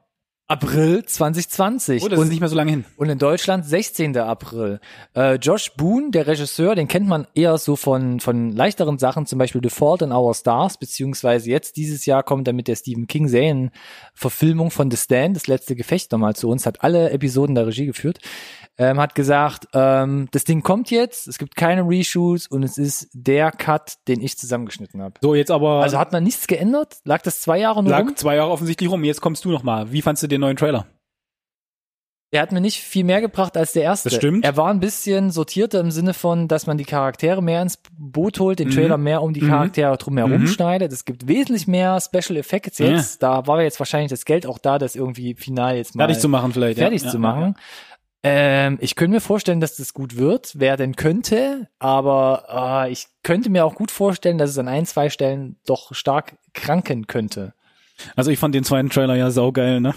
April 0.46 1.02
2020. 1.06 2.02
Oh, 2.02 2.08
das 2.08 2.18
und 2.18 2.26
ist 2.26 2.30
nicht 2.30 2.40
mehr 2.40 2.50
so 2.50 2.56
lange 2.56 2.70
hin. 2.70 2.84
Und 2.98 3.08
in 3.08 3.18
Deutschland 3.18 3.64
16. 3.64 4.14
April. 4.18 4.78
Äh, 5.16 5.36
Josh 5.36 5.72
Boone, 5.72 6.10
der 6.10 6.26
Regisseur, 6.26 6.74
den 6.74 6.86
kennt 6.86 7.08
man 7.08 7.26
eher 7.34 7.56
so 7.56 7.76
von, 7.76 8.20
von 8.20 8.52
leichteren 8.52 8.98
Sachen, 8.98 9.24
zum 9.24 9.38
Beispiel 9.38 9.62
The 9.62 9.70
Fault 9.70 10.02
in 10.02 10.12
Our 10.12 10.34
Stars, 10.34 10.76
beziehungsweise 10.76 11.48
jetzt 11.48 11.78
dieses 11.78 12.04
Jahr 12.04 12.22
kommt 12.22 12.46
er 12.46 12.52
mit 12.52 12.68
der 12.68 12.76
Stephen 12.76 13.06
King 13.06 13.26
Serien-Verfilmung 13.26 14.70
von 14.70 14.90
The 14.90 14.98
Stand, 14.98 15.34
das 15.34 15.46
letzte 15.46 15.76
Gefecht 15.76 16.12
nochmal 16.12 16.36
zu 16.36 16.50
uns, 16.50 16.66
hat 16.66 16.84
alle 16.84 17.08
Episoden 17.10 17.54
der 17.54 17.66
Regie 17.66 17.86
geführt, 17.86 18.18
ähm, 18.76 18.98
hat 18.98 19.14
gesagt, 19.14 19.68
ähm, 19.72 20.28
das 20.32 20.44
Ding 20.44 20.62
kommt 20.62 20.90
jetzt, 20.90 21.28
es 21.28 21.38
gibt 21.38 21.54
keine 21.54 21.82
Reshoots 21.88 22.46
und 22.48 22.62
es 22.64 22.76
ist 22.76 23.08
der 23.12 23.50
Cut, 23.52 23.94
den 24.08 24.20
ich 24.20 24.36
zusammengeschnitten 24.36 25.00
habe. 25.00 25.14
So, 25.22 25.34
jetzt 25.34 25.50
aber 25.52 25.82
Also 25.82 25.98
hat 25.98 26.12
man 26.12 26.24
nichts 26.24 26.46
geändert? 26.48 26.96
Lag 27.04 27.22
das 27.22 27.40
zwei 27.40 27.58
Jahre 27.58 27.82
nur 27.82 27.90
lag 27.92 28.00
rum? 28.00 28.16
zwei 28.16 28.36
Jahre 28.36 28.50
offensichtlich 28.50 28.90
rum. 28.90 29.04
Jetzt 29.04 29.20
kommst 29.20 29.44
du 29.44 29.50
noch 29.50 29.62
mal. 29.62 29.92
Wie 29.92 30.02
fandst 30.02 30.22
du 30.22 30.26
den 30.26 30.40
neuen 30.40 30.56
Trailer? 30.56 30.86
Der 32.32 32.42
hat 32.42 32.50
mir 32.50 32.60
nicht 32.60 32.80
viel 32.80 33.04
mehr 33.04 33.20
gebracht 33.20 33.56
als 33.56 33.74
der 33.74 33.84
erste. 33.84 34.08
Das 34.08 34.16
stimmt. 34.16 34.44
Er 34.44 34.56
war 34.56 34.68
ein 34.70 34.80
bisschen 34.80 35.30
sortierter 35.30 35.78
im 35.78 35.92
Sinne 35.92 36.14
von, 36.14 36.48
dass 36.48 36.66
man 36.66 36.76
die 36.76 36.84
Charaktere 36.84 37.40
mehr 37.40 37.62
ins 37.62 37.78
Boot 37.96 38.40
holt, 38.40 38.58
den 38.58 38.68
Mhm. 38.68 38.72
Trailer 38.72 38.98
mehr 38.98 39.22
um 39.22 39.32
die 39.32 39.40
Mhm. 39.40 39.48
Charaktere 39.50 39.96
drumherum 39.98 40.40
Mhm. 40.40 40.46
schneidet. 40.48 40.92
Es 40.92 41.04
gibt 41.04 41.28
wesentlich 41.28 41.68
mehr 41.68 42.00
Special 42.00 42.36
Effects 42.36 42.78
jetzt. 42.78 43.22
Da 43.22 43.46
war 43.46 43.62
jetzt 43.62 43.78
wahrscheinlich 43.78 44.10
das 44.10 44.24
Geld 44.24 44.46
auch 44.46 44.58
da, 44.58 44.78
das 44.80 44.96
irgendwie 44.96 45.34
final 45.36 45.76
jetzt 45.76 45.94
mal 45.94 46.06
Fertig 46.06 46.20
zu 46.20 46.28
machen 46.28 46.52
vielleicht. 46.52 46.78
fertig 46.80 47.04
ja. 47.04 47.08
zu 47.10 47.18
Ja, 47.18 47.20
machen. 47.20 47.54
Ähm, 48.26 48.78
ich 48.80 48.96
könnte 48.96 49.16
mir 49.16 49.20
vorstellen, 49.20 49.60
dass 49.60 49.76
das 49.76 49.92
gut 49.92 50.16
wird, 50.16 50.52
wer 50.58 50.78
denn 50.78 50.96
könnte, 50.96 51.68
aber 51.78 52.48
ah, 52.48 52.88
ich 52.88 53.06
könnte 53.22 53.50
mir 53.50 53.66
auch 53.66 53.74
gut 53.74 53.90
vorstellen, 53.90 54.38
dass 54.38 54.48
es 54.48 54.56
an 54.56 54.66
ein, 54.66 54.86
zwei 54.86 55.10
Stellen 55.10 55.58
doch 55.66 55.94
stark 55.94 56.38
kranken 56.54 57.06
könnte. 57.06 57.52
Also 58.16 58.30
ich 58.30 58.38
fand 58.38 58.54
den 58.54 58.64
zweiten 58.64 58.88
Trailer 58.88 59.14
ja 59.14 59.30
saugeil, 59.30 59.80
ne? 59.80 59.94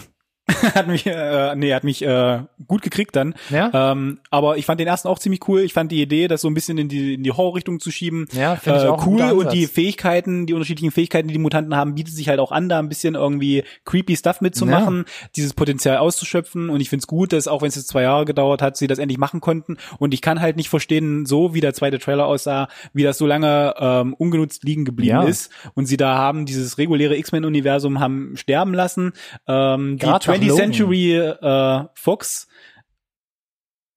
hat 0.76 0.88
mich, 0.88 1.06
äh, 1.06 1.56
nee, 1.56 1.74
hat 1.74 1.84
mich 1.84 2.02
äh, 2.04 2.40
gut 2.68 2.82
gekriegt 2.82 3.16
dann. 3.16 3.36
Ja? 3.50 3.92
Ähm, 3.92 4.20
aber 4.30 4.58
ich 4.58 4.66
fand 4.66 4.80
den 4.80 4.88
ersten 4.88 5.08
auch 5.08 5.20
ziemlich 5.20 5.48
cool. 5.48 5.62
Ich 5.62 5.74
fand 5.74 5.92
die 5.92 6.02
Idee, 6.02 6.28
das 6.28 6.42
so 6.42 6.48
ein 6.50 6.54
bisschen 6.54 6.78
in 6.78 6.88
die, 6.88 7.16
in 7.16 7.24
die 7.24 7.32
Horrorrichtung 7.32 7.80
zu 7.80 7.92
schieben, 7.92 8.28
Ja, 8.32 8.58
ich 8.60 8.68
äh, 8.68 8.88
auch 8.88 9.06
cool. 9.06 9.22
Und 9.32 9.52
die. 9.52 9.68
Fähigkeiten, 9.68 10.46
die 10.46 10.54
unterschiedlichen 10.54 10.92
Fähigkeiten, 10.92 11.28
die 11.28 11.34
die 11.34 11.40
Mutanten 11.40 11.76
haben, 11.76 11.96
bietet 11.96 12.14
sich 12.14 12.30
halt 12.30 12.40
auch 12.40 12.52
an, 12.52 12.70
da 12.70 12.80
ein 12.80 12.90
bisschen 12.90 13.16
irgendwie 13.16 13.64
creepy 13.86 14.16
Stuff 14.16 14.42
mitzumachen, 14.42 15.06
dieses 15.36 15.54
Potenzial 15.54 15.98
auszuschöpfen. 15.98 16.70
Und 16.70 16.80
ich 16.80 16.90
find's 16.90 17.08
gut, 17.08 17.34
dass 17.34 17.48
auch 17.48 17.62
wenn 17.62 17.68
es 17.70 17.76
jetzt 17.76 17.90
zwei 17.90 18.04
Jahre 18.04 18.26
gedauert 18.26 18.62
hat, 18.62 18.78
sie 18.78 18.88
das 18.88 19.00
endlich 19.00 19.18
machen 19.18 19.42
konnten. 19.42 19.78
Und 20.00 20.14
ich 20.14 20.22
kann 20.22 20.40
halt 20.42 20.56
nicht 20.56 20.70
verstehen, 20.70 21.26
so 21.26 21.54
wie 21.54 21.62
der 21.62 21.74
zweite 21.74 22.00
Trailer 22.00 22.26
aussah, 22.26 22.70
wie 22.94 23.04
das 23.04 23.18
so 23.18 23.28
lange 23.28 23.76
ähm, 23.80 24.14
ungenutzt 24.14 24.64
liegen 24.64 24.86
geblieben 24.86 25.10
Ja. 25.22 25.24
ist. 25.24 25.52
Und 25.76 25.86
sie 25.86 25.98
da 25.98 26.16
haben 26.18 26.46
dieses 26.46 26.78
reguläre 26.78 27.18
X-Men-Universum 27.18 28.00
haben 28.00 28.34
sterben 28.38 28.74
lassen. 28.74 29.14
Ähm, 29.48 29.98
die 29.98 30.06
Grad 30.06 30.24
20th 30.42 30.48
Logan. 30.48 30.58
Century 30.58 31.16
äh, 31.16 31.84
Fox 31.96 32.48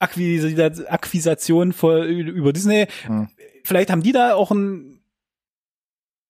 Akquis- 0.03 0.87
Akquisition 0.87 1.73
vor, 1.73 2.05
über 2.05 2.53
Disney. 2.53 2.87
Hm. 3.05 3.29
Vielleicht 3.65 3.91
haben 3.91 4.03
die 4.03 4.13
da 4.13 4.35
auch 4.35 4.51
ein, 4.51 5.03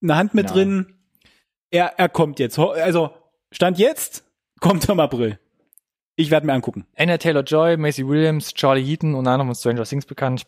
eine 0.02 0.16
Hand 0.16 0.34
mit 0.34 0.48
Ja. 0.48 0.52
drin. 0.54 0.94
Er, 1.70 1.98
er 1.98 2.08
kommt 2.08 2.40
jetzt. 2.40 2.58
Also, 2.58 3.10
Stand 3.52 3.78
jetzt, 3.78 4.24
kommt 4.60 4.88
er 4.88 4.92
im 4.94 5.00
April. 5.00 5.38
Ich 6.16 6.30
werde 6.32 6.46
mir 6.46 6.52
angucken. 6.52 6.84
Anna 6.96 7.16
Taylor-Joy, 7.18 7.76
Macy 7.76 8.06
Williams, 8.06 8.52
Charlie 8.54 8.84
Heaton, 8.84 9.14
unter 9.14 9.30
anderem 9.30 9.48
von 9.48 9.54
Stranger 9.54 9.84
Things 9.84 10.04
bekannt, 10.04 10.46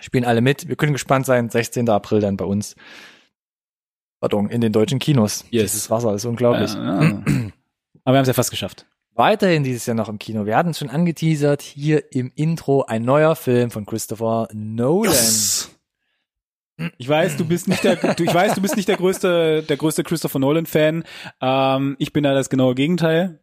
spielen 0.00 0.24
alle 0.24 0.40
mit. 0.40 0.68
Wir 0.68 0.76
können 0.76 0.92
gespannt 0.94 1.26
sein. 1.26 1.50
16. 1.50 1.88
April 1.90 2.20
dann 2.20 2.36
bei 2.38 2.44
uns. 2.46 2.76
Pardon, 4.20 4.48
in 4.48 4.60
den 4.62 4.72
deutschen 4.72 4.98
Kinos. 4.98 5.44
Yes. 5.50 5.72
Dieses 5.72 5.90
Wasser 5.90 6.14
ist 6.14 6.24
unglaublich. 6.24 6.72
Ja, 6.74 7.02
ja. 7.02 7.22
Aber 8.08 8.14
wir 8.14 8.18
haben 8.20 8.22
es 8.22 8.28
ja 8.28 8.32
fast 8.32 8.50
geschafft. 8.50 8.86
Weiterhin 9.16 9.64
dieses 9.64 9.84
Jahr 9.84 9.94
noch 9.94 10.08
im 10.08 10.18
Kino. 10.18 10.46
Wir 10.46 10.56
hatten 10.56 10.70
es 10.70 10.78
schon 10.78 10.88
angeteasert. 10.88 11.60
Hier 11.60 12.10
im 12.10 12.32
Intro 12.36 12.84
ein 12.84 13.02
neuer 13.02 13.36
Film 13.36 13.70
von 13.70 13.84
Christopher 13.84 14.48
Nolan. 14.54 15.12
Ich 16.96 17.06
weiß, 17.06 17.36
du 17.36 17.44
bist 17.44 17.68
nicht 17.68 17.84
der, 17.84 17.96
du, 17.96 18.24
ich 18.24 18.32
weiß, 18.32 18.54
du 18.54 18.62
bist 18.62 18.76
nicht 18.76 18.88
der 18.88 18.96
größte, 18.96 19.62
der 19.62 19.76
größte 19.76 20.04
Christopher 20.04 20.38
Nolan 20.38 20.64
Fan. 20.64 21.04
Ähm, 21.42 21.96
ich 21.98 22.14
bin 22.14 22.24
da 22.24 22.32
das 22.32 22.48
genaue 22.48 22.74
Gegenteil. 22.74 23.40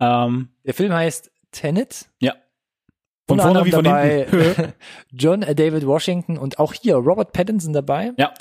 Ähm, 0.00 0.48
Der 0.64 0.72
Film 0.72 0.94
heißt 0.94 1.30
Tenet. 1.52 2.06
ja. 2.20 2.32
Von 3.26 3.40
vorne 3.40 3.66
wie 3.66 3.72
von 3.72 3.86
anderem 3.86 4.08
hinten. 4.24 4.56
dabei 4.56 4.72
John 5.12 5.42
David 5.42 5.86
Washington 5.86 6.38
und 6.38 6.58
auch 6.58 6.72
hier 6.72 6.94
Robert 6.96 7.34
Pattinson 7.34 7.74
dabei. 7.74 8.12
Ja. 8.16 8.32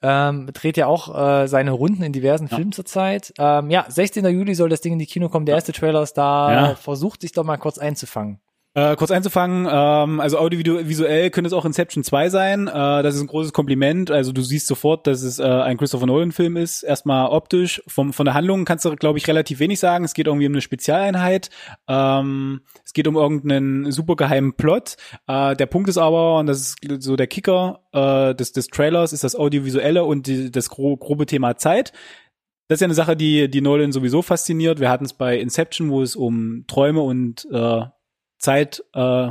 Ähm, 0.00 0.48
dreht 0.52 0.76
ja 0.76 0.86
auch 0.86 1.42
äh, 1.42 1.48
seine 1.48 1.72
Runden 1.72 2.02
in 2.02 2.12
diversen 2.12 2.48
Filmen 2.48 2.72
zurzeit. 2.72 3.32
Ähm, 3.38 3.68
ja, 3.70 3.84
16. 3.88 4.24
Juli 4.26 4.54
soll 4.54 4.68
das 4.68 4.80
Ding 4.80 4.92
in 4.92 4.98
die 4.98 5.06
Kino 5.06 5.28
kommen. 5.28 5.46
Der 5.46 5.56
erste 5.56 5.72
Trailer 5.72 6.02
ist 6.02 6.14
da. 6.14 6.52
Ja. 6.52 6.74
Versucht 6.76 7.22
sich 7.22 7.32
doch 7.32 7.44
mal 7.44 7.56
kurz 7.56 7.78
einzufangen. 7.78 8.40
Äh, 8.78 8.94
kurz 8.94 9.10
einzufangen, 9.10 9.66
ähm, 9.68 10.20
also 10.20 10.38
audiovisuell 10.38 11.30
könnte 11.30 11.48
es 11.48 11.52
auch 11.52 11.64
Inception 11.64 12.04
2 12.04 12.28
sein. 12.28 12.68
Äh, 12.68 13.02
das 13.02 13.16
ist 13.16 13.22
ein 13.22 13.26
großes 13.26 13.52
Kompliment. 13.52 14.12
Also 14.12 14.30
du 14.30 14.40
siehst 14.40 14.68
sofort, 14.68 15.08
dass 15.08 15.22
es 15.22 15.40
äh, 15.40 15.42
ein 15.42 15.78
Christopher 15.78 16.06
Nolan-Film 16.06 16.56
ist. 16.56 16.84
Erstmal 16.84 17.28
optisch. 17.28 17.82
Vom, 17.88 18.12
von 18.12 18.24
der 18.24 18.34
Handlung 18.34 18.64
kannst 18.64 18.84
du, 18.84 18.94
glaube 18.94 19.18
ich, 19.18 19.26
relativ 19.26 19.58
wenig 19.58 19.80
sagen. 19.80 20.04
Es 20.04 20.14
geht 20.14 20.28
irgendwie 20.28 20.46
um 20.46 20.52
eine 20.52 20.60
Spezialeinheit. 20.60 21.50
Ähm, 21.88 22.60
es 22.84 22.92
geht 22.92 23.08
um 23.08 23.16
irgendeinen 23.16 23.90
super 23.90 24.14
geheimen 24.14 24.52
Plot. 24.52 24.96
Äh, 25.26 25.56
der 25.56 25.66
Punkt 25.66 25.88
ist 25.88 25.98
aber, 25.98 26.38
und 26.38 26.46
das 26.46 26.60
ist 26.60 27.02
so 27.02 27.16
der 27.16 27.26
Kicker 27.26 27.80
äh, 27.92 28.32
des, 28.36 28.52
des 28.52 28.68
Trailers, 28.68 29.12
ist 29.12 29.24
das 29.24 29.34
Audiovisuelle 29.34 30.04
und 30.04 30.28
die, 30.28 30.52
das 30.52 30.68
gro 30.68 30.96
grobe 30.96 31.26
Thema 31.26 31.56
Zeit. 31.56 31.92
Das 32.68 32.76
ist 32.76 32.82
ja 32.82 32.86
eine 32.86 32.94
Sache, 32.94 33.16
die, 33.16 33.50
die 33.50 33.60
Nolan 33.60 33.90
sowieso 33.90 34.22
fasziniert. 34.22 34.78
Wir 34.78 34.88
hatten 34.88 35.06
es 35.06 35.14
bei 35.14 35.36
Inception, 35.36 35.90
wo 35.90 36.00
es 36.00 36.14
um 36.14 36.64
Träume 36.68 37.00
und 37.00 37.48
äh, 37.50 37.82
Zeit 38.38 38.82
äh, 38.94 39.30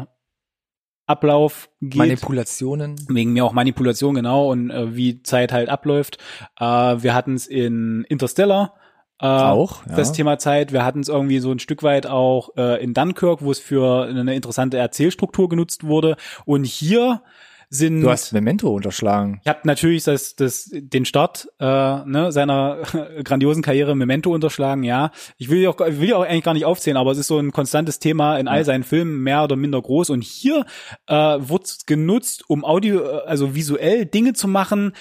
Ablauf 1.07 1.69
geht. 1.81 1.95
Manipulationen. 1.95 2.95
Wegen 3.07 3.31
mir 3.31 3.45
auch 3.45 3.53
Manipulation, 3.53 4.15
genau, 4.15 4.51
und 4.51 4.69
äh, 4.69 4.95
wie 4.95 5.23
Zeit 5.23 5.53
halt 5.53 5.69
abläuft. 5.69 6.17
Äh, 6.59 6.65
wir 6.65 7.13
hatten 7.13 7.35
es 7.35 7.47
in 7.47 8.03
Interstellar. 8.09 8.75
Äh, 9.19 9.25
Auch, 9.25 9.85
ja. 9.87 9.95
Das 9.95 10.11
Thema 10.11 10.37
Zeit. 10.37 10.73
Wir 10.73 10.85
hatten 10.85 10.99
es 10.99 11.07
irgendwie 11.07 11.39
so 11.39 11.51
ein 11.51 11.59
Stück 11.59 11.81
weit 11.81 12.05
auch 12.05 12.49
äh, 12.55 12.83
in 12.83 12.93
Dunkirk, 12.93 13.41
wo 13.41 13.49
es 13.49 13.59
für 13.59 14.05
eine 14.05 14.35
interessante 14.35 14.77
Erzählstruktur 14.77 15.49
genutzt 15.49 15.85
wurde. 15.85 16.17
Und 16.45 16.65
hier 16.65 17.23
sind 17.70 18.01
Du 18.01 18.09
hast 18.09 18.32
Memento 18.32 18.70
unterschlagen. 18.74 19.39
ich 19.43 19.49
habe 19.49 19.59
natürlich 19.63 20.05
das, 20.05 20.36
das, 20.36 20.70
den 20.72 21.03
Start 21.03 21.49
äh, 21.59 21.65
ne, 21.65 22.32
seiner 22.32 22.84
grandiosen 23.24 23.61
Karriere 23.61 23.95
Memento 23.95 24.34
unterschlagen, 24.34 24.84
ja. 24.84 25.11
Ich 25.38 25.49
will 25.49 25.59
ja 25.59 25.70
auch, 25.70 25.82
ich 25.82 25.99
will 25.99 26.13
auch 26.13 26.24
eigentlich 26.24 26.43
gar 26.43 26.53
nicht 26.53 26.65
aufzählen, 26.65 26.97
aber 26.97 27.11
es 27.11 27.18
ist 27.18 27.28
so 27.28 27.38
ein 27.39 27.51
konstantes 27.51 27.99
Thema 27.99 28.38
in 28.38 28.47
all 28.47 28.63
seinen 28.63 28.84
Filmen, 28.84 29.22
mehr 29.22 29.43
oder 29.43 29.57
minder 29.57 29.82
groß. 29.82 30.11
Und 30.11 30.24
hier 30.24 30.65
äh, 31.07 31.13
wird 31.13 31.88
genutzt, 31.88 32.45
um 32.47 32.63
Audio, 32.63 33.01
äh, 33.01 33.22
also 33.26 33.53
visuell 33.53 34.05
Dinge 34.05 34.34
zu 34.34 34.47
machen, 34.47 34.93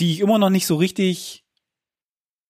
die 0.00 0.12
ich 0.12 0.20
immer 0.20 0.38
noch 0.38 0.50
nicht 0.50 0.66
so 0.66 0.76
richtig 0.76 1.44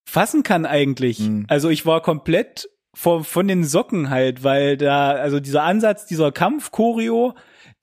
fassen 0.05 0.43
kann 0.43 0.65
eigentlich. 0.65 1.19
Mhm. 1.19 1.45
Also 1.49 1.69
ich 1.69 1.85
war 1.85 2.01
komplett 2.01 2.69
von, 2.93 3.23
von 3.25 3.47
den 3.47 3.65
Socken 3.65 4.09
halt, 4.09 4.43
weil 4.43 4.77
da, 4.77 5.11
also 5.11 5.39
dieser 5.39 5.63
Ansatz, 5.63 6.05
dieser 6.05 6.31
Kampf-Choreo, 6.31 7.33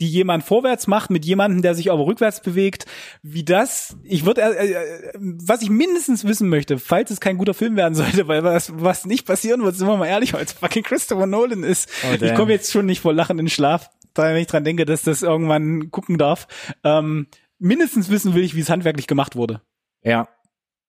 die 0.03 0.09
jemand 0.09 0.42
vorwärts 0.42 0.88
macht 0.88 1.11
mit 1.11 1.24
jemandem, 1.24 1.62
der 1.62 1.76
sich 1.76 1.92
aber 1.92 2.05
rückwärts 2.05 2.40
bewegt, 2.40 2.86
wie 3.22 3.44
das, 3.44 3.96
ich 4.03 4.26
würde, 4.26 4.42
äh, 4.42 4.72
äh, 4.72 5.14
was 5.16 5.62
ich 5.62 5.70
mindestens 5.70 6.24
wissen 6.24 6.48
möchte, 6.48 6.80
falls 6.80 7.12
es 7.12 7.20
kein 7.20 7.38
guter 7.38 7.55
Film 7.55 7.76
werden 7.76 7.94
sollte, 7.94 8.26
weil 8.26 8.42
was, 8.42 8.72
was 8.74 9.07
nicht 9.07 9.26
passieren 9.28 9.62
wird, 9.62 9.76
sind 9.76 9.86
wir 9.86 9.96
mal 9.96 10.09
ehrlich, 10.09 10.34
weil 10.34 10.44
es 10.44 10.55
fucking 10.55 10.82
Christopher 10.82 11.28
Nolan 11.28 11.62
ist. 11.62 11.88
Oh, 12.03 12.20
ich 12.20 12.34
komme 12.34 12.50
jetzt 12.50 12.72
schon 12.72 12.86
nicht 12.86 13.00
vor 13.00 13.14
Lachen 13.14 13.38
in 13.38 13.44
den 13.44 13.50
Schlaf, 13.50 13.90
da 14.12 14.24
wenn 14.24 14.36
ich 14.38 14.48
dran 14.48 14.64
denke, 14.64 14.86
dass 14.86 15.03
das 15.03 15.22
irgendwann 15.22 15.92
gucken 15.92 16.18
darf. 16.18 16.48
Ähm, 16.82 17.28
mindestens 17.61 18.11
wissen 18.11 18.34
will 18.34 18.42
ich, 18.42 18.57
wie 18.57 18.61
es 18.61 18.70
handwerklich 18.70 19.07
gemacht 19.07 19.36
wurde. 19.36 19.61
Ja. 20.03 20.26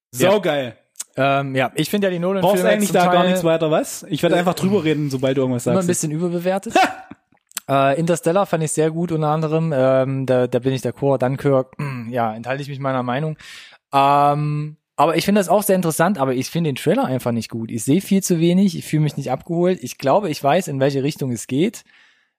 Saugeil. 0.10 0.76
Ähm, 1.16 1.54
ja, 1.54 1.72
ich 1.76 1.92
finde 1.92 2.08
ja 2.08 2.12
die 2.12 2.18
Nolan-Filme 2.18 2.56
Brauchst 2.56 2.66
eigentlich 2.66 2.92
da 2.92 3.06
gar 3.06 3.14
Teil 3.14 3.28
nichts 3.28 3.44
weiter, 3.44 3.70
was? 3.70 4.04
Ich 4.10 4.24
werde 4.24 4.36
einfach 4.36 4.56
drüber 4.56 4.84
reden, 4.84 5.12
sobald 5.12 5.38
du 5.38 5.42
irgendwas 5.42 5.68
immer 5.68 5.74
ein 5.74 5.78
sagst. 5.78 5.88
bisschen 5.88 6.12
überbewertet. 6.12 6.74
äh, 7.70 8.00
Interstellar 8.00 8.46
fand 8.46 8.64
ich 8.64 8.72
sehr 8.72 8.92
gut, 8.92 9.12
unter 9.12 9.28
anderem. 9.30 9.74
Ähm, 9.76 10.26
da, 10.26 10.48
da 10.48 10.60
bin 10.60 10.74
ich 10.74 10.82
d'accord. 10.82 11.20
Dunkirk, 11.20 11.78
mm, 11.80 12.10
ja, 12.10 12.34
enthalte 12.36 12.62
ich 12.64 12.70
mich 12.70 12.80
meiner 12.80 13.04
Meinung. 13.04 13.38
Ähm, 13.94 14.78
aber 14.96 15.16
ich 15.18 15.26
finde 15.26 15.40
das 15.40 15.50
auch 15.50 15.64
sehr 15.64 15.76
interessant, 15.76 16.18
aber 16.20 16.34
ich 16.34 16.50
finde 16.50 16.70
den 16.70 16.76
Trailer 16.76 17.06
einfach 17.06 17.32
nicht 17.32 17.50
gut. 17.50 17.72
Ich 17.72 17.84
sehe 17.84 18.02
viel 18.02 18.22
zu 18.22 18.40
wenig, 18.40 18.78
ich 18.78 18.86
fühle 18.86 19.04
mich 19.04 19.18
nicht 19.18 19.32
abgeholt. 19.32 19.80
Ich 19.82 19.98
glaube, 19.98 20.30
ich 20.30 20.44
weiß, 20.44 20.68
in 20.68 20.80
welche 20.80 21.04
Richtung 21.04 21.32
es 21.32 21.48
geht. 21.48 21.84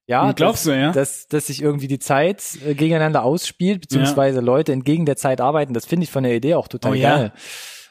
Ja, 0.07 0.29
Hm, 0.29 0.35
glaubst 0.35 0.66
dass, 0.66 0.72
du, 0.75 0.79
ja? 0.79 0.93
Dass, 0.93 1.27
dass 1.29 1.47
sich 1.47 1.62
irgendwie 1.62 1.89
die 1.89 1.99
Zeit 1.99 2.43
äh, 2.66 2.75
gegeneinander 2.75 3.22
ausspielt, 3.25 3.81
beziehungsweise 3.81 4.41
Leute 4.41 4.72
entgegen 4.72 5.07
der 5.07 5.16
Zeit 5.16 5.41
arbeiten. 5.41 5.72
Das 5.75 5.87
finde 5.87 6.05
ich 6.05 6.11
von 6.11 6.25
der 6.25 6.35
Idee 6.37 6.55
auch 6.55 6.68
total 6.68 6.93
Oh 6.93 6.95
ja. 6.95 7.16
geil. 7.16 7.33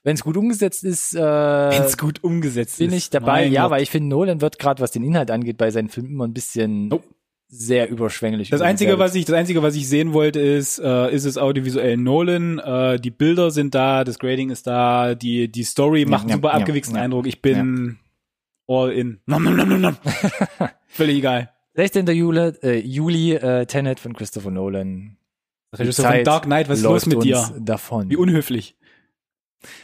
Wenn 0.06 0.16
es 0.16 0.24
gut 0.24 0.36
umgesetzt 0.38 0.84
ist, 0.84 1.16
äh, 1.16 1.20
Wenn's 1.22 1.98
gut 1.98 2.24
umgesetzt 2.24 2.78
bin 2.78 2.90
ist. 2.90 2.94
ich 2.96 3.10
dabei. 3.10 3.44
Mein 3.44 3.52
Ja, 3.54 3.64
Gott. 3.64 3.72
weil 3.72 3.84
ich 3.84 3.90
finde, 3.90 4.10
Nolan 4.10 4.42
wird 4.42 4.60
gerade, 4.60 4.82
was 4.84 4.92
den 4.92 5.04
Inhalt 5.04 5.32
angeht, 5.32 5.58
bei 5.58 5.72
seinen 5.72 5.88
Filmen 5.90 6.10
immer 6.12 6.28
ein 6.28 6.34
bisschen 6.34 6.90
Nope. 6.90 7.06
Sehr 7.56 7.89
überschwänglich. 7.89 8.49
Das 8.49 8.62
einzige, 8.62 8.97
was 8.97 9.14
ich, 9.14 9.26
das 9.26 9.36
einzige, 9.36 9.62
was 9.62 9.76
ich 9.76 9.88
sehen 9.88 10.14
wollte, 10.14 10.39
ist, 10.39 10.80
äh, 10.80 11.14
ist 11.14 11.26
es 11.26 11.38
audiovisuell 11.38 11.97
Nolan. 11.97 12.60
Äh, 12.60 12.99
die 12.99 13.12
Bilder 13.12 13.51
sind 13.51 13.76
da, 13.76 14.04
das 14.04 14.18
Grading 14.18 14.49
ist 14.49 14.66
da, 14.66 15.14
die 15.14 15.49
die 15.49 15.64
Story 15.64 16.06
macht 16.06 16.24
einen 16.24 16.30
ja, 16.30 16.36
super 16.38 16.49
ja, 16.49 16.56
abgewichsten 16.56 16.95
ja. 16.95 17.04
Eindruck. 17.04 17.28
Ich 17.28 17.41
bin 17.41 17.99
all 18.68 18.91
in. 18.91 19.20
Nom, 19.26 19.43
nom, 19.43 19.56
nom, 19.56 19.70
nom, 19.70 19.82
nom. 19.82 19.97
Völlig 20.88 21.18
egal. 21.18 21.51
16. 21.76 22.08
Juli, 22.08 22.54
äh, 22.62 22.80
Juli 22.80 23.34
äh, 23.34 23.66
Tenet 23.66 23.99
von 23.99 24.14
Christopher 24.14 24.51
Nolan. 24.51 25.18
Regisseur 25.74 26.12
von 26.12 26.24
Dark 26.24 26.43
Knight, 26.43 26.70
was 26.70 26.80
ist 26.80 26.84
los 26.84 27.06
mit 27.06 27.24
dir? 27.24 27.51
Davon. 27.60 28.10
Wie 28.10 28.16
unhöflich. 28.16 28.76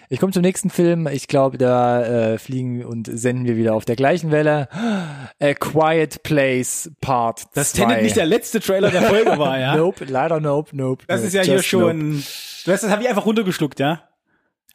Ich 0.09 0.19
komme 0.19 0.32
zum 0.32 0.41
nächsten 0.41 0.69
Film. 0.69 1.07
Ich 1.07 1.27
glaube, 1.27 1.57
da 1.57 2.03
äh, 2.34 2.38
fliegen 2.38 2.86
und 2.86 3.09
senden 3.11 3.45
wir 3.45 3.57
wieder 3.57 3.73
auf 3.73 3.86
der 3.86 3.95
gleichen 3.95 4.32
Welle. 4.32 4.67
A 4.71 5.53
Quiet 5.53 6.23
Place 6.23 6.91
Part 7.01 7.47
Dass 7.55 7.73
2. 7.73 7.86
Tenet 7.86 8.03
nicht 8.03 8.15
der 8.15 8.25
letzte 8.25 8.59
Trailer 8.59 8.91
der 8.91 9.03
Folge 9.03 9.38
war, 9.38 9.59
ja? 9.59 9.75
Nope, 9.80 10.05
leider 10.05 10.39
nope, 10.39 10.75
nope. 10.75 11.03
Das 11.07 11.21
nope, 11.21 11.27
ist 11.27 11.34
ja 11.34 11.41
hier 11.43 11.53
nope. 11.55 11.63
schon. 11.63 12.23
Du 12.65 12.71
hast, 12.71 12.84
das 12.84 12.89
habe 12.91 13.03
ich 13.03 13.09
einfach 13.09 13.25
runtergeschluckt, 13.25 13.80
ja? 13.80 14.03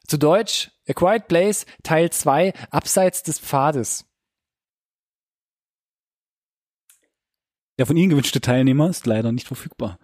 Zu 0.07 0.19
Deutsch, 0.19 0.71
A 0.89 0.93
Quiet 0.93 1.29
Place, 1.29 1.67
Teil 1.83 2.11
2, 2.11 2.53
Abseits 2.71 3.23
des 3.23 3.39
Pfades. 3.39 4.05
Der 7.79 7.87
von 7.87 7.97
Ihnen 7.97 8.11
gewünschte 8.11 8.41
Teilnehmer 8.41 8.89
ist 8.89 9.07
leider 9.07 9.33
nicht 9.33 9.47
verfügbar. 9.47 9.99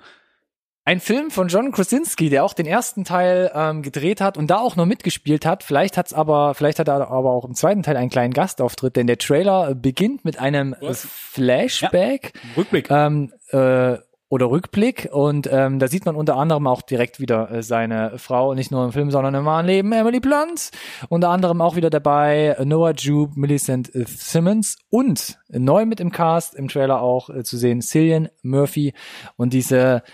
Ein 0.85 1.01
Film 1.01 1.31
von 1.31 1.49
John 1.49 1.73
Krasinski, 1.73 2.31
der 2.31 2.43
auch 2.43 2.55
den 2.55 2.67
ersten 2.67 3.05
Teil 3.05 3.51
ähm, 3.55 3.83
gedreht 3.83 4.23
hat 4.23 4.39
und 4.39 4.51
da 4.51 4.59
auch 4.59 4.77
noch 4.77 4.87
mitgespielt 4.87 5.45
hat. 5.45 5.63
Vielleicht 5.63 5.99
hat's 5.99 6.15
aber, 6.15 6.55
vielleicht 6.55 6.79
hat 6.79 6.89
er 6.89 7.11
aber 7.11 7.33
auch 7.33 7.45
im 7.45 7.55
zweiten 7.55 7.83
Teil 7.83 7.99
einen 7.99 8.09
kleinen 8.09 8.33
Gastauftritt, 8.33 8.97
denn 8.97 9.07
der 9.07 9.19
Trailer 9.19 9.71
äh, 9.71 9.75
beginnt 9.75 10.25
mit 10.25 10.39
einem 10.39 10.73
äh, 10.73 10.89
Was? 10.89 11.07
Flashback. 11.07 12.33
Rückblick. 12.57 12.91
Ähm, 12.91 13.33
äh, 13.51 13.99
oder 14.31 14.49
Rückblick 14.49 15.09
und 15.13 15.49
ähm, 15.53 15.81
da 15.81 15.89
sieht 15.89 16.07
man 16.07 16.15
unter 16.15 16.37
anderem 16.37 16.69
auch 16.69 16.83
direkt 16.83 17.19
wieder 17.19 17.51
äh, 17.51 17.63
seine 17.65 18.17
Frau, 18.17 18.55
nicht 18.55 18.71
nur 18.71 18.85
im 18.85 18.93
Film, 18.93 19.11
sondern 19.11 19.35
im 19.35 19.45
wahren 19.45 19.67
Leben, 19.67 19.93
Emily 19.93 20.21
Blunt. 20.21 20.71
Unter 21.09 21.31
anderem 21.31 21.61
auch 21.61 21.75
wieder 21.75 21.91
dabei 21.91 22.57
Noah 22.65 22.95
Jupe, 22.97 23.39
Millicent 23.39 23.91
Simmons 23.93 24.79
und 24.89 25.37
neu 25.49 25.85
mit 25.85 25.99
im 25.99 26.13
Cast, 26.13 26.55
im 26.55 26.69
Trailer 26.69 27.03
auch 27.03 27.29
äh, 27.29 27.43
zu 27.43 27.59
sehen, 27.59 27.83
Cillian 27.83 28.29
Murphy 28.43 28.95
und 29.37 29.53
diese 29.53 30.05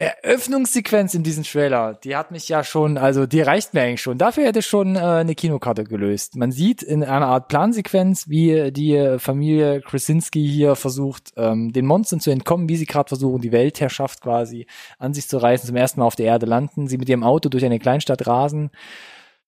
Eröffnungssequenz 0.00 1.14
in 1.14 1.24
diesem 1.24 1.42
Trailer, 1.42 1.94
die 1.94 2.14
hat 2.14 2.30
mich 2.30 2.48
ja 2.48 2.62
schon, 2.62 2.98
also 2.98 3.26
die 3.26 3.40
reicht 3.40 3.74
mir 3.74 3.82
eigentlich 3.82 4.00
schon. 4.00 4.16
Dafür 4.16 4.44
hätte 4.44 4.60
ich 4.60 4.66
schon 4.66 4.94
äh, 4.94 5.00
eine 5.00 5.34
Kinokarte 5.34 5.82
gelöst. 5.82 6.36
Man 6.36 6.52
sieht 6.52 6.82
in 6.82 7.02
einer 7.02 7.26
Art 7.26 7.48
Plansequenz, 7.48 8.28
wie 8.28 8.70
die 8.70 9.16
Familie 9.18 9.80
Krasinski 9.80 10.46
hier 10.48 10.76
versucht, 10.76 11.32
ähm, 11.36 11.72
den 11.72 11.86
Monstern 11.86 12.20
zu 12.20 12.30
entkommen, 12.30 12.68
wie 12.68 12.76
sie 12.76 12.86
gerade 12.86 13.08
versuchen, 13.08 13.40
die 13.40 13.50
Weltherrschaft 13.50 14.20
quasi 14.20 14.66
an 14.98 15.14
sich 15.14 15.28
zu 15.28 15.38
reißen, 15.38 15.66
zum 15.66 15.76
ersten 15.76 15.98
Mal 15.98 16.06
auf 16.06 16.16
der 16.16 16.26
Erde 16.26 16.46
landen, 16.46 16.86
sie 16.86 16.98
mit 16.98 17.08
ihrem 17.08 17.24
Auto 17.24 17.48
durch 17.48 17.64
eine 17.64 17.80
Kleinstadt 17.80 18.26
rasen 18.26 18.70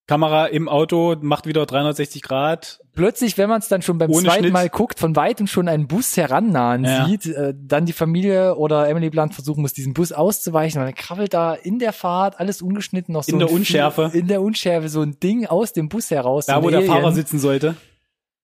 Kamera 0.06 0.46
im 0.46 0.68
Auto 0.68 1.14
macht 1.20 1.46
wieder 1.46 1.66
360 1.66 2.22
Grad. 2.22 2.80
Plötzlich, 2.94 3.38
wenn 3.38 3.48
man 3.48 3.60
es 3.60 3.68
dann 3.68 3.80
schon 3.80 3.96
beim 3.98 4.10
Ohne 4.10 4.24
zweiten 4.24 4.40
Schnitt. 4.44 4.52
Mal 4.52 4.68
guckt, 4.68 4.98
von 4.98 5.14
weitem 5.14 5.46
schon 5.46 5.68
einen 5.68 5.86
Bus 5.86 6.16
herannahen 6.16 6.84
Ja. 6.84 7.06
sieht, 7.06 7.26
äh, 7.26 7.54
dann 7.56 7.86
die 7.86 7.92
Familie 7.92 8.56
oder 8.56 8.88
Emily 8.88 9.08
Blunt 9.10 9.34
versuchen 9.34 9.60
muss, 9.62 9.72
diesen 9.72 9.94
Bus 9.94 10.10
auszuweichen 10.10 10.80
und 10.80 10.86
dann 10.86 10.94
krabbelt 10.96 11.32
da 11.32 11.54
in 11.54 11.78
der 11.78 11.92
Fahrt, 11.92 12.40
alles 12.40 12.60
ungeschnitten, 12.60 13.12
noch 13.12 13.22
so 13.22 13.32
In 13.32 13.38
der 13.38 13.52
Unschärfe. 13.52 14.10
in 14.12 14.26
der 14.26 14.42
Unschärfe 14.42 14.88
so 14.88 15.00
ein 15.02 15.18
Ding 15.20 15.46
aus 15.46 15.72
dem 15.72 15.88
Bus 15.88 16.10
heraus. 16.10 16.46
so 16.46 16.52
Da, 16.52 16.58
ein 16.58 16.64
wo 16.64 16.70
der 16.70 16.80
Alien. 16.80 16.92
Fahrer 16.92 17.12
sitzen 17.12 17.38
sollte. 17.38 17.76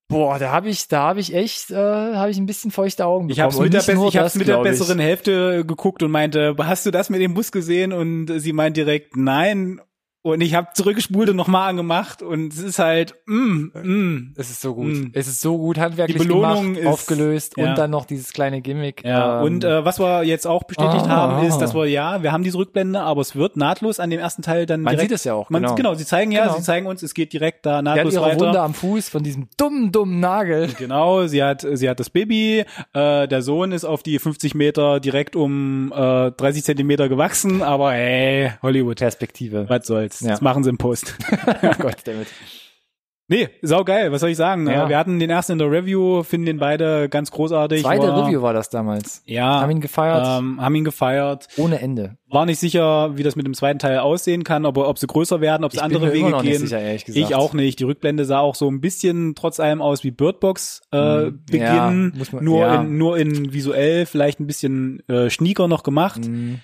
Boah, 0.09 0.39
da 0.39 0.53
habe 0.53 0.69
ich, 0.69 0.87
da 0.87 1.01
habe 1.01 1.19
ich 1.19 1.35
echt, 1.35 1.69
äh, 1.69 1.75
habe 1.75 2.31
ich 2.31 2.37
ein 2.37 2.45
bisschen 2.45 2.71
feuchte 2.71 3.05
Augen 3.05 3.29
Ich 3.29 3.41
habe 3.41 3.51
bekommen. 3.51 3.71
mit, 3.73 3.87
der, 3.87 3.95
nur 3.95 4.07
ich 4.07 4.15
hab's 4.17 4.35
mit 4.35 4.47
der 4.47 4.59
besseren 4.63 4.99
Hälfte 4.99 5.65
geguckt 5.65 6.01
und 6.01 6.11
meinte, 6.11 6.55
hast 6.59 6.85
du 6.85 6.91
das 6.91 7.09
mit 7.09 7.19
dem 7.19 7.33
Bus 7.33 7.51
gesehen? 7.51 7.91
Und 7.91 8.27
sie 8.39 8.53
meint 8.53 8.77
direkt, 8.77 9.17
nein. 9.17 9.81
Und 10.33 10.41
ich 10.41 10.53
habe 10.55 10.67
zurückgespult 10.73 11.29
und 11.29 11.35
nochmal 11.35 11.69
angemacht 11.69 12.21
und 12.21 12.53
es 12.53 12.59
ist 12.59 12.79
halt, 12.79 13.15
mm, 13.25 13.71
mm. 13.73 14.33
Es 14.35 14.49
ist 14.49 14.61
so 14.61 14.73
gut. 14.75 14.93
Mm. 14.93 15.11
Es 15.13 15.27
ist 15.27 15.41
so 15.41 15.57
gut 15.57 15.77
handwerklich 15.77 16.17
Die 16.21 16.27
Belohnung 16.27 16.73
gemacht, 16.73 16.79
ist- 16.81 16.87
aufgelöst 16.87 17.53
ja. 17.57 17.69
und 17.69 17.77
dann 17.77 17.89
noch 17.91 18.05
dieses 18.05 18.33
kleine 18.33 18.61
Gimmick. 18.61 19.03
Ja, 19.03 19.39
ähm, 19.39 19.45
und 19.45 19.63
äh, 19.63 19.85
was 19.85 19.99
wir 19.99 20.23
jetzt 20.23 20.45
auch 20.47 20.63
bestätigt 20.63 21.05
Ah. 21.05 21.09
haben, 21.09 21.47
ist, 21.47 21.57
dass 21.59 21.73
wir, 21.73 21.85
ja, 21.85 22.23
wir 22.23 22.31
haben 22.31 22.43
diese 22.43 22.57
Rückblende, 22.57 22.99
aber 22.99 23.21
es 23.21 23.35
wird 23.35 23.57
nahtlos 23.57 23.99
an 23.99 24.09
dem 24.09 24.19
ersten 24.19 24.41
Teil 24.41 24.65
dann 24.65 24.81
man 24.81 24.91
direkt. 24.93 25.09
sieht 25.09 25.15
es 25.15 25.23
ja 25.23 25.33
auch. 25.33 25.49
man, 25.49 25.61
genau. 25.63 25.75
genau. 25.75 25.93
sie 25.95 26.05
zeigen 26.05 26.31
ja, 26.31 26.43
Genau. 26.45 26.57
sie 26.57 26.63
zeigen 26.63 26.85
uns, 26.87 27.01
es 27.03 27.13
geht 27.13 27.33
direkt 27.33 27.65
da 27.65 27.81
Die 27.81 27.87
hat 27.89 27.95
nahtlos 27.95 28.13
ihre 28.15 28.23
weiter. 28.23 28.39
Wunde 28.47 28.59
am 28.61 28.73
Fuß 28.73 29.09
von 29.09 29.23
diesem 29.23 29.47
dummen, 29.57 29.91
dummen 29.91 30.19
Nagel. 30.19 30.69
Genau, 30.77 31.25
sie 31.27 31.43
hat, 31.43 31.65
sie 31.73 31.89
hat 31.89 31.99
das 31.99 32.09
Baby, 32.09 32.65
äh, 32.93 33.27
der 33.27 33.41
Sohn 33.41 33.71
ist 33.71 33.85
auf 33.85 34.03
die 34.03 34.19
50 34.19 34.55
Meter 34.55 34.99
direkt 34.99 35.35
um 35.35 35.91
äh, 35.95 36.31
30 36.31 36.63
Zentimeter 36.63 37.07
gewachsen, 37.09 37.61
aber 37.61 37.93
hey, 37.93 38.51
Hollywood, 38.61 38.97
Perspektive. 38.97 39.65
was 39.69 39.87
soll's, 39.87 40.16
Ja. 40.21 40.29
das 40.31 40.41
machen 40.41 40.63
sie 40.63 40.69
im 40.69 40.77
Post. 40.77 41.15
Gott 41.79 41.97
damit. 42.05 42.27
nee, 43.29 43.49
saugeil, 43.61 44.11
was 44.11 44.21
soll 44.21 44.29
ich 44.29 44.37
sagen? 44.37 44.67
Ja. 44.67 44.85
Äh, 44.85 44.89
Wir 44.89 44.97
hatten 44.97 45.19
den 45.19 45.29
ersten 45.29 45.53
in 45.53 45.57
der 45.59 45.69
Review, 45.69 46.23
finden 46.23 46.45
den 46.45 46.57
beide 46.59 47.09
ganz 47.09 47.29
großartig. 47.31 47.81
Zweite 47.81 48.07
war, 48.07 48.25
Review 48.25 48.41
war 48.41 48.53
das 48.53 48.69
damals. 48.69 49.21
Ja, 49.25 49.59
Haben 49.61 49.71
ihn 49.71 49.81
gefeiert. 49.81 50.25
ähm, 50.39 50.61
haben 50.61 50.75
ihn 50.75 50.85
gefeiert. 50.85 51.47
Ohne 51.57 51.79
Ende. 51.81 52.17
War 52.29 52.45
nicht 52.45 52.59
sicher, 52.59 53.17
wie 53.17 53.23
das 53.23 53.35
mit 53.35 53.45
dem 53.45 53.53
zweiten 53.53 53.79
Teil 53.79 53.99
aussehen 53.99 54.43
kann, 54.43 54.65
ob, 54.65 54.77
ob 54.77 54.97
sie 54.97 55.07
größer 55.07 55.41
werden, 55.41 55.63
ob 55.65 55.71
sie 55.73 55.79
andere 55.81 56.11
Wege 56.13 56.31
gehen. 56.31 56.41
nicht 56.43 56.59
sicher, 56.59 56.79
ehrlich 56.79 57.05
gesagt. 57.05 57.25
Ich 57.29 57.35
auch 57.35 57.53
nicht. 57.53 57.79
Die 57.79 57.83
Rückblende 57.85 58.23
sah 58.25 58.39
auch 58.39 58.55
so 58.55 58.69
ein 58.69 58.79
bisschen 58.81 59.35
trotz 59.35 59.59
allem 59.59 59.81
aus 59.81 60.03
wie 60.05 60.11
Birdbox 60.11 60.81
äh, 60.93 60.97
Mhm. 61.25 61.43
Beginn, 61.45 61.61
Ja, 61.63 61.91
muss 62.17 62.31
man- 62.31 62.43
nur 62.45 62.61
ja. 62.65 62.81
in 62.81 62.97
nur 62.97 63.17
in 63.17 63.51
visuell 63.53 64.05
vielleicht 64.05 64.39
ein 64.39 64.47
bisschen 64.47 65.03
äh, 65.09 65.29
schnieker 65.29 65.67
noch 65.67 65.83
gemacht. 65.83 66.25
Mhm. 66.27 66.59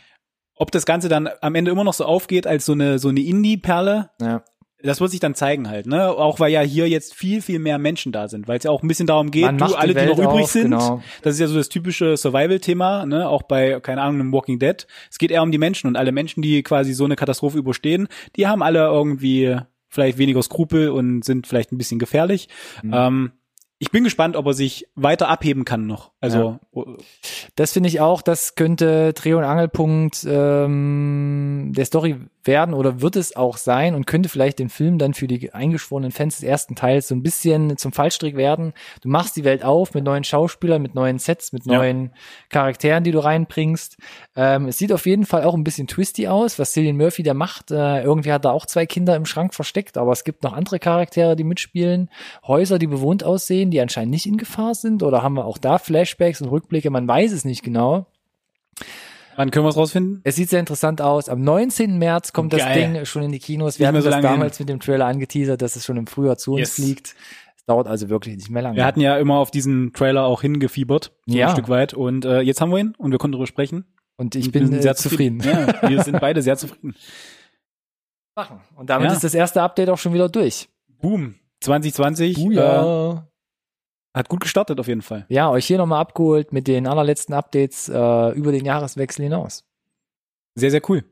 Ob 0.64 0.72
das 0.72 0.86
Ganze 0.86 1.10
dann 1.10 1.30
am 1.42 1.56
Ende 1.56 1.72
immer 1.72 1.84
noch 1.84 1.94
so 1.94 2.06
aufgeht 2.06 2.48
als 2.48 2.66
so 2.66 2.72
eine 2.72 2.98
so 3.00 3.10
eine 3.10 3.20
Indie-Perle, 3.20 4.12
Ja. 4.22 4.44
das 4.82 5.02
wird 5.02 5.12
sich 5.12 5.20
dann 5.20 5.36
zeigen 5.36 5.68
halt, 5.70 5.88
ne? 5.88 6.10
Auch 6.10 6.40
weil 6.40 6.52
ja 6.54 6.62
hier 6.62 6.88
jetzt 6.88 7.14
viel 7.14 7.42
viel 7.42 7.60
mehr 7.60 7.78
Menschen 7.80 8.14
da 8.14 8.30
sind, 8.30 8.48
weil 8.48 8.60
es 8.60 8.64
ja 8.64 8.72
auch 8.72 8.82
ein 8.82 8.88
bisschen 8.88 9.06
darum 9.08 9.30
geht, 9.30 9.44
Man 9.44 9.58
du 9.58 9.66
die 9.68 9.76
alle, 9.76 9.90
die 9.90 9.96
Welt 9.96 10.10
noch 10.10 10.18
übrig 10.20 10.44
auf, 10.46 10.52
sind. 10.52 10.72
genau. 10.72 11.02
Das 11.22 11.34
ist 11.34 11.42
ja 11.42 11.48
so 11.48 11.56
das 11.56 11.68
typische 11.68 12.16
Survival-Thema, 12.16 13.06
ne? 13.06 13.28
Auch 13.28 13.44
bei 13.44 13.80
keine 13.82 14.02
Ahnung 14.02 14.22
einem 14.22 14.32
Walking 14.32 14.58
Dead. 14.60 14.88
Es 15.12 15.18
geht 15.18 15.32
eher 15.32 15.44
um 15.44 15.52
die 15.52 15.58
Menschen 15.58 15.88
und 15.88 15.98
alle 15.98 16.14
Menschen, 16.14 16.42
die 16.42 16.64
quasi 16.64 16.94
so 16.94 17.04
eine 17.04 17.18
Katastrophe 17.18 17.58
überstehen, 17.58 18.08
die 18.38 18.48
haben 18.48 18.64
alle 18.64 18.80
irgendwie 18.86 19.58
vielleicht 19.90 20.18
weniger 20.18 20.42
Skrupel 20.42 20.90
und 20.90 21.24
sind 21.26 21.46
vielleicht 21.46 21.72
ein 21.74 21.78
bisschen 21.78 22.00
gefährlich. 22.00 22.48
Mhm. 22.82 22.94
Ähm, 22.94 23.32
ich 23.80 23.92
bin 23.92 24.04
gespannt, 24.04 24.36
ob 24.38 24.46
er 24.46 24.54
sich 24.54 24.88
weiter 24.96 25.28
abheben 25.30 25.66
kann 25.66 25.88
noch. 25.88 26.12
Also 26.22 26.60
Das 27.56 27.74
finde 27.74 27.90
ich 27.90 28.00
auch, 28.00 28.22
das 28.22 28.56
könnte 28.56 29.14
Dreh- 29.14 29.34
und 29.34 29.44
Angelpunkt 29.44 30.26
ähm, 30.28 31.72
der 31.76 31.86
Story 31.86 32.16
werden 32.46 32.74
oder 32.74 33.02
wird 33.02 33.16
es 33.16 33.36
auch 33.36 33.58
sein 33.58 33.96
und 33.96 34.06
könnte 34.06 34.28
vielleicht 34.30 34.60
den 34.60 34.70
Film 34.70 34.98
dann 34.98 35.14
für 35.14 35.28
die 35.28 35.54
eingeschworenen 35.54 36.12
Fans 36.12 36.36
des 36.36 36.44
ersten 36.44 36.76
Teils 36.76 37.08
so 37.08 37.16
ein 37.16 37.24
bisschen 37.24 37.78
zum 37.78 37.94
Fallstrick 37.94 38.36
werden. 38.36 38.74
Du 39.02 39.10
machst 39.10 39.36
die 39.38 39.44
Welt 39.46 39.64
auf 39.64 39.94
mit 39.94 40.04
neuen 40.04 40.24
Schauspielern, 40.26 40.82
mit 40.82 40.94
neuen 40.96 41.20
Sets, 41.20 41.54
mit 41.54 41.66
Ja. 41.66 41.78
neuen 41.78 42.12
Charakteren, 42.50 43.04
die 43.04 43.12
du 43.12 43.20
reinbringst. 43.24 43.98
Ähm, 44.36 44.68
es 44.68 44.78
sieht 44.78 44.92
auf 44.92 45.06
jeden 45.06 45.26
Fall 45.26 45.44
auch 45.44 45.54
ein 45.54 45.64
bisschen 45.64 45.88
twisty 45.88 46.28
aus, 46.28 46.60
was 46.60 46.74
Cillian 46.74 46.98
Murphy 46.98 47.24
da 47.24 47.34
macht. 47.34 47.72
Äh, 47.72 48.04
irgendwie 48.04 48.32
hat 48.34 48.46
er 48.46 48.52
auch 48.54 48.66
zwei 48.66 48.86
Kinder 48.86 49.16
im 49.16 49.26
Schrank 49.26 49.54
versteckt, 49.54 49.98
aber 49.98 50.12
es 50.12 50.24
gibt 50.24 50.44
noch 50.44 50.54
andere 50.54 50.80
Charaktere, 50.80 51.36
die 51.36 51.44
mitspielen. 51.46 52.10
Häuser, 52.46 52.78
die 52.78 52.88
bewohnt 52.88 53.24
aussehen, 53.24 53.72
die 53.74 53.82
anscheinend 53.82 54.12
nicht 54.12 54.26
in 54.26 54.38
Gefahr 54.38 54.76
sind. 54.76 55.04
Oder 55.04 55.22
haben 55.24 55.34
wir 55.36 55.46
auch 55.46 55.58
da 55.58 55.78
Flashbacks 55.78 56.42
und 56.42 56.48
Rückblicke? 56.50 56.90
Man 56.90 57.08
weiß 57.08 57.32
es 57.34 57.44
nicht 57.46 57.64
genau. 57.64 58.06
wann 59.36 59.52
können 59.52 59.66
wir 59.66 59.70
es 59.70 59.78
rausfinden? 59.78 60.22
Es 60.24 60.36
sieht 60.36 60.50
sehr 60.50 60.60
interessant 60.60 61.02
aus. 61.02 61.28
Am 61.30 61.42
19. 61.42 61.98
März 61.98 62.32
kommt 62.34 62.54
das 62.54 62.62
Geil. 62.62 62.94
Ding 62.94 63.06
schon 63.06 63.24
in 63.24 63.32
die 63.32 63.40
Kinos. 63.40 63.74
Nicht 63.74 63.80
Wir 63.80 63.88
hatten 63.88 63.96
mehr 63.96 64.02
so 64.04 64.10
das 64.12 64.22
damals 64.22 64.60
mit 64.60 64.70
dem 64.70 64.80
Trailer 64.80 65.06
angeteasert, 65.08 65.62
dass 65.62 65.76
es 65.76 65.84
schon 65.86 65.98
im 65.98 66.08
Frühjahr 66.08 66.38
zu 66.38 66.52
uns 66.54 66.60
Yes. 66.62 66.76
fliegt. 66.76 67.16
Es 67.58 67.66
dauert 67.66 67.88
also 67.88 68.10
wirklich 68.10 68.36
nicht 68.36 68.50
mehr 68.50 68.62
lange. 68.62 68.76
Wir 68.78 68.86
hatten 68.86 69.02
ja 69.02 69.18
immer 69.18 69.36
auf 69.38 69.50
diesen 69.52 69.94
Trailer 69.94 70.24
auch 70.26 70.42
hingefiebert, 70.42 71.12
so 71.26 71.36
Ja. 71.38 71.48
ein 71.48 71.54
Stück 71.54 71.70
weit. 71.70 71.94
Und 71.94 72.26
äh, 72.26 72.42
jetzt 72.42 72.62
haben 72.62 72.72
wir 72.72 72.78
ihn 72.80 72.94
und 72.98 73.12
wir 73.12 73.18
konnten 73.18 73.34
darüber 73.34 73.48
sprechen. 73.48 73.86
und 74.18 74.36
ich 74.36 74.48
Und 74.48 74.52
bin 74.52 74.74
äh, 74.74 74.96
zufrieden. 74.96 75.42
Ja, 75.44 75.90
wir 75.90 76.04
sind 76.04 76.20
beide 76.22 76.42
sehr 76.42 76.56
zufrieden. 76.58 76.96
Machen. 78.36 78.60
Und 78.76 78.90
damit 78.90 79.10
Ja. 79.10 79.14
ist 79.16 79.24
das 79.24 79.34
erste 79.34 79.62
Update 79.62 79.90
auch 79.90 79.98
schon 79.98 80.14
wieder 80.14 80.30
durch. 80.30 80.68
Boom. 81.02 81.36
2020 81.62 82.38
äh, 82.38 82.42
Buja. 82.42 83.28
Hat 84.14 84.30
gut 84.30 84.42
gestartet 84.42 84.80
auf 84.80 84.88
jeden 84.88 85.02
Fall. 85.02 85.26
ja, 85.30 85.50
euch 85.50 85.66
hier 85.66 85.78
nochmal 85.78 86.02
abgeholt 86.02 86.54
mit 86.54 86.68
den 86.68 86.88
allerletzten 86.88 87.34
Updates 87.34 87.90
äh, 87.90 88.30
über 88.32 88.52
den 88.52 88.66
Jahreswechsel 88.66 89.24
hinaus. 89.24 89.64
Sehr, 90.56 90.72
sehr 90.72 90.82
cool. 90.90 91.04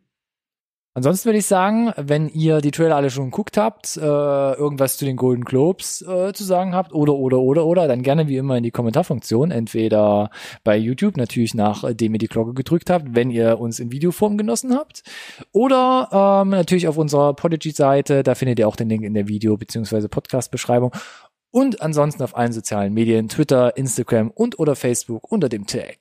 Ansonsten 0.93 1.27
würde 1.27 1.37
ich 1.37 1.45
sagen, 1.45 1.93
wenn 1.95 2.27
ihr 2.27 2.59
die 2.59 2.71
Trailer 2.71 2.97
alle 2.97 3.09
schon 3.09 3.31
geguckt 3.31 3.55
habt, 3.55 3.95
äh, 3.95 4.01
irgendwas 4.01 4.97
zu 4.97 5.05
den 5.05 5.15
Golden 5.15 5.45
Globes 5.45 6.01
äh, 6.01 6.33
zu 6.33 6.43
sagen 6.43 6.75
habt 6.75 6.91
oder 6.91 7.13
oder 7.13 7.39
oder 7.39 7.65
oder, 7.65 7.87
dann 7.87 8.03
gerne 8.03 8.27
wie 8.27 8.35
immer 8.35 8.57
in 8.57 8.63
die 8.63 8.71
Kommentarfunktion, 8.71 9.51
entweder 9.51 10.29
bei 10.65 10.75
YouTube 10.75 11.15
natürlich 11.15 11.53
nachdem 11.53 12.13
ihr 12.15 12.19
die 12.19 12.27
Glocke 12.27 12.53
gedrückt 12.53 12.89
habt, 12.89 13.15
wenn 13.15 13.31
ihr 13.31 13.57
uns 13.57 13.79
in 13.79 13.93
Videoform 13.93 14.37
genossen 14.37 14.75
habt, 14.75 15.03
oder 15.53 16.41
ähm, 16.43 16.49
natürlich 16.49 16.89
auf 16.89 16.97
unserer 16.97 17.35
Podigy-Seite, 17.35 18.23
da 18.23 18.35
findet 18.35 18.59
ihr 18.59 18.67
auch 18.67 18.75
den 18.75 18.89
Link 18.89 19.03
in 19.03 19.13
der 19.13 19.29
Video- 19.29 19.55
bzw. 19.55 20.09
Podcast-Beschreibung. 20.09 20.91
Und 21.51 21.81
ansonsten 21.81 22.23
auf 22.23 22.35
allen 22.37 22.53
sozialen 22.53 22.93
Medien, 22.93 23.27
Twitter, 23.27 23.75
Instagram 23.75 24.31
und 24.31 24.57
oder 24.59 24.75
Facebook 24.75 25.31
unter 25.31 25.49
dem 25.49 25.67
Tag 25.67 25.97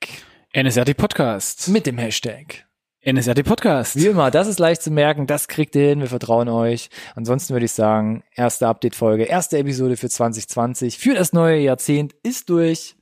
NSRT 0.53 0.97
Podcast. 0.97 1.69
mit 1.69 1.87
dem 1.87 1.99
Hashtag. 1.99 2.67
NSRT 3.05 3.45
Podcast. 3.45 3.97
Wie 3.97 4.07
immer, 4.07 4.31
das 4.31 4.47
ist 4.47 4.59
leicht 4.59 4.83
zu 4.83 4.91
merken, 4.91 5.27
das 5.27 5.49
kriegt 5.49 5.75
ihr 5.75 5.89
hin, 5.89 6.01
wir 6.01 6.07
vertrauen 6.09 6.49
euch. 6.49 6.91
Ansonsten 7.17 7.55
würde 7.55 7.65
ich 7.67 7.73
sagen, 7.73 8.23
erste 8.35 8.69
Update-Folge, 8.69 9.25
erste 9.25 9.57
Episode 9.59 9.97
für 9.97 10.09
2020, 10.11 10.99
für 10.99 11.15
das 11.15 11.33
neue 11.33 11.59
Jahrzehnt 11.61 12.13
ist 12.23 12.51
durch. 12.51 12.97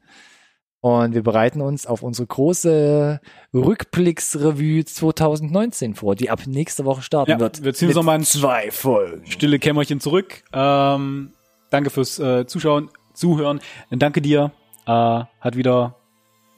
Und 0.80 1.14
wir 1.14 1.24
bereiten 1.24 1.60
uns 1.60 1.86
auf 1.86 2.02
unsere 2.04 2.28
große 2.28 3.20
Rückblicksrevue 3.52 4.84
2019 4.84 5.96
vor, 5.96 6.14
die 6.14 6.30
ab 6.30 6.42
nächster 6.46 6.84
Woche 6.84 7.02
starten 7.02 7.32
Ja, 7.32 7.40
wird. 7.40 7.64
wir 7.64 7.74
ziehen 7.74 7.88
uns 7.88 7.96
Mit 7.96 7.96
noch 7.96 8.06
mal 8.06 8.12
ein 8.14 8.22
zwei 8.24 8.70
Folgen. 8.70 9.26
stille 9.26 9.58
Kämmerchen 9.58 9.98
zurück. 9.98 10.44
Ähm, 10.52 11.32
danke 11.70 11.90
fürs 11.90 12.18
äh, 12.18 12.46
Zuschauen, 12.46 12.90
Zuhören. 13.14 13.60
Danke 13.90 14.22
dir. 14.22 14.52
Äh, 14.86 14.90
hat 14.90 15.56
wieder 15.56 15.96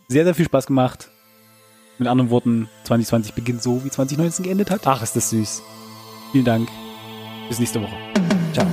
sehr, 0.08 0.24
sehr 0.24 0.34
viel 0.34 0.46
Spaß 0.46 0.66
gemacht. 0.66 1.10
Mit 1.98 2.08
anderen 2.08 2.30
Worten, 2.30 2.68
2020 2.84 3.34
beginnt 3.34 3.62
so, 3.62 3.84
wie 3.84 3.90
2019 3.90 4.44
geendet 4.44 4.70
hat. 4.70 4.86
Ach, 4.86 5.02
ist 5.02 5.16
das 5.16 5.30
süß. 5.30 5.62
Vielen 6.32 6.44
Dank. 6.44 6.68
Bis 7.48 7.58
nächste 7.58 7.82
Woche. 7.82 7.96
Ciao. 8.52 8.66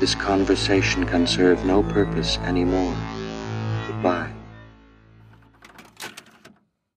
This 0.00 0.14
conversation 0.14 1.04
can 1.04 1.26
serve 1.26 1.64
no 1.66 1.82
purpose 1.82 2.38
anymore. 2.40 2.94